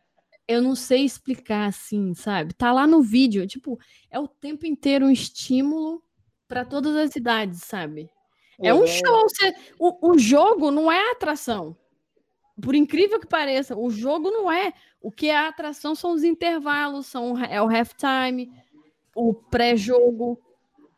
[0.49, 2.55] Eu não sei explicar, assim, sabe?
[2.55, 3.79] Tá lá no vídeo, tipo,
[4.11, 6.03] é o tempo inteiro um estímulo
[6.49, 8.09] para todas as idades, sabe?
[8.63, 9.29] É, é um show.
[9.29, 11.77] Você, o, o jogo não é atração.
[12.61, 14.73] Por incrível que pareça, o jogo não é.
[15.01, 18.53] O que é a atração são os intervalos, são, é o halftime,
[19.15, 20.39] o pré-jogo.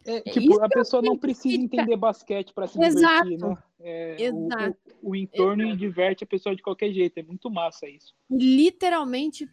[0.07, 3.25] É, tipo, a pessoa não precisa entender basquete para se Exato.
[3.25, 3.59] divertir, né?
[3.81, 4.77] É, Exato.
[5.03, 5.79] O, o, o entorno Exato.
[5.79, 7.19] diverte a pessoa de qualquer jeito.
[7.19, 8.15] É muito massa isso.
[8.31, 9.49] Literalmente,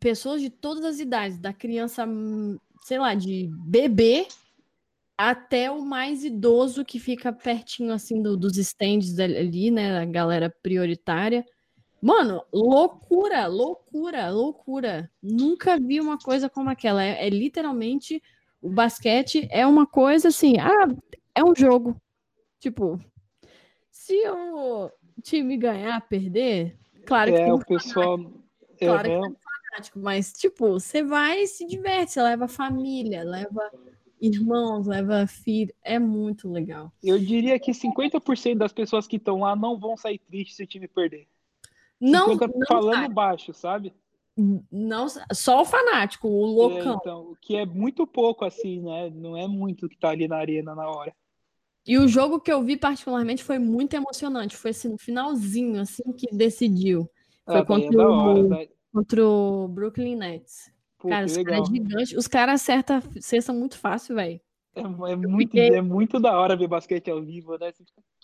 [0.00, 2.04] pessoas de todas as idades, da criança,
[2.82, 4.26] sei lá, de bebê
[5.16, 9.98] até o mais idoso que fica pertinho assim do, dos stands ali, né?
[9.98, 11.44] A galera prioritária.
[12.02, 15.10] Mano, loucura, loucura, loucura.
[15.22, 17.02] Nunca vi uma coisa como aquela.
[17.02, 18.22] É, é, literalmente
[18.60, 20.58] o basquete é uma coisa assim.
[20.58, 20.88] Ah,
[21.34, 22.00] é um jogo.
[22.60, 23.00] Tipo,
[23.90, 24.90] se o
[25.22, 28.18] time ganhar, perder, claro que é, o pessoal.
[28.78, 29.22] Claro uhum.
[29.22, 29.36] que tem
[29.70, 33.70] fanático, mas tipo, você vai e se diverte, você leva família, leva
[34.20, 35.74] irmãos, leva filho.
[35.82, 36.92] É muito legal.
[37.02, 40.66] Eu diria que 50% das pessoas que estão lá não vão sair tristes se o
[40.66, 41.26] time perder.
[42.00, 43.08] Não, não falando sai.
[43.08, 43.92] baixo, sabe?
[44.70, 46.92] Não, só o fanático, o é, loucão.
[46.92, 49.10] É, então, que é muito pouco assim, né?
[49.10, 51.14] Não é muito que tá ali na arena na hora.
[51.86, 54.56] E o jogo que eu vi particularmente foi muito emocionante.
[54.56, 57.08] Foi assim, no finalzinho, assim, que decidiu.
[57.46, 60.70] Foi ah, contra, é o, contra o Brooklyn Nets.
[61.06, 62.12] Pô, cara, os caras gigantes.
[62.16, 64.40] Os caras acertam cesta muito fácil, velho.
[64.74, 67.72] É, é, muito, é muito da hora ver basquete ao vivo, né?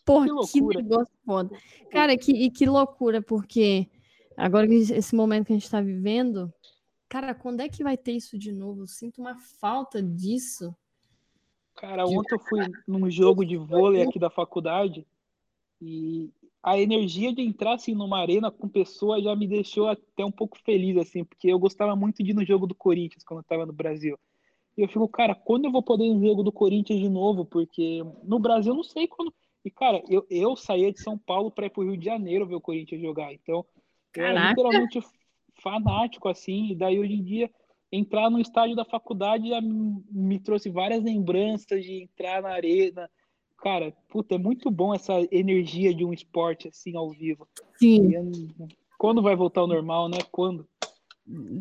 [0.05, 0.77] Porra, que, loucura.
[0.77, 1.57] que negócio foda.
[1.91, 3.89] Cara, que, e que loucura, porque
[4.37, 6.53] agora que esse momento que a gente tá vivendo,
[7.09, 8.83] cara, quando é que vai ter isso de novo?
[8.83, 10.75] Eu sinto uma falta disso.
[11.77, 15.07] Cara, ontem eu fui num jogo de vôlei aqui da faculdade
[15.81, 16.31] E
[16.63, 20.57] a energia de entrar assim numa arena com pessoas já me deixou até um pouco
[20.63, 23.67] feliz assim, porque eu gostava muito de ir no jogo do Corinthians quando eu estava
[23.67, 24.17] no Brasil.
[24.77, 27.45] E eu fico, cara, quando eu vou poder ir no jogo do Corinthians de novo?
[27.45, 29.35] Porque no Brasil eu não sei quando.
[29.65, 32.55] E cara, eu, eu saía de São Paulo para ir pro Rio de Janeiro ver
[32.55, 33.33] o Corinthians jogar.
[33.33, 33.67] Então,
[34.15, 35.01] eu era literalmente
[35.61, 37.51] fanático assim, e daí hoje em dia
[37.91, 43.11] entrar no estádio da faculdade já me trouxe várias lembranças de entrar na arena,
[43.63, 47.47] cara, puta, é muito bom essa energia de um esporte assim ao vivo.
[47.79, 48.49] Sim.
[48.99, 50.19] Quando vai voltar ao normal, né?
[50.31, 50.67] Quando?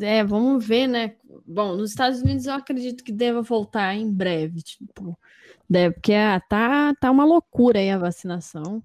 [0.00, 1.16] É, vamos ver, né?
[1.46, 5.16] Bom, nos Estados Unidos eu acredito que deva voltar em breve, tipo,
[5.70, 8.82] deve, porque ah, tá, tá uma loucura aí a vacinação.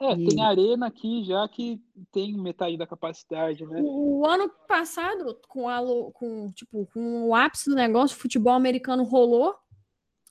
[0.00, 0.28] É, e...
[0.28, 1.80] tem arena aqui já que
[2.12, 3.80] tem metade da capacidade, né?
[3.80, 5.78] O, o ano passado, com, a,
[6.12, 9.54] com, tipo, com o ápice do negócio, o futebol americano rolou,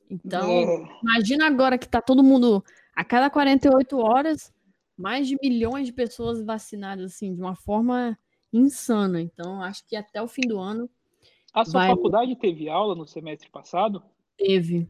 [0.09, 0.89] então, é.
[1.03, 2.63] imagina agora que está todo mundo,
[2.95, 4.53] a cada 48 horas,
[4.97, 8.17] mais de milhões de pessoas vacinadas, assim, de uma forma
[8.51, 9.21] insana.
[9.21, 10.89] Então, acho que até o fim do ano.
[11.53, 11.89] A sua vai...
[11.89, 14.01] faculdade teve aula no semestre passado?
[14.37, 14.89] Teve.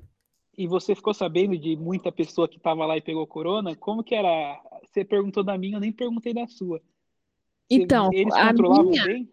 [0.57, 3.75] E você ficou sabendo de muita pessoa que estava lá e pegou corona?
[3.75, 4.59] Como que era?
[4.83, 6.81] Você perguntou da minha, eu nem perguntei da sua.
[7.69, 9.05] Então, eles controlavam minha...
[9.05, 9.29] bem?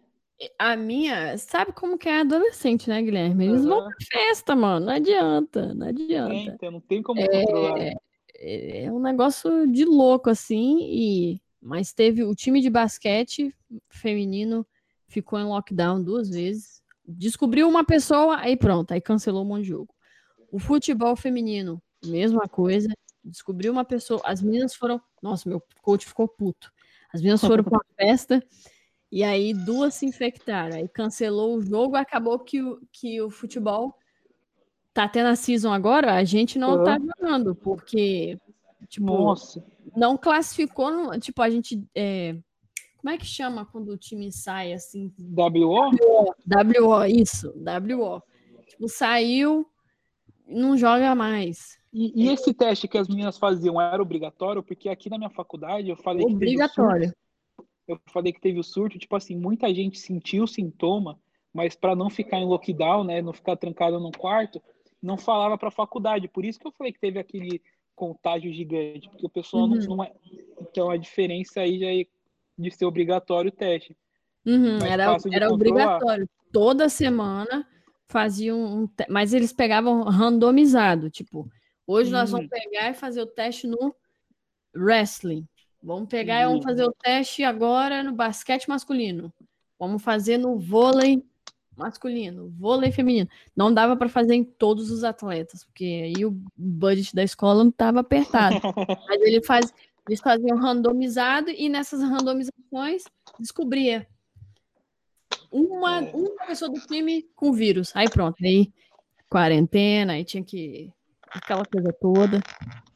[0.59, 3.45] A minha, sabe como que é adolescente, né, Guilherme?
[3.45, 3.69] Eles uhum.
[3.69, 4.87] vão pra festa, mano.
[4.87, 6.33] Não adianta, não adianta.
[6.33, 7.79] É, então, não tem como é, controlar.
[7.79, 11.41] É, é um negócio de louco, assim, e...
[11.61, 13.51] Mas teve o time de basquete
[13.89, 14.67] feminino
[15.07, 16.83] ficou em lockdown duas vezes.
[17.03, 19.93] Descobriu uma pessoa, aí pronto, aí cancelou um monte de jogo.
[20.51, 22.87] O futebol feminino, mesma coisa.
[23.23, 25.01] Descobriu uma pessoa, as meninas foram.
[25.21, 26.71] Nossa, meu coach ficou puto.
[27.11, 28.43] As meninas foram pra uma festa
[29.15, 30.75] e aí duas se infectaram.
[30.75, 33.97] Aí cancelou o jogo, acabou que o, que o futebol
[34.93, 36.83] tá tendo a season agora, a gente não uhum.
[36.83, 38.37] tá jogando, porque
[38.89, 39.65] tipo, Nossa.
[39.95, 42.35] não classificou, tipo, a gente é,
[42.97, 45.09] como é que chama quando o time sai assim?
[45.17, 45.91] WO?
[45.91, 48.21] WO, WO isso, WO.
[48.67, 49.65] Tipo, saiu,
[50.45, 51.77] não joga mais.
[51.93, 54.61] E, e, esse teste que as meninas faziam era obrigatório?
[54.61, 57.11] Porque aqui na minha faculdade eu falei obrigatório.
[57.11, 57.24] que
[57.87, 61.19] eu falei que teve o surto, tipo assim, muita gente sentiu o sintoma,
[61.53, 64.61] mas para não ficar em lockdown, né, não ficar trancado num quarto,
[65.01, 66.27] não falava para a faculdade.
[66.27, 67.61] Por isso que eu falei que teve aquele
[67.95, 69.75] contágio gigante, porque o pessoal uhum.
[69.75, 70.11] não, não é.
[70.59, 72.05] Então a diferença aí já é
[72.57, 73.95] de ser obrigatório o teste.
[74.45, 76.29] Uhum, era era obrigatório.
[76.51, 77.67] Toda semana
[78.07, 79.05] faziam um te...
[79.09, 81.49] mas eles pegavam randomizado, tipo,
[81.87, 82.49] hoje nós vamos uhum.
[82.49, 83.95] pegar e fazer o teste no
[84.75, 85.47] wrestling.
[85.85, 89.31] Vamos pegar e vamos fazer o teste agora no basquete masculino.
[89.77, 91.23] Vamos fazer no vôlei
[91.77, 93.29] masculino, vôlei feminino.
[93.55, 95.83] Não dava para fazer em todos os atletas, porque
[96.15, 98.55] aí o budget da escola não estava apertado.
[99.07, 99.71] Mas ele faz,
[100.07, 103.03] eles faziam randomizado e nessas randomizações
[103.39, 104.07] descobria
[105.51, 106.11] uma, é.
[106.15, 107.95] uma pessoa do time com vírus.
[107.95, 108.73] Aí pronto, aí
[109.29, 110.91] quarentena, aí tinha que
[111.35, 112.39] aquela coisa toda.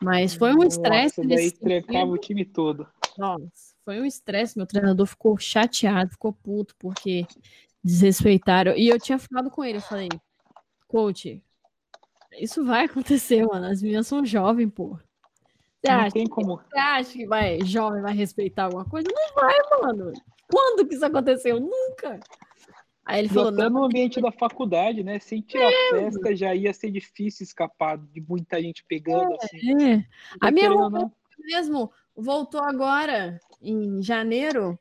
[0.01, 1.25] Mas foi um estresse.
[1.25, 2.87] Daí trancava o time todo.
[3.17, 4.57] Nossa, foi um estresse.
[4.57, 7.25] Meu treinador ficou chateado, ficou puto, porque
[7.83, 8.75] desrespeitaram.
[8.75, 10.09] E eu tinha falado com ele, eu falei,
[10.87, 11.41] coach,
[12.37, 13.65] isso vai acontecer, mano.
[13.65, 14.97] As meninas são jovens, pô.
[15.81, 16.57] Você acha, tem como...
[16.57, 19.07] você acha que vai, jovem vai respeitar alguma coisa?
[19.09, 20.11] Não vai, mano.
[20.51, 21.59] Quando que isso aconteceu?
[21.59, 22.19] Nunca.
[23.09, 23.49] Aí ele e falou.
[23.49, 25.17] Até no ambiente da faculdade, né?
[25.17, 25.89] Sem tirar é.
[25.89, 29.33] festa, já ia ser difícil escapar de muita gente pegando.
[29.33, 29.37] É.
[29.41, 29.83] Assim.
[29.83, 30.05] É.
[30.39, 34.77] A minha irmã mesmo voltou agora, em janeiro,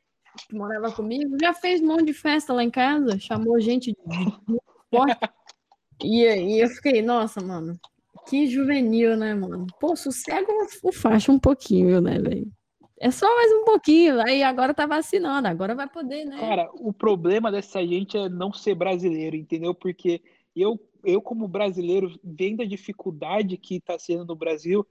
[0.47, 3.97] que morava comigo, já fez um monte de festa lá em casa, chamou gente de
[6.03, 7.79] e, e eu fiquei, nossa, mano,
[8.27, 9.65] que juvenil, né, mano?
[9.79, 10.51] Pô, sossego
[10.83, 12.49] o faixa um pouquinho, né, velho?
[12.99, 16.37] É só mais um pouquinho, aí agora tá vacinando, agora vai poder, né?
[16.37, 19.73] Cara, o problema dessa gente é não ser brasileiro, entendeu?
[19.73, 20.21] Porque
[20.53, 24.85] eu, eu como brasileiro, vendo a dificuldade que tá sendo no Brasil,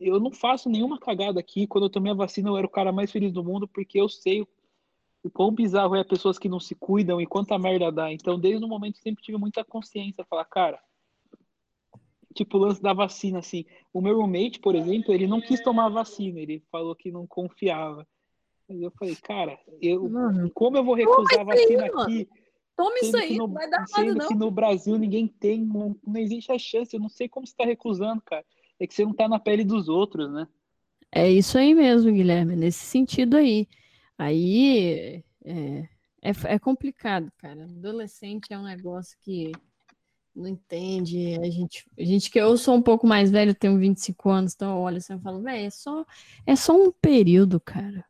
[0.00, 1.66] eu não faço nenhuma cagada aqui.
[1.66, 4.08] Quando eu tomei a vacina, eu era o cara mais feliz do mundo, porque eu
[4.08, 4.42] sei
[5.22, 8.12] o quão bizarro é pessoas que não se cuidam e quanta merda dá.
[8.12, 10.82] Então, desde o momento, sempre tive muita consciência, falar, cara,
[12.32, 13.64] tipo o lance da vacina, assim.
[13.92, 17.26] O meu roommate, por exemplo, ele não quis tomar a vacina, ele falou que não
[17.26, 18.06] confiava.
[18.68, 22.28] Mas eu falei, cara, eu, mano, como eu vou recusar a vacina aí, aqui?
[22.76, 24.28] Toma isso aí, no, não vai dar nada, Sendo não.
[24.28, 27.52] que no Brasil ninguém tem, não, não existe a chance, eu não sei como você
[27.52, 28.44] está recusando, cara.
[28.80, 30.48] É que você não tá na pele dos outros, né?
[31.10, 33.68] É isso aí mesmo, Guilherme, nesse sentido aí.
[34.16, 35.88] Aí é,
[36.22, 37.64] é, é complicado, cara.
[37.64, 39.52] Adolescente é um negócio que
[40.34, 41.38] não entende.
[41.40, 44.80] A gente, a gente que eu sou um pouco mais velho, tenho 25 anos, então
[44.80, 46.04] olha assim, eu falo, velho, é só,
[46.46, 48.04] é só um período, cara.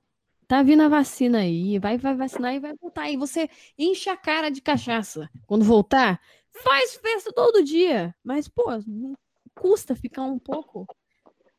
[0.47, 3.11] Tá vindo a vacina aí, vai, vai vacinar e vai voltar.
[3.11, 3.49] E você
[3.79, 5.29] enche a cara de cachaça.
[5.47, 6.20] Quando voltar,
[6.62, 8.14] faz festa todo dia.
[8.23, 9.16] Mas, pô, não
[9.55, 10.87] custa ficar um pouco.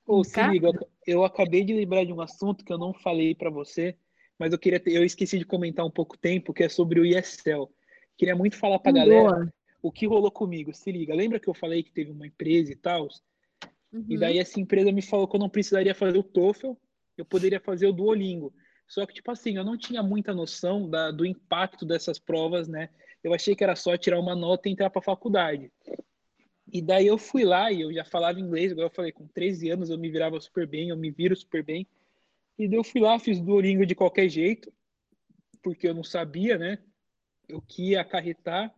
[0.05, 0.69] Ô, se liga,
[1.07, 3.97] eu acabei de lembrar de um assunto que eu não falei para você,
[4.37, 7.05] mas eu queria ter, eu esqueci de comentar um pouco tempo, que é sobre o
[7.05, 7.69] ISL.
[8.17, 9.05] Queria muito falar pra Boa.
[9.05, 9.53] galera
[9.83, 10.73] o que rolou comigo.
[10.73, 13.09] Se liga, lembra que eu falei que teve uma empresa e tal?
[13.91, 14.05] Uhum.
[14.09, 16.71] E daí essa empresa me falou que eu não precisaria fazer o TOEFL,
[17.17, 18.53] eu poderia fazer o Duolingo.
[18.87, 22.89] Só que, tipo assim, eu não tinha muita noção da, do impacto dessas provas, né?
[23.21, 25.69] Eu achei que era só tirar uma nota e entrar para a faculdade.
[26.71, 29.69] E daí eu fui lá e eu já falava inglês, igual eu falei, com 13
[29.69, 31.85] anos eu me virava super bem, eu me viro super bem.
[32.57, 34.71] E daí eu fui lá, fiz Duolingo de qualquer jeito,
[35.61, 36.77] porque eu não sabia, né?
[37.51, 38.73] O que ia acarretar.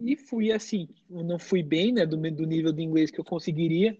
[0.00, 2.06] E fui assim, eu não fui bem, né?
[2.06, 3.96] Do, do nível de inglês que eu conseguiria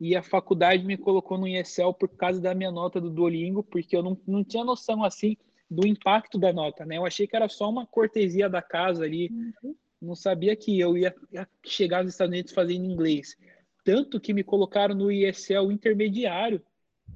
[0.00, 3.96] e a faculdade me colocou no ESL por causa da minha nota do Duolingo, porque
[3.96, 5.36] eu não, não tinha noção assim
[5.70, 6.96] do impacto da nota, né?
[6.96, 9.30] Eu achei que era só uma cortesia da casa ali,
[9.62, 9.74] uhum.
[10.00, 13.36] não sabia que eu ia, ia chegar nos Estados Unidos fazendo inglês.
[13.82, 16.62] Tanto que me colocaram no ESL intermediário,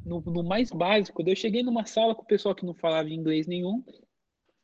[0.05, 1.23] no, no mais básico.
[1.27, 3.85] Eu cheguei numa sala com o pessoal que não falava inglês nenhum,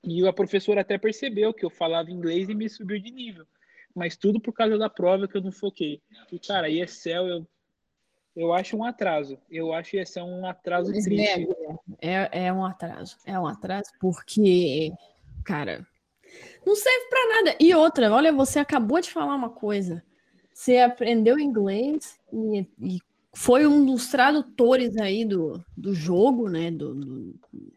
[0.04, 3.46] e a professora até percebeu que eu falava inglês e me subiu de nível.
[3.94, 6.02] Mas tudo por causa da prova que eu não foquei.
[6.30, 7.46] E, cara, ESL eu
[8.36, 9.38] eu acho um atraso.
[9.48, 11.48] Eu acho que esse é um atraso triste.
[12.00, 13.16] É, é um atraso.
[13.24, 14.92] É um atraso porque,
[15.44, 15.86] cara,
[16.66, 17.56] não serve para nada.
[17.60, 20.02] E outra, olha, você acabou de falar uma coisa.
[20.52, 23.00] Você aprendeu inglês e, e
[23.36, 26.70] foi um dos tradutores aí do, do jogo, né?
[26.70, 27.34] Do, do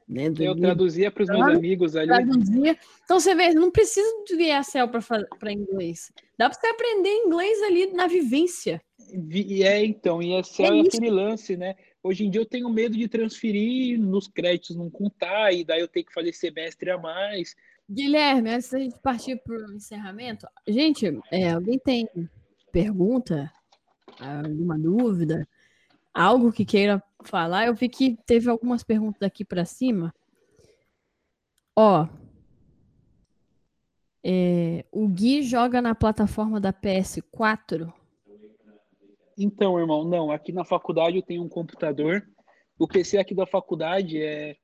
[0.07, 2.07] né do, eu traduzia para os meus amigos ali.
[2.07, 2.77] Traduzia.
[3.03, 4.87] Então você vê, não precisa de ESL
[5.39, 6.11] para inglês.
[6.37, 8.81] Dá para você aprender inglês ali na vivência.
[9.33, 11.75] E é, então, e esse é, é aquele lance, né?
[12.03, 15.87] Hoje em dia eu tenho medo de transferir nos créditos não contar, e daí eu
[15.87, 17.55] tenho que fazer semestre a mais.
[17.89, 22.07] Guilherme, antes da gente partir para o encerramento, gente, é, alguém tem
[22.71, 23.51] pergunta,
[24.19, 25.47] alguma dúvida,
[26.13, 27.67] algo que queira falar?
[27.67, 30.13] Eu vi que teve algumas perguntas aqui para cima.
[31.75, 32.07] Ó,
[34.23, 37.93] é, o Gui joga na plataforma da PS4
[39.37, 40.31] então, irmão, não.
[40.31, 42.27] Aqui na faculdade eu tenho um computador.
[42.79, 44.55] O PC aqui da faculdade é,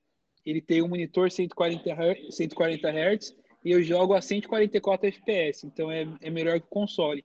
[0.43, 5.67] ele tem um monitor 140 Hz, 140 Hz e eu jogo a 144 FPS.
[5.67, 7.23] Então é, é melhor que o console.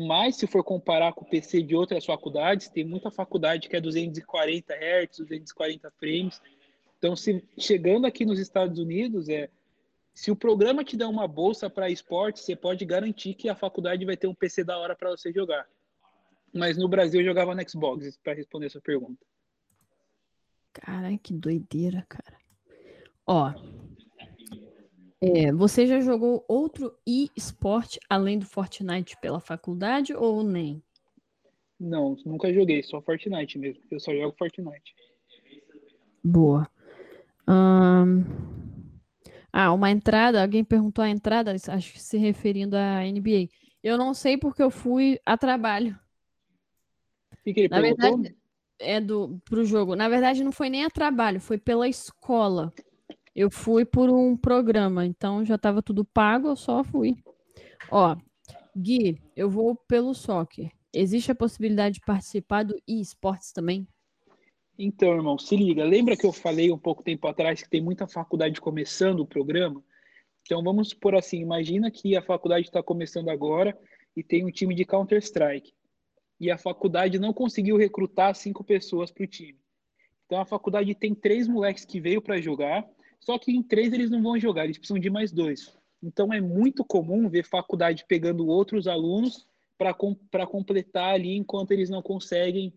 [0.00, 3.80] Mas se for comparar com o PC de outras faculdades, tem muita faculdade que é
[3.80, 6.40] 240 Hz, 240 frames.
[6.96, 9.50] Então, se chegando aqui nos Estados Unidos, é
[10.14, 14.04] se o programa te dá uma bolsa para esporte, você pode garantir que a faculdade
[14.04, 15.66] vai ter um PC da hora para você jogar.
[16.54, 19.26] Mas no Brasil eu jogava no Xbox, para responder essa pergunta.
[20.72, 22.38] Caralho, que doideira, cara.
[23.26, 23.52] Ó.
[25.20, 30.82] É, você já jogou outro e-sport além do Fortnite pela faculdade ou nem?
[31.78, 33.82] Não, nunca joguei, só Fortnite mesmo.
[33.90, 34.94] Eu só jogo Fortnite.
[36.22, 36.68] Boa.
[37.46, 38.04] Ah,
[39.72, 43.48] uma entrada, alguém perguntou a entrada, acho que se referindo à NBA.
[43.82, 45.98] Eu não sei porque eu fui a trabalho
[47.48, 48.18] que, que ele Na perguntou?
[48.18, 48.36] verdade,
[48.78, 49.96] é do pro jogo.
[49.96, 52.72] Na verdade, não foi nem a trabalho, foi pela escola.
[53.38, 57.14] Eu fui por um programa, então já estava tudo pago, eu só fui.
[57.88, 58.16] Ó,
[58.76, 60.72] Gui, eu vou pelo soccer.
[60.92, 63.86] Existe a possibilidade de participar do eSports também?
[64.76, 65.84] Então, irmão, se liga.
[65.84, 69.84] Lembra que eu falei um pouco tempo atrás que tem muita faculdade começando o programa?
[70.42, 73.78] Então, vamos supor assim: imagina que a faculdade está começando agora
[74.16, 75.72] e tem um time de Counter-Strike
[76.40, 79.60] e a faculdade não conseguiu recrutar cinco pessoas para o time.
[80.26, 82.84] Então a faculdade tem três moleques que veio para jogar,
[83.20, 85.76] só que em três eles não vão jogar, eles precisam de mais dois.
[86.02, 89.46] Então é muito comum ver faculdade pegando outros alunos
[89.76, 90.14] para com,
[90.48, 92.72] completar ali enquanto eles não conseguem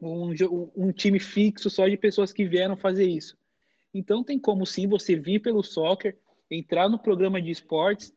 [0.00, 0.32] um,
[0.76, 3.36] um time fixo só de pessoas que vieram fazer isso.
[3.92, 6.16] Então tem como sim você vir pelo soccer,
[6.50, 8.14] entrar no programa de esportes,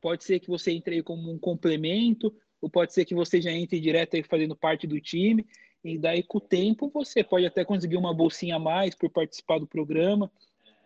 [0.00, 3.80] pode ser que você entre como um complemento, ou pode ser que você já entre
[3.80, 5.46] direto aí fazendo parte do time,
[5.82, 9.58] e daí com o tempo você pode até conseguir uma bolsinha a mais por participar
[9.58, 10.30] do programa.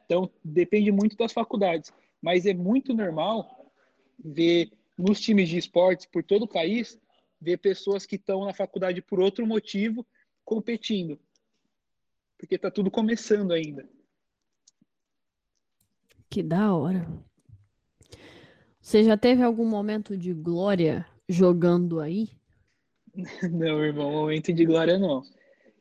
[0.04, 3.72] Então depende muito das faculdades, mas é muito normal
[4.18, 6.98] ver nos times de esportes por todo o país
[7.40, 10.06] ver pessoas que estão na faculdade por outro motivo
[10.44, 11.18] competindo,
[12.38, 13.88] porque está tudo começando ainda.
[16.30, 17.06] Que da hora.
[18.80, 22.30] Você já teve algum momento de glória jogando aí?
[23.50, 25.22] Não, irmão, momento de glória não.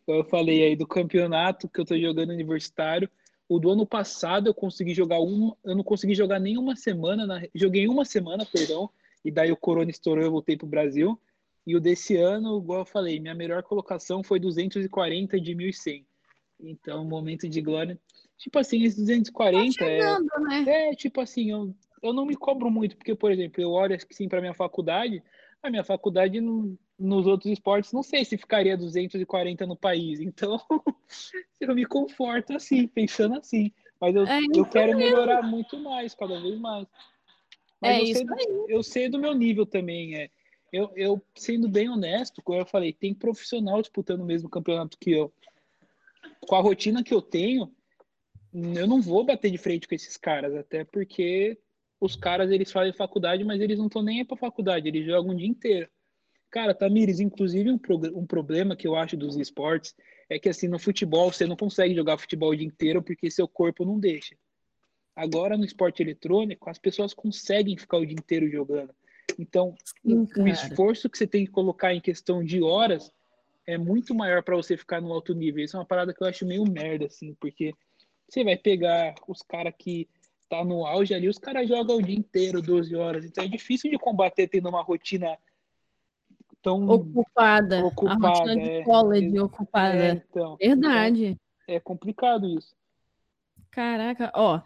[0.08, 3.10] Eu falei aí do campeonato que eu tô jogando universitário.
[3.48, 7.26] O do ano passado eu consegui jogar uma, eu não consegui jogar nem uma semana,
[7.26, 8.90] na, joguei uma semana, perdão,
[9.24, 11.20] e daí o corona estourou, eu voltei pro Brasil.
[11.66, 16.06] E o desse ano, igual eu falei, minha melhor colocação foi 240 de 1100.
[16.60, 17.98] Então, momento de glória.
[18.38, 20.90] Tipo assim, esses 240 tá chegando, é, né?
[20.90, 24.28] é tipo assim, eu, eu não me cobro muito, porque, por exemplo, eu olho assim
[24.28, 25.24] para minha faculdade,
[25.62, 30.20] a minha faculdade não, nos outros esportes, não sei se ficaria 240 no país.
[30.20, 30.60] Então,
[31.60, 33.72] eu me conforto assim, pensando assim.
[34.00, 36.88] Mas eu, é eu quero melhorar muito mais, cada vez mais.
[37.82, 38.66] Mas é eu, isso sei, aí.
[38.70, 40.16] eu sei do meu nível também.
[40.16, 40.30] É.
[40.72, 45.12] Eu, eu, sendo bem honesto, como eu falei, tem profissional disputando o mesmo campeonato que
[45.12, 45.32] eu.
[46.48, 47.72] Com a rotina que eu tenho,
[48.54, 51.58] eu não vou bater de frente com esses caras, até porque
[52.00, 55.34] os caras eles fazem faculdade, mas eles não estão nem aí para faculdade, eles jogam
[55.34, 55.90] o dia inteiro.
[56.54, 57.80] Cara, Tamires, inclusive um,
[58.14, 59.96] um problema que eu acho dos esportes
[60.30, 63.48] é que assim no futebol você não consegue jogar futebol o dia inteiro porque seu
[63.48, 64.36] corpo não deixa.
[65.16, 68.94] Agora no esporte eletrônico as pessoas conseguem ficar o dia inteiro jogando.
[69.40, 73.12] Então, Sim, o esforço que você tem que colocar em questão de horas
[73.66, 75.66] é muito maior para você ficar no alto nível.
[75.66, 77.74] Isso é uma parada que eu acho meio merda, assim, porque
[78.30, 80.08] você vai pegar os caras que
[80.48, 83.26] tá no auge ali, os caras jogam o dia inteiro, 12 horas.
[83.26, 85.36] Então é difícil de combater tendo uma rotina
[86.64, 87.86] tão ocupada.
[87.86, 89.96] ocupada a rotina de é, college é, ocupada.
[89.98, 91.38] É, então, Verdade.
[91.68, 92.74] É, é, complicado isso.
[93.70, 94.62] Caraca, ó.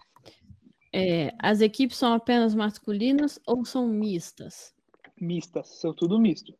[0.93, 4.73] É, as equipes são apenas masculinas ou são mistas?
[5.19, 6.53] Mistas, são tudo misto.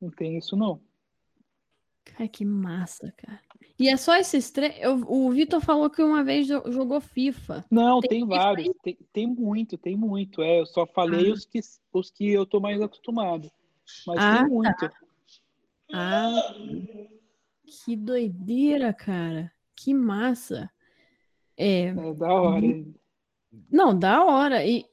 [0.00, 0.80] Não tem isso não.
[2.18, 3.40] Ai, que massa, cara.
[3.78, 4.74] E é só esses três.
[5.06, 7.64] O Vitor falou que uma vez jogou FIFA.
[7.70, 8.74] Não, tem, tem vários.
[8.82, 10.42] Tem, tem, muito, tem muito.
[10.42, 11.34] É, eu só falei ah.
[11.34, 11.60] os, que,
[11.92, 13.50] os que eu tô mais acostumado.
[14.06, 14.88] Mas ah, tem muito.
[14.88, 14.92] Tá.
[15.92, 16.54] Ah,
[17.64, 19.52] que doideira, cara.
[19.74, 20.70] Que massa.
[21.56, 22.84] É, é da hora.
[23.70, 24.64] Não, da hora.
[24.66, 24.84] E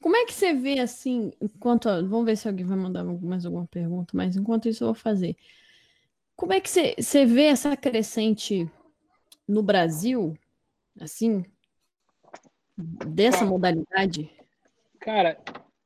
[0.00, 1.88] como é que você vê assim, enquanto.
[2.08, 5.36] Vamos ver se alguém vai mandar mais alguma pergunta, mas enquanto isso eu vou fazer.
[6.34, 8.68] Como é que você vê essa crescente
[9.46, 10.36] no Brasil,
[11.00, 11.44] assim,
[12.76, 14.30] dessa cara, modalidade?
[14.98, 15.38] Cara,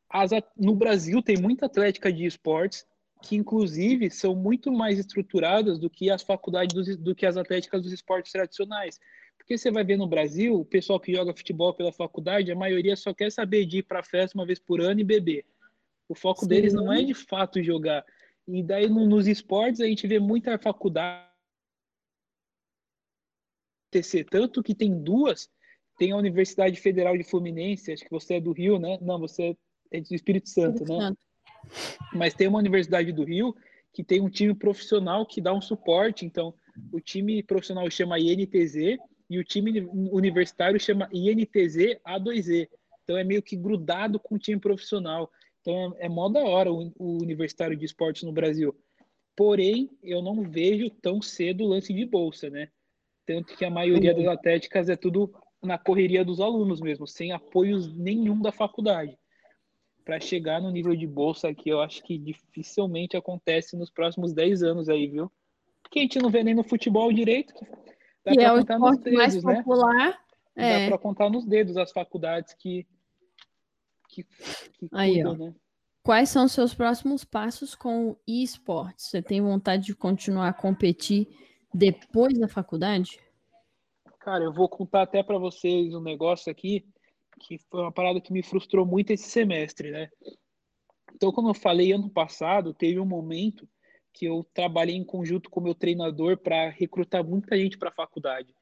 [0.08, 2.86] as, no Brasil tem muita atlética de esportes
[3.22, 7.82] que, inclusive, são muito mais estruturadas do que as faculdades dos, do que as atléticas
[7.82, 9.00] dos esportes tradicionais.
[9.36, 12.96] Porque você vai ver no Brasil, o pessoal que joga futebol pela faculdade, a maioria
[12.96, 15.44] só quer saber de ir para festa uma vez por ano e beber.
[16.08, 16.48] O foco Sim.
[16.48, 18.04] deles não é de fato jogar.
[18.46, 21.26] E daí no, nos esportes a gente vê muita faculdade
[24.30, 25.48] tanto que tem duas,
[25.96, 28.98] tem a Universidade Federal de Fluminense, acho que você é do Rio, né?
[29.00, 29.56] Não, você
[29.90, 31.06] é do Espírito Santo, Espírito né?
[31.06, 31.18] Santo.
[32.12, 33.54] Mas tem uma Universidade do Rio
[33.92, 36.54] que tem um time profissional que dá um suporte, então
[36.92, 39.80] o time profissional chama INTZ e o time
[40.12, 42.68] universitário chama INTZ A2E.
[43.02, 45.30] Então é meio que grudado com o time profissional.
[45.60, 48.76] Então é, é mó da hora o, o universitário de esportes no Brasil.
[49.34, 52.68] Porém, eu não vejo tão cedo o lance de bolsa, né?
[53.26, 55.32] Tanto que a maioria das atléticas é tudo
[55.62, 59.18] na correria dos alunos mesmo, sem apoios nenhum da faculdade.
[60.06, 64.62] Para chegar no nível de bolsa aqui, eu acho que dificilmente acontece nos próximos 10
[64.62, 65.30] anos aí, viu?
[65.82, 67.52] Porque a gente não vê nem no futebol direito.
[68.24, 69.56] Dá e é o esporte dedos, mais né?
[69.56, 70.18] popular.
[70.54, 70.84] É.
[70.84, 72.86] Dá para contar nos dedos as faculdades que
[74.08, 75.36] que, que Aí, cuidam, ó.
[75.36, 75.54] né?
[76.04, 79.06] Quais são os seus próximos passos com o esportes?
[79.06, 81.26] Você tem vontade de continuar a competir
[81.74, 83.18] depois da faculdade?
[84.20, 86.86] Cara, eu vou contar até para vocês um negócio aqui
[87.40, 90.08] que foi uma parada que me frustrou muito esse semestre, né?
[91.14, 93.68] Então, como eu falei ano passado, teve um momento
[94.12, 98.54] que eu trabalhei em conjunto com meu treinador para recrutar muita gente para a faculdade.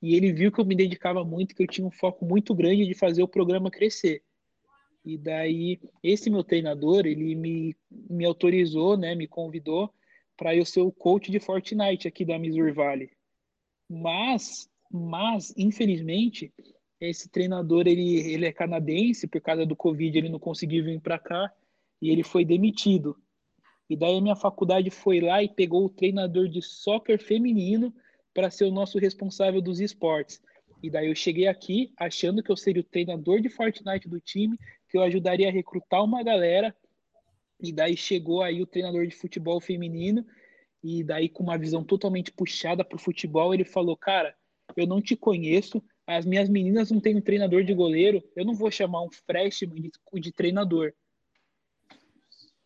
[0.00, 2.86] E ele viu que eu me dedicava muito, que eu tinha um foco muito grande
[2.86, 4.22] de fazer o programa crescer.
[5.04, 9.92] E daí, esse meu treinador, ele me, me autorizou, né, me convidou
[10.36, 13.10] para eu ser o coach de Fortnite aqui da Missouri Valley.
[13.88, 16.52] Mas, mas, infelizmente,
[17.08, 21.18] esse treinador, ele, ele é canadense, por causa do Covid, ele não conseguiu vir para
[21.18, 21.52] cá
[22.00, 23.16] e ele foi demitido.
[23.88, 27.94] E daí a minha faculdade foi lá e pegou o treinador de soccer feminino
[28.32, 30.40] para ser o nosso responsável dos esportes.
[30.82, 34.58] E daí eu cheguei aqui achando que eu seria o treinador de Fortnite do time
[34.88, 36.74] que eu ajudaria a recrutar uma galera.
[37.60, 40.26] E daí chegou aí o treinador de futebol feminino,
[40.82, 44.34] e daí com uma visão totalmente puxada para o futebol, ele falou: Cara,
[44.76, 48.54] eu não te conheço, as minhas meninas não têm um treinador de goleiro, eu não
[48.54, 49.90] vou chamar um freshman de,
[50.20, 50.92] de treinador.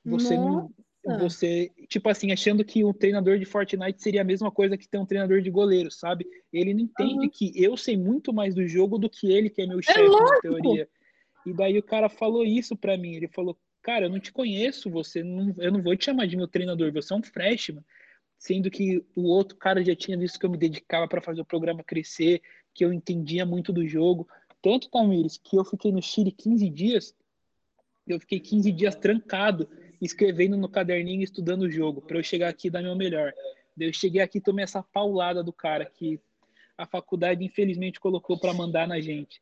[0.05, 0.71] Você Nossa.
[1.07, 4.89] não, você, tipo assim, achando que o treinador de Fortnite seria a mesma coisa que
[4.89, 6.27] ter um treinador de goleiro, sabe?
[6.53, 7.31] Ele não entende uhum.
[7.31, 10.09] que eu sei muito mais do jogo do que ele, que é meu é chefe
[10.09, 10.89] na teoria.
[11.45, 14.91] E daí o cara falou isso para mim, ele falou: "Cara, eu não te conheço,
[14.91, 17.85] você não, eu não vou te chamar de meu treinador, você é um freshman"
[18.39, 21.45] sendo que o outro cara já tinha visto que eu me dedicava para fazer o
[21.45, 22.43] programa crescer,
[22.77, 24.29] que eu entendia muito do jogo.
[24.61, 27.15] Tanto, Tamires, que eu fiquei no Chile 15 dias,
[28.07, 29.67] eu fiquei 15 dias trancado,
[30.01, 33.33] escrevendo no caderninho, estudando o jogo, para eu chegar aqui e dar meu melhor.
[33.79, 36.21] Eu cheguei aqui e tomei essa paulada do cara que
[36.77, 39.41] a faculdade, infelizmente, colocou para mandar na gente.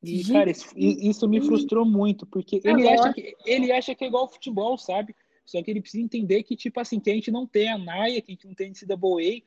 [0.00, 4.06] E, cara, isso, isso, me frustrou muito, porque ele acha, que, ele acha que é
[4.06, 5.14] igual ao futebol, sabe?
[5.44, 8.22] Só que ele precisa entender que, tipo assim, que a gente não tem a NAIA,
[8.22, 9.42] que a gente não tem a NCAA,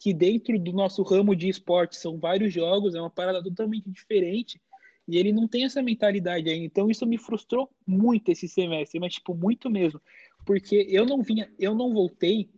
[0.00, 4.58] que dentro do nosso ramo de esporte são vários jogos, é uma parada totalmente diferente,
[5.06, 6.64] e ele não tem essa mentalidade ainda.
[6.64, 10.00] Então isso me frustrou muito esse semestre, mas tipo muito mesmo,
[10.46, 12.48] porque eu não vinha, eu não voltei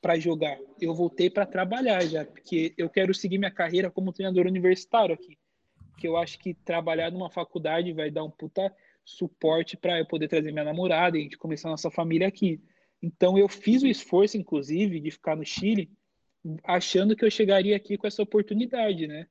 [0.00, 4.46] para jogar, eu voltei para trabalhar já, porque eu quero seguir minha carreira como treinador
[4.46, 5.38] universitário aqui.
[5.96, 8.74] Que eu acho que trabalhar numa faculdade vai dar um puta
[9.04, 12.60] suporte para eu poder trazer minha namorada e a gente começar a nossa família aqui.
[13.00, 15.88] Então eu fiz o esforço, inclusive, de ficar no Chile,
[16.64, 19.26] achando que eu chegaria aqui com essa oportunidade, né?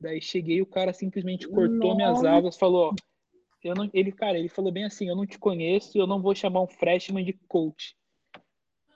[0.00, 2.94] Daí cheguei, o cara simplesmente cortou minhas asas, falou, ó,
[3.64, 6.34] eu não, ele, cara, ele falou bem assim, eu não te conheço, eu não vou
[6.34, 7.96] chamar um freshman de coach.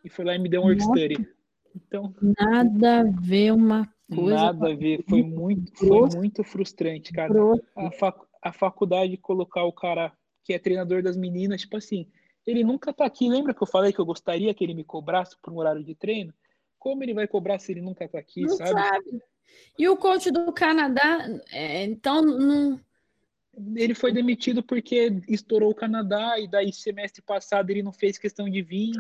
[0.05, 1.29] E foi lá e me deu um work study.
[1.75, 4.35] Então, nada a ver uma coisa.
[4.35, 7.33] Nada a ver, foi muito, foi muito frustrante, cara.
[7.77, 10.13] A, fac, a faculdade colocar o cara
[10.45, 12.07] que é treinador das meninas, tipo assim,
[12.47, 13.29] ele nunca tá aqui.
[13.29, 15.95] Lembra que eu falei que eu gostaria que ele me cobrasse por um horário de
[15.95, 16.33] treino?
[16.81, 18.71] Como ele vai cobrar se ele nunca tá aqui, não sabe?
[18.71, 19.23] sabe?
[19.79, 22.81] E o coach do Canadá, é, então não.
[23.77, 28.49] Ele foi demitido porque estourou o Canadá e daí semestre passado ele não fez questão
[28.49, 28.93] de vir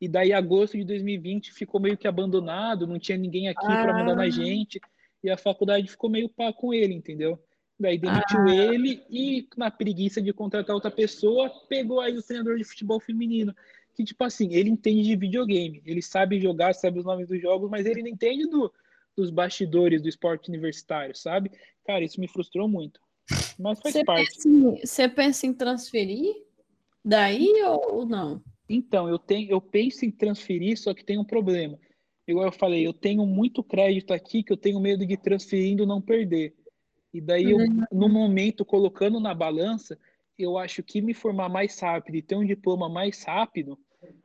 [0.00, 3.82] e daí agosto de 2020 ficou meio que abandonado, não tinha ninguém aqui ah.
[3.82, 4.80] para mandar na gente
[5.22, 7.38] e a faculdade ficou meio pá com ele, entendeu?
[7.78, 8.54] Daí demitiu ah.
[8.54, 13.54] ele e, na preguiça de contratar outra pessoa, pegou aí o treinador de futebol feminino.
[13.94, 17.70] Que, tipo assim, ele entende de videogame, ele sabe jogar, sabe os nomes dos jogos,
[17.70, 18.72] mas ele não entende do,
[19.16, 21.50] dos bastidores do esporte universitário, sabe?
[21.86, 23.00] Cara, isso me frustrou muito.
[23.58, 24.34] Mas faz você parte.
[24.34, 26.34] Pensa em, você pensa em transferir
[27.04, 27.50] daí
[27.88, 28.42] ou não?
[28.68, 31.78] Então, eu, tenho, eu penso em transferir, só que tem um problema.
[32.26, 36.02] Igual eu falei, eu tenho muito crédito aqui que eu tenho medo de transferindo não
[36.02, 36.54] perder.
[37.16, 37.82] E daí, eu, uhum.
[37.90, 39.98] no momento, colocando na balança,
[40.38, 43.78] eu acho que me formar mais rápido e ter um diploma mais rápido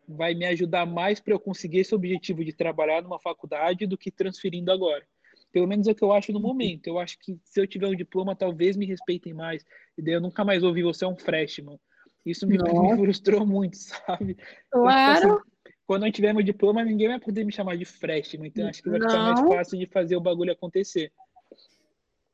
[0.05, 4.11] vai me ajudar mais para eu conseguir esse objetivo de trabalhar numa faculdade do que
[4.11, 5.05] transferindo agora.
[5.53, 6.47] Pelo menos é o que eu acho no uhum.
[6.47, 6.87] momento.
[6.87, 9.63] Eu acho que se eu tiver um diploma, talvez me respeitem mais.
[9.97, 11.79] E daí eu nunca mais ouvi você é um freshman.
[12.25, 14.35] Isso me, me frustrou muito, sabe?
[14.69, 15.17] Claro.
[15.17, 15.43] Então, assim,
[15.87, 18.49] quando eu tiver meu diploma, ninguém vai poder me chamar de freshman.
[18.49, 21.09] Então acho que vai ficar mais fácil de fazer o bagulho acontecer.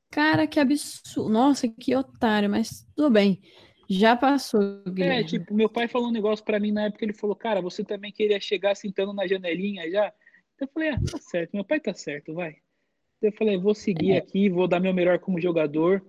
[0.10, 1.30] Cara, que absurdo.
[1.30, 3.41] Nossa, que otário, mas tudo bem.
[3.89, 5.22] Já passou, é, Guilherme.
[5.22, 7.84] É, tipo, meu pai falou um negócio para mim na época, ele falou, cara, você
[7.84, 10.14] também queria chegar sentando na janelinha já?
[10.60, 12.55] Eu falei, ah, tá certo, meu pai tá certo, vai.
[13.22, 14.18] Eu falei, vou seguir é.
[14.18, 16.05] aqui, vou dar meu melhor como jogador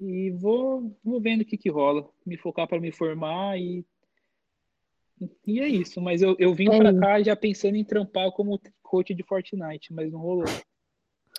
[0.00, 2.08] e vou, vou vendo o que que rola.
[2.26, 3.84] Me focar para me formar e
[5.46, 6.00] e é isso.
[6.00, 9.92] Mas eu, eu vim é para cá já pensando em trampar como coach de Fortnite,
[9.92, 10.44] mas não rolou.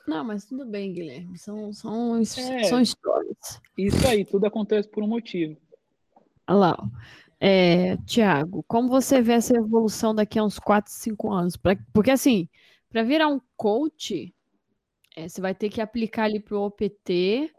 [0.07, 1.37] Não, mas tudo bem, Guilherme.
[1.37, 3.59] São, são, é, são histórias.
[3.77, 5.57] Isso aí, tudo acontece por um motivo.
[6.47, 6.89] Olha lá.
[7.39, 11.57] É, Tiago, como você vê essa evolução daqui a uns 4, 5 anos?
[11.57, 12.47] Pra, porque, assim,
[12.89, 14.33] para virar um coach,
[15.15, 17.51] é, você vai ter que aplicar ali para o OPT.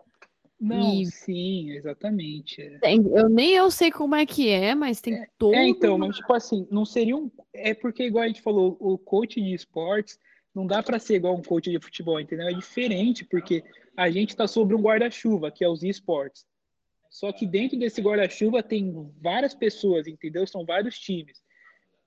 [0.59, 1.06] Não, e...
[1.06, 2.62] sim, exatamente.
[2.62, 2.78] É.
[2.78, 5.55] Tem, eu nem eu sei como é que é, mas tem é, todo.
[5.55, 7.31] É, então, mas tipo assim, não seria um.
[7.52, 10.18] É porque, igual a gente falou, o coach de esportes
[10.57, 12.49] não dá para ser igual um coach de futebol, entendeu?
[12.49, 13.62] É diferente porque
[13.95, 16.47] a gente está sobre um guarda-chuva, que é os esportes.
[17.11, 20.47] Só que dentro desse guarda-chuva tem várias pessoas, entendeu?
[20.47, 21.45] São vários times.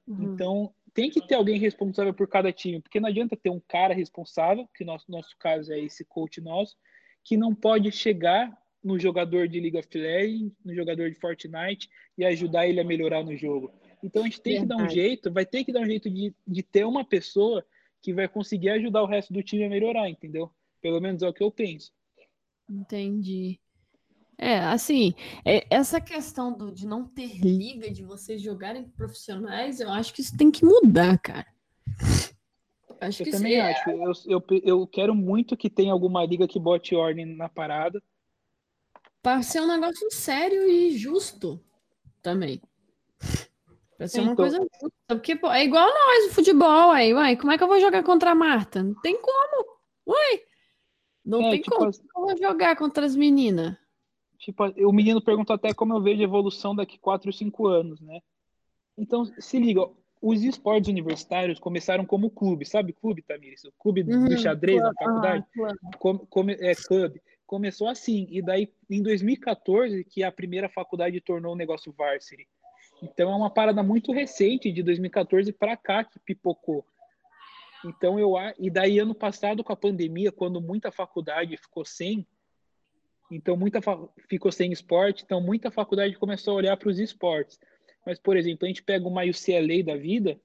[0.08, 0.34] Uhum.
[0.34, 3.94] Então, tem que ter alguém responsável por cada time, porque não adianta ter um cara
[3.94, 6.76] responsável, que no nosso, nosso caso é esse coach nosso,
[7.24, 8.52] que não pode chegar
[8.84, 13.24] no jogador de League of Legends, no jogador de Fortnite e ajudar ele a melhorar
[13.24, 13.72] no jogo.
[14.04, 14.72] Então a gente tem Verdade.
[14.72, 17.64] que dar um jeito, vai ter que dar um jeito de, de ter uma pessoa
[18.02, 20.52] que vai conseguir ajudar o resto do time a melhorar, entendeu?
[20.82, 21.92] Pelo menos é o que eu penso.
[22.70, 23.60] Entendi.
[24.38, 25.14] É, assim,
[25.44, 30.22] é, essa questão do, de não ter liga, de vocês jogarem profissionais, eu acho que
[30.22, 31.48] isso tem que mudar, cara.
[33.02, 33.60] Acho eu que também sim.
[33.60, 33.90] acho.
[33.90, 38.02] Eu, eu, eu quero muito que tenha alguma liga que bote ordem na parada.
[39.22, 41.62] Para ser um negócio sério e justo
[42.22, 42.62] também.
[44.00, 44.90] Para ser uma Então- coisa justa.
[45.10, 48.02] Porque pô, é igual nós, o futebol, aí, uai, como é que eu vou jogar
[48.02, 48.82] contra a Marta?
[48.82, 49.66] Não tem como.
[50.08, 50.42] Uai,
[51.26, 51.90] não É, tem tipo, como.
[51.90, 53.76] as- Eu vou jogar contra as meninas.
[54.38, 58.00] Tipo, o menino perguntou até como eu vejo a evolução daqui 4 ou 5 anos,
[58.00, 58.22] né?
[58.98, 63.66] Então, se liga, ó, os esportes universitários começaram como clube, sabe clube, Tamires?
[63.66, 65.46] O clube Uhum, do xadrez na faculdade?
[65.98, 67.22] Come- come- é, clube.
[67.46, 72.48] Começou assim, e daí em 2014 que a primeira faculdade tornou o negócio varsity.
[73.02, 76.86] Então é uma parada muito recente, de 2014 para cá que pipocou.
[77.86, 82.28] Então eu e daí ano passado com a pandemia, quando muita faculdade ficou sem,
[83.32, 83.80] então muita
[84.28, 87.60] ficou sem esporte, então muita faculdade começou a olhar para os esportes.
[88.06, 90.40] Mas por exemplo, a gente pega uma UCLA da vida,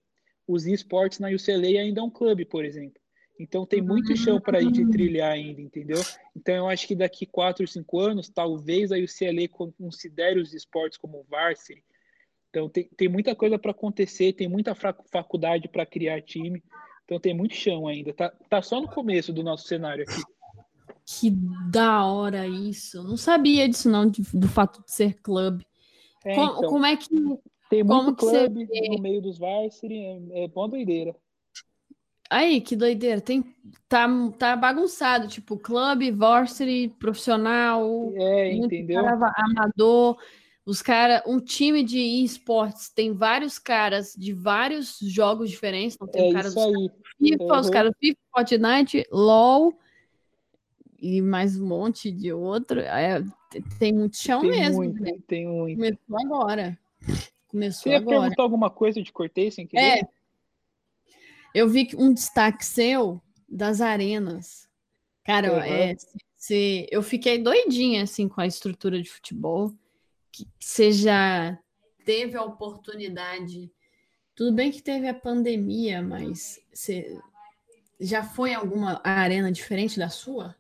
[0.47, 3.01] os esportes na UCLA ainda é um clube, por exemplo.
[3.39, 6.01] Então tem muito chão para a gente trilhar ainda, entendeu?
[6.37, 11.27] Então eu acho que daqui quatro, cinco anos, talvez a UCLA considere os esportes como
[11.29, 11.83] varsity.
[12.55, 16.63] Então tem, tem muita coisa para acontecer, tem muita faculdade para criar time.
[17.05, 18.15] Então tem muito chão ainda.
[18.15, 20.23] Tá, tá só no começo do nosso cenário aqui.
[21.05, 21.33] Que
[21.69, 23.03] da hora isso.
[23.03, 25.67] Não sabia disso, não, de- do fato de ser clube.
[26.25, 27.09] É, como, então, como é que.
[27.69, 31.13] tem como muito clube no meio dos varsity, é, é bom doideira.
[32.31, 33.21] Aí, que doideira.
[33.21, 33.43] Tem,
[33.89, 34.07] tá,
[34.39, 39.05] tá bagunçado, tipo, clube, varsity, profissional, É, entendeu?
[39.07, 40.17] amador.
[40.67, 45.95] Os caras, um time de esportes tem vários caras de vários jogos diferentes.
[45.95, 46.91] Então, tem É o cara isso dos aí.
[47.33, 47.73] FIFA, os Uhum.
[47.73, 49.79] caras do FIFA, Fortnite, LOL
[50.99, 52.81] e mais um monte de outro.
[52.81, 53.23] É,
[53.79, 54.77] tem muito chão Tem mesmo.
[54.77, 55.13] muito, né?
[55.27, 55.77] tem muito.
[55.77, 56.79] Começou agora.
[57.01, 58.21] Você Começou ia agora.
[58.23, 59.99] perguntar alguma coisa de cortei sem querer?
[60.01, 60.09] É.
[61.55, 64.67] Eu vi que um destaque seu das arenas.
[65.25, 65.59] Cara, Uhum.
[65.61, 65.95] é,
[66.39, 69.73] se, eu fiquei doidinha assim com a estrutura de futebol.
[70.35, 71.57] Que você já
[72.05, 73.71] teve a oportunidade.
[74.35, 77.17] Tudo bem que teve a pandemia, mas você
[78.01, 80.57] já foi em alguma arena diferente da sua?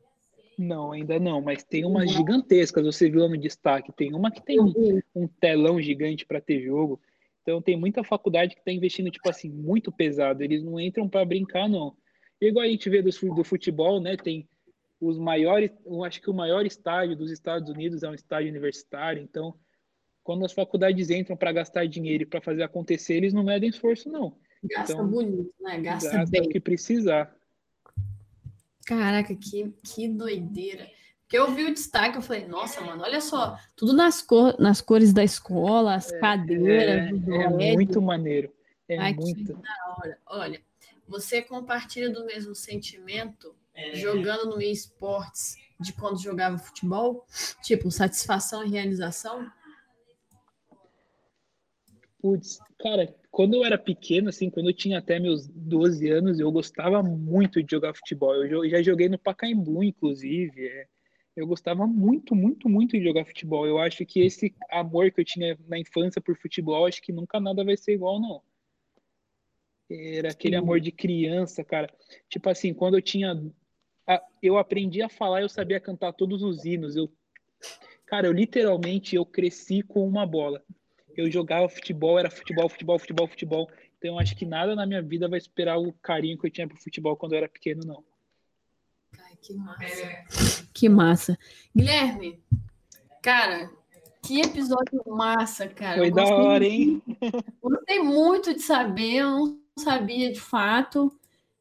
[0.56, 3.92] Não, ainda não, mas tem umas gigantescas, você viu lá no destaque.
[3.92, 4.72] Tem uma que tem um,
[5.12, 7.00] um telão gigante para ter jogo.
[7.42, 10.44] Então tem muita faculdade que está investindo, tipo assim, muito pesado.
[10.44, 11.96] Eles não entram para brincar, não.
[12.40, 14.16] E igual a gente vê do, do futebol, né?
[14.16, 14.48] Tem
[15.06, 19.22] os maiores, eu acho que o maior estádio dos Estados Unidos é um estádio universitário.
[19.22, 19.54] Então,
[20.22, 24.08] quando as faculdades entram para gastar dinheiro e para fazer acontecer, eles não medem esforço,
[24.08, 24.36] não.
[24.64, 25.78] Gasta Então, bonito, né?
[25.80, 26.42] Gasta, Gasta bem.
[26.42, 27.34] o que precisar.
[28.86, 30.86] Caraca, que, que doideira.
[31.22, 34.80] Porque eu vi o destaque, eu falei, nossa, mano, olha só, tudo nas, cor, nas
[34.80, 37.72] cores da escola, as cadeiras, É, os é LED.
[37.74, 38.52] muito maneiro.
[38.86, 39.54] É Ai, muito.
[39.54, 40.18] da hora.
[40.26, 40.60] Olha,
[41.08, 43.54] você compartilha do mesmo sentimento
[43.94, 47.26] jogando no esportes de quando jogava futebol?
[47.62, 49.50] Tipo, satisfação e realização?
[52.20, 56.50] Putz, cara, quando eu era pequeno, assim, quando eu tinha até meus 12 anos, eu
[56.50, 58.34] gostava muito de jogar futebol.
[58.34, 60.66] Eu já joguei no Pacaembu, inclusive.
[60.66, 60.86] é.
[61.36, 63.66] Eu gostava muito, muito, muito de jogar futebol.
[63.66, 67.40] Eu acho que esse amor que eu tinha na infância por futebol, acho que nunca
[67.40, 68.40] nada vai ser igual, não.
[69.90, 71.92] Era aquele amor de criança, cara.
[72.28, 73.34] Tipo assim, quando eu tinha.
[74.42, 76.94] Eu aprendi a falar, eu sabia cantar todos os hinos.
[76.96, 77.10] Eu,
[78.06, 80.62] cara, eu literalmente eu cresci com uma bola
[81.16, 83.70] eu jogava futebol, era futebol, futebol, futebol, futebol.
[83.98, 86.68] Então eu acho que nada na minha vida vai esperar o carinho que eu tinha
[86.68, 88.04] pro futebol quando eu era pequeno, não.
[89.18, 90.68] Ai, que massa.
[90.72, 91.38] Que massa.
[91.74, 92.42] Guilherme,
[93.22, 93.70] cara,
[94.22, 95.98] que episódio massa, cara.
[95.98, 97.02] Foi Eu da hora, hein?
[97.62, 101.12] Gostei muito de saber, eu não sabia de fato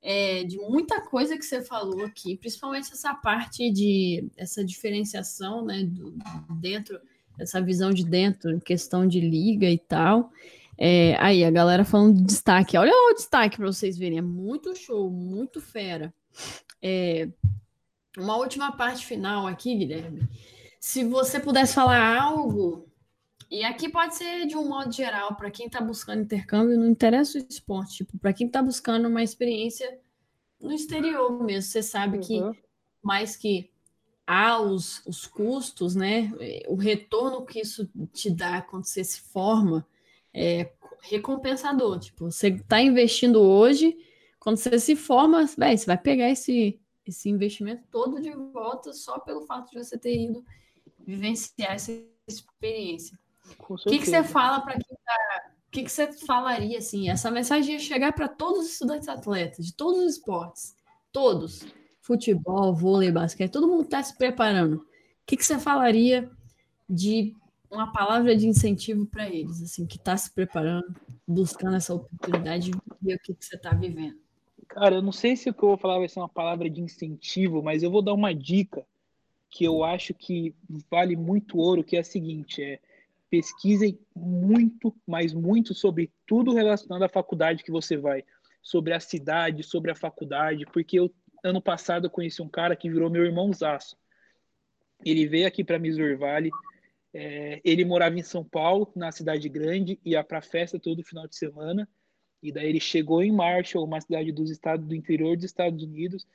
[0.03, 5.85] é, de muita coisa que você falou aqui, principalmente essa parte de essa diferenciação, né,
[5.85, 6.13] do,
[6.59, 6.99] dentro,
[7.39, 10.29] essa visão de dentro, questão de liga e tal.
[10.77, 14.75] É, aí, a galera falando de destaque, olha o destaque para vocês verem, é muito
[14.75, 16.13] show, muito fera.
[16.81, 17.29] É,
[18.17, 20.27] uma última parte final aqui, Guilherme.
[20.81, 22.91] Se você pudesse falar algo
[23.53, 27.37] e aqui pode ser de um modo geral, para quem está buscando intercâmbio, não interessa
[27.37, 29.99] o esporte, tipo, para quem está buscando uma experiência
[30.59, 31.69] no exterior mesmo.
[31.71, 32.55] Você sabe que Uhum.
[33.01, 33.69] mais que
[34.25, 36.31] há os, os custos, né?
[36.67, 39.87] O retorno que isso te dá quando você se forma
[40.33, 40.71] é
[41.01, 41.99] recompensador.
[41.99, 43.95] Tipo, você está investindo hoje,
[44.39, 49.19] quando você se forma, véi, você vai pegar esse, esse investimento todo de volta só
[49.19, 50.43] pelo fato de você ter ido
[51.05, 51.91] vivenciar essa
[52.27, 53.19] experiência.
[53.69, 57.09] O que, que você fala para quem está que, que você falaria assim?
[57.09, 60.75] Essa mensagem ia chegar para todos os estudantes atletas, de todos os esportes,
[61.11, 61.65] todos,
[61.99, 64.75] futebol, vôlei, basquete, todo mundo está se preparando.
[64.75, 64.85] O
[65.25, 66.29] que, que você falaria
[66.87, 67.35] de
[67.71, 70.93] uma palavra de incentivo para eles, assim, que está se preparando,
[71.27, 74.21] buscando essa oportunidade e ver o que, que você está vivendo?
[74.67, 76.81] Cara, eu não sei se o que eu vou falar vai ser uma palavra de
[76.81, 78.85] incentivo, mas eu vou dar uma dica
[79.49, 80.53] que eu acho que
[80.89, 82.79] vale muito ouro, que é a seguinte, é
[83.33, 88.23] pesquisem muito, mas muito sobre tudo relacionado à faculdade que você vai,
[88.61, 91.11] sobre a cidade, sobre a faculdade, porque eu
[91.43, 93.97] ano passado eu conheci um cara que virou meu irmãozaço.
[95.03, 96.51] Ele veio aqui para Missouri Valley,
[97.11, 101.35] é, ele morava em São Paulo, na cidade grande, ia para festa todo final de
[101.35, 101.89] semana.
[102.39, 106.27] E daí ele chegou em Marshall, uma cidade dos estados do interior dos Estados Unidos,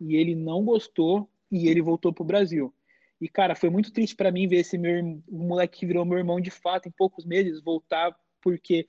[0.00, 2.72] e ele não gostou e ele voltou para o Brasil.
[3.20, 6.18] E cara, foi muito triste para mim ver esse meu o moleque que virou meu
[6.18, 8.86] irmão de fato em poucos meses voltar porque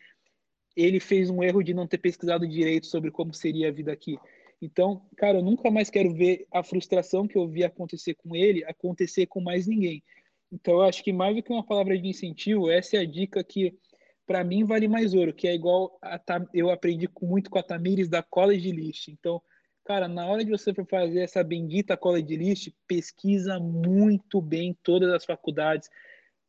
[0.76, 4.18] ele fez um erro de não ter pesquisado direito sobre como seria a vida aqui.
[4.62, 8.64] Então, cara, eu nunca mais quero ver a frustração que eu vi acontecer com ele
[8.66, 10.04] acontecer com mais ninguém.
[10.52, 13.44] Então, eu acho que mais do que uma palavra de incentivo, essa é a dica
[13.44, 13.76] que,
[14.26, 16.20] para mim, vale mais ouro, que é igual a,
[16.54, 19.10] eu aprendi muito com a Tamires da College List.
[19.10, 19.42] Então,
[19.88, 25.10] cara, na hora de você for fazer essa bendita College List, pesquisa muito bem todas
[25.14, 25.90] as faculdades,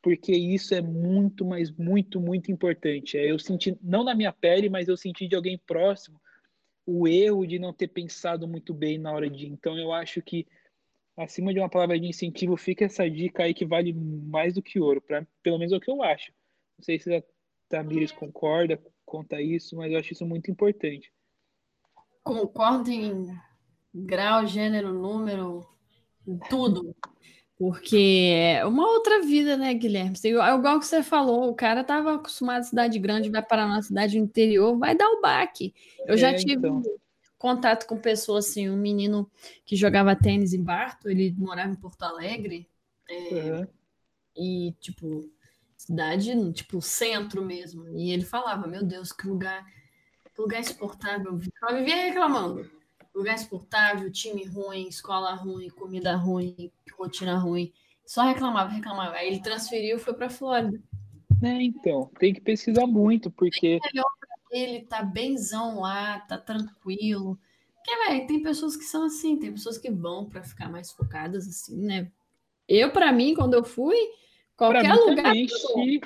[0.02, 3.16] porque isso é muito, mas muito, muito importante.
[3.16, 6.20] É, eu senti, não na minha pele, mas eu senti de alguém próximo
[6.84, 9.46] o erro de não ter pensado muito bem na hora de.
[9.46, 10.44] Então, eu acho que
[11.16, 14.80] acima de uma palavra de incentivo, fica essa dica aí que vale mais do que
[14.80, 16.32] ouro, pra, pelo menos é o que eu acho.
[16.76, 17.22] Não sei se a
[17.68, 21.12] Tamires concorda, conta isso, mas eu acho isso muito importante.
[22.28, 23.34] Concordo em
[23.94, 25.66] grau, gênero, número,
[26.50, 26.94] tudo.
[27.58, 30.14] Porque é uma outra vida, né, Guilherme?
[30.22, 34.18] Igual que você falou, o cara estava acostumado a cidade grande, vai parar na cidade
[34.18, 35.74] interior, vai dar o baque.
[36.06, 36.82] Eu é, já tive então
[37.38, 39.30] contato com pessoas assim, um menino
[39.64, 42.68] que jogava tênis em Barto, ele morava em Porto Alegre,
[43.08, 43.66] é,
[44.36, 45.30] e tipo,
[45.78, 47.88] cidade, tipo, centro mesmo.
[47.96, 49.64] E ele falava, meu Deus, que lugar,
[50.38, 51.40] lugar exportável.
[51.58, 52.70] Só vivia reclamando.
[53.14, 57.72] Lugar exportável, time ruim, escola ruim, comida ruim, rotina ruim.
[58.06, 59.16] Só reclamava, reclamava.
[59.16, 60.80] Aí ele transferiu e foi para Flórida.
[61.42, 63.78] É, então, tem que pesquisar muito, porque
[64.50, 67.38] ele tá benzão lá, tá tranquilo.
[67.74, 71.46] Porque, velho, tem pessoas que são assim, tem pessoas que vão para ficar mais focadas,
[71.46, 72.10] assim, né?
[72.68, 73.96] Eu, para mim, quando eu fui,
[74.56, 75.24] qualquer lugar.
[75.24, 76.00] Também.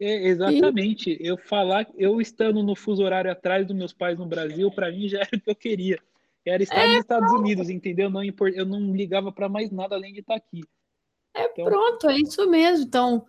[0.00, 1.10] É, exatamente.
[1.10, 1.26] E...
[1.26, 5.08] Eu falar, eu estando no fuso horário atrás dos meus pais no Brasil, para mim
[5.08, 5.98] já era o que eu queria.
[6.44, 7.42] Era estar é, nos Estados pronto.
[7.42, 8.08] Unidos, entendeu?
[8.08, 8.54] Não import...
[8.54, 10.62] Eu não ligava para mais nada além de estar aqui.
[11.34, 11.64] É então...
[11.64, 12.84] pronto, é isso mesmo.
[12.84, 13.26] Então,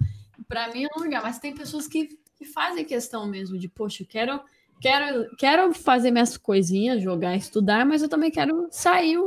[0.48, 4.04] para mim é um lugar, mas tem pessoas que que fazem questão mesmo de, poxa,
[4.04, 4.40] eu quero,
[4.80, 9.18] quero, quero fazer minhas coisinhas, jogar, estudar, mas eu também quero sair,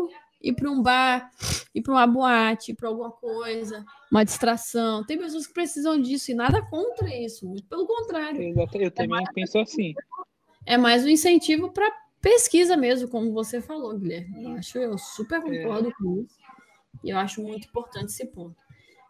[0.41, 1.31] ir para um bar,
[1.75, 5.05] ir para uma boate, ir para alguma coisa, uma distração.
[5.05, 8.43] Tem pessoas que precisam disso e nada contra isso, muito pelo contrário.
[8.43, 9.95] Exato, eu também é penso assim.
[10.67, 11.91] É mais um incentivo para
[12.21, 14.45] pesquisa mesmo, como você falou, Guilherme.
[14.45, 15.93] Eu acho, eu super concordo é.
[15.93, 16.39] com isso.
[17.05, 18.57] E eu acho muito importante esse ponto.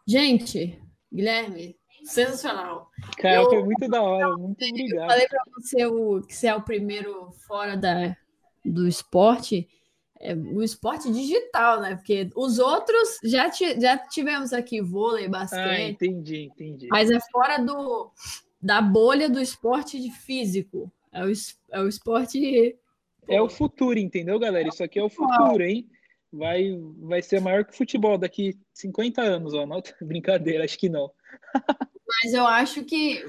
[0.07, 0.81] Gente,
[1.13, 2.91] Guilherme, Sensacional.
[3.19, 5.03] Cara, eu, foi muito da hora, muito obrigado.
[5.03, 8.17] Eu falei para você o, que você é o primeiro fora da,
[8.65, 9.69] do esporte,
[10.21, 11.97] é, o esporte digital, né?
[11.97, 15.59] Porque os outros já, já tivemos aqui vôlei, basquete.
[15.59, 16.89] Ah, entendi, entendi.
[16.91, 18.11] Mas é fora do,
[18.61, 20.93] da bolha do esporte de físico.
[21.11, 21.33] É o,
[21.73, 22.77] é o esporte.
[23.27, 24.69] É o futuro, entendeu, galera?
[24.69, 25.89] Isso aqui é o futuro, hein?
[26.31, 29.65] Vai, vai ser maior que futebol daqui 50 anos, ó.
[29.65, 31.11] Não, brincadeira, acho que não.
[32.23, 33.25] Mas eu acho que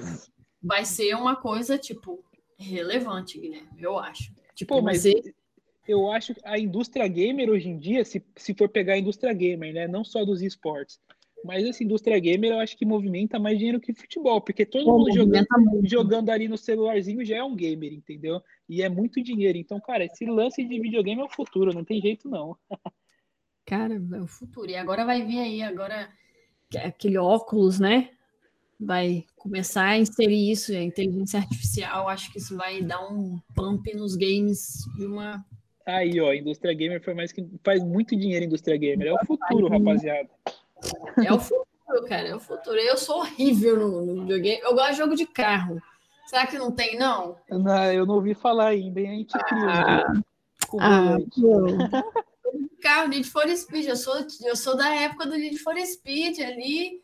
[0.61, 2.21] vai ser uma coisa, tipo,
[2.57, 3.81] relevante, Guilherme.
[3.81, 4.33] Eu acho.
[4.53, 5.33] Tipo, Pô, mas ser...
[5.87, 9.33] eu acho que a indústria gamer hoje em dia, se, se for pegar a indústria
[9.33, 9.87] gamer, né?
[9.87, 10.99] Não só dos esportes.
[11.43, 14.99] Mas essa indústria gamer eu acho que movimenta mais dinheiro que futebol, porque todo Pô,
[14.99, 15.47] mundo jogando,
[15.83, 18.41] jogando ali no celularzinho já é um gamer, entendeu?
[18.69, 19.57] E é muito dinheiro.
[19.57, 22.55] Então, cara, esse lance de videogame é o futuro, não tem jeito não.
[23.65, 24.69] Cara, é o futuro.
[24.69, 26.09] E agora vai vir aí, agora
[26.79, 28.09] aquele óculos, né?
[28.79, 32.07] Vai começar a inserir isso, a inteligência artificial.
[32.07, 35.45] Acho que isso vai dar um pump nos games de uma.
[35.91, 39.07] Aí, ó, indústria gamer foi mais que faz muito dinheiro indústria gamer.
[39.07, 40.29] É o futuro, rapaziada.
[41.23, 42.77] É o futuro, cara, é o futuro.
[42.77, 44.61] Eu sou horrível no, no videogame.
[44.61, 45.81] Eu gosto de jogo de carro.
[46.25, 47.35] Será que não tem, não?
[47.49, 49.09] Não, eu não ouvi falar ainda, hein?
[49.09, 49.65] A gente cria.
[49.67, 50.13] Ah,
[50.79, 51.17] ah,
[52.81, 53.87] carro, Need for Speed.
[53.87, 54.15] Eu sou,
[54.45, 57.03] eu sou da época do Need for Speed ali.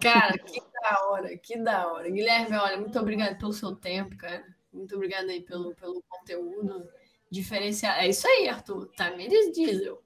[0.00, 2.08] Cara, que da hora, que da hora.
[2.08, 4.44] Guilherme, olha, muito obrigado pelo seu tempo, cara.
[4.72, 6.88] Muito obrigado aí pelo, pelo conteúdo
[7.32, 8.00] diferenciado.
[8.00, 8.86] É isso aí, Arthur.
[8.94, 10.00] Tamires Diesel.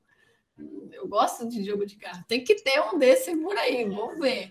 [0.93, 2.25] Eu gosto de jogo de carro.
[2.27, 4.51] Tem que ter um desse por aí, vamos ver.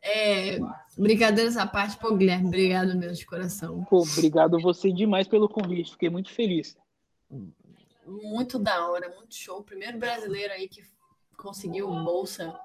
[0.00, 0.58] É,
[0.96, 3.84] brincadeiras à parte, pô, Guilherme, obrigado mesmo de coração.
[3.84, 6.78] Pô, obrigado você demais pelo convite, fiquei muito feliz.
[8.06, 9.62] Muito da hora, muito show.
[9.62, 10.82] Primeiro brasileiro aí que
[11.36, 12.58] conseguiu bolsa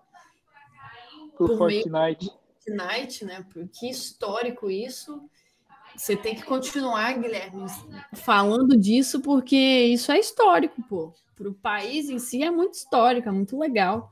[1.36, 2.32] por, por Fortnite.
[2.64, 3.46] Fortnite, né?
[3.74, 5.28] Que histórico isso.
[5.96, 7.66] Você tem que continuar, Guilherme,
[8.14, 11.14] falando disso, porque isso é histórico, pô.
[11.36, 14.12] Para o país em si é muito histórico, é muito legal.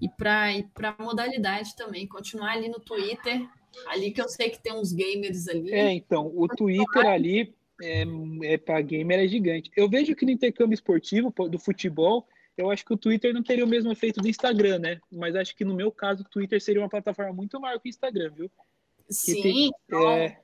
[0.00, 3.46] E para e a modalidade também, continuar ali no Twitter,
[3.86, 5.72] ali que eu sei que tem uns gamers ali.
[5.72, 8.04] É, então, o Twitter ali é,
[8.44, 9.70] é para gamer é gigante.
[9.76, 12.26] Eu vejo que no intercâmbio esportivo do futebol,
[12.56, 15.00] eu acho que o Twitter não teria o mesmo efeito do Instagram, né?
[15.10, 17.90] Mas acho que no meu caso, o Twitter seria uma plataforma muito maior que o
[17.90, 18.50] Instagram, viu?
[19.08, 19.42] Sim.
[19.42, 20.40] Tem, então, é...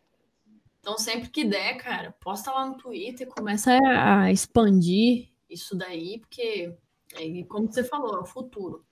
[0.87, 6.73] então, sempre que der, cara, posta lá no Twitter, começa a expandir isso daí, porque,
[7.15, 8.85] é, como você falou, é o futuro.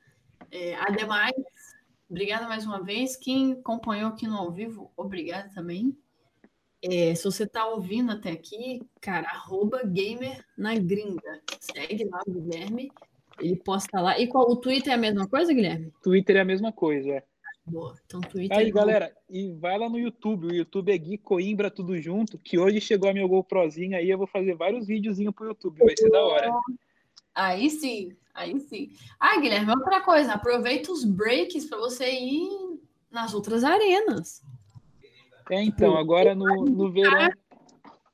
[0.50, 1.32] É, ademais,
[2.10, 3.14] obrigada mais uma vez.
[3.14, 5.96] Quem acompanhou aqui no ao vivo, obrigada também.
[6.82, 11.42] É, se você está ouvindo até aqui, cara, arroba gamer na gringa.
[11.60, 12.90] Segue lá o Guilherme.
[13.38, 14.18] Ele posta lá.
[14.18, 15.92] E qual, o Twitter é a mesma coisa, Guilherme?
[16.02, 17.24] Twitter é a mesma coisa, é.
[17.66, 17.94] Boa.
[18.04, 18.56] Então, Twitter.
[18.56, 20.46] Aí, é galera, e vai lá no YouTube.
[20.46, 22.38] O YouTube é Gui Coimbra, tudo junto.
[22.38, 24.10] Que hoje chegou a minha GoProzinha aí.
[24.10, 25.78] Eu vou fazer vários videozinhos pro YouTube.
[25.78, 26.50] Vai ser da hora.
[27.34, 28.90] Aí sim, aí sim.
[29.18, 30.34] Ah, Guilherme, outra coisa.
[30.34, 32.78] Aproveita os breaks para você ir
[33.10, 34.42] nas outras arenas.
[35.50, 37.30] É, então, agora no, no verão.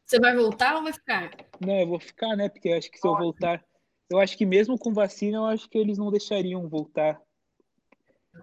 [0.04, 1.30] Você vai voltar ou vai ficar?
[1.60, 2.48] Não, eu vou ficar, né?
[2.48, 3.64] Porque eu acho que se eu voltar.
[4.08, 7.20] Eu acho que mesmo com vacina, eu acho que eles não deixariam voltar.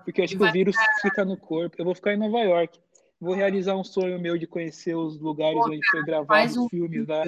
[0.04, 1.76] Porque acho que o vírus ficar no corpo.
[1.78, 2.80] Eu vou ficar em Nova York.
[3.20, 6.70] Vou realizar um sonho meu de conhecer os lugares Pô, onde foi gravado os um
[6.70, 7.24] filmes lá.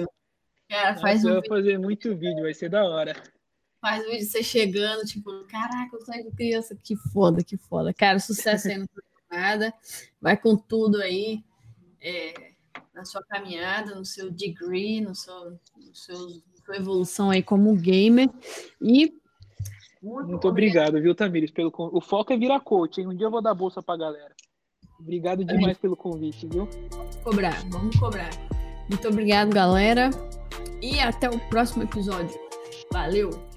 [0.68, 3.20] Cara, faz Nossa, um eu vou fazer muito vídeo, vai ser da hora.
[3.80, 6.76] Faz vídeo de você chegando, tipo, caraca, eu saí de criança.
[6.76, 7.92] Que foda, que foda.
[7.92, 8.86] Cara, sucesso aí no
[9.30, 9.72] nada.
[10.20, 11.42] Vai com tudo aí
[12.00, 12.52] é,
[12.92, 16.16] na sua caminhada, no seu degree, no seu, no seu,
[16.64, 18.28] sua evolução aí como gamer.
[18.80, 19.14] E
[20.02, 21.50] muito, muito obrigado, viu, Tamires?
[21.50, 23.08] Pelo O foco é virar coach, hein?
[23.08, 24.34] Um dia eu vou dar bolsa pra galera.
[24.98, 26.68] Obrigado demais pelo convite, viu?
[26.90, 28.30] Vamos cobrar, vamos cobrar.
[28.88, 30.10] Muito obrigado, galera.
[30.82, 32.38] E até o próximo episódio.
[32.92, 33.49] Valeu!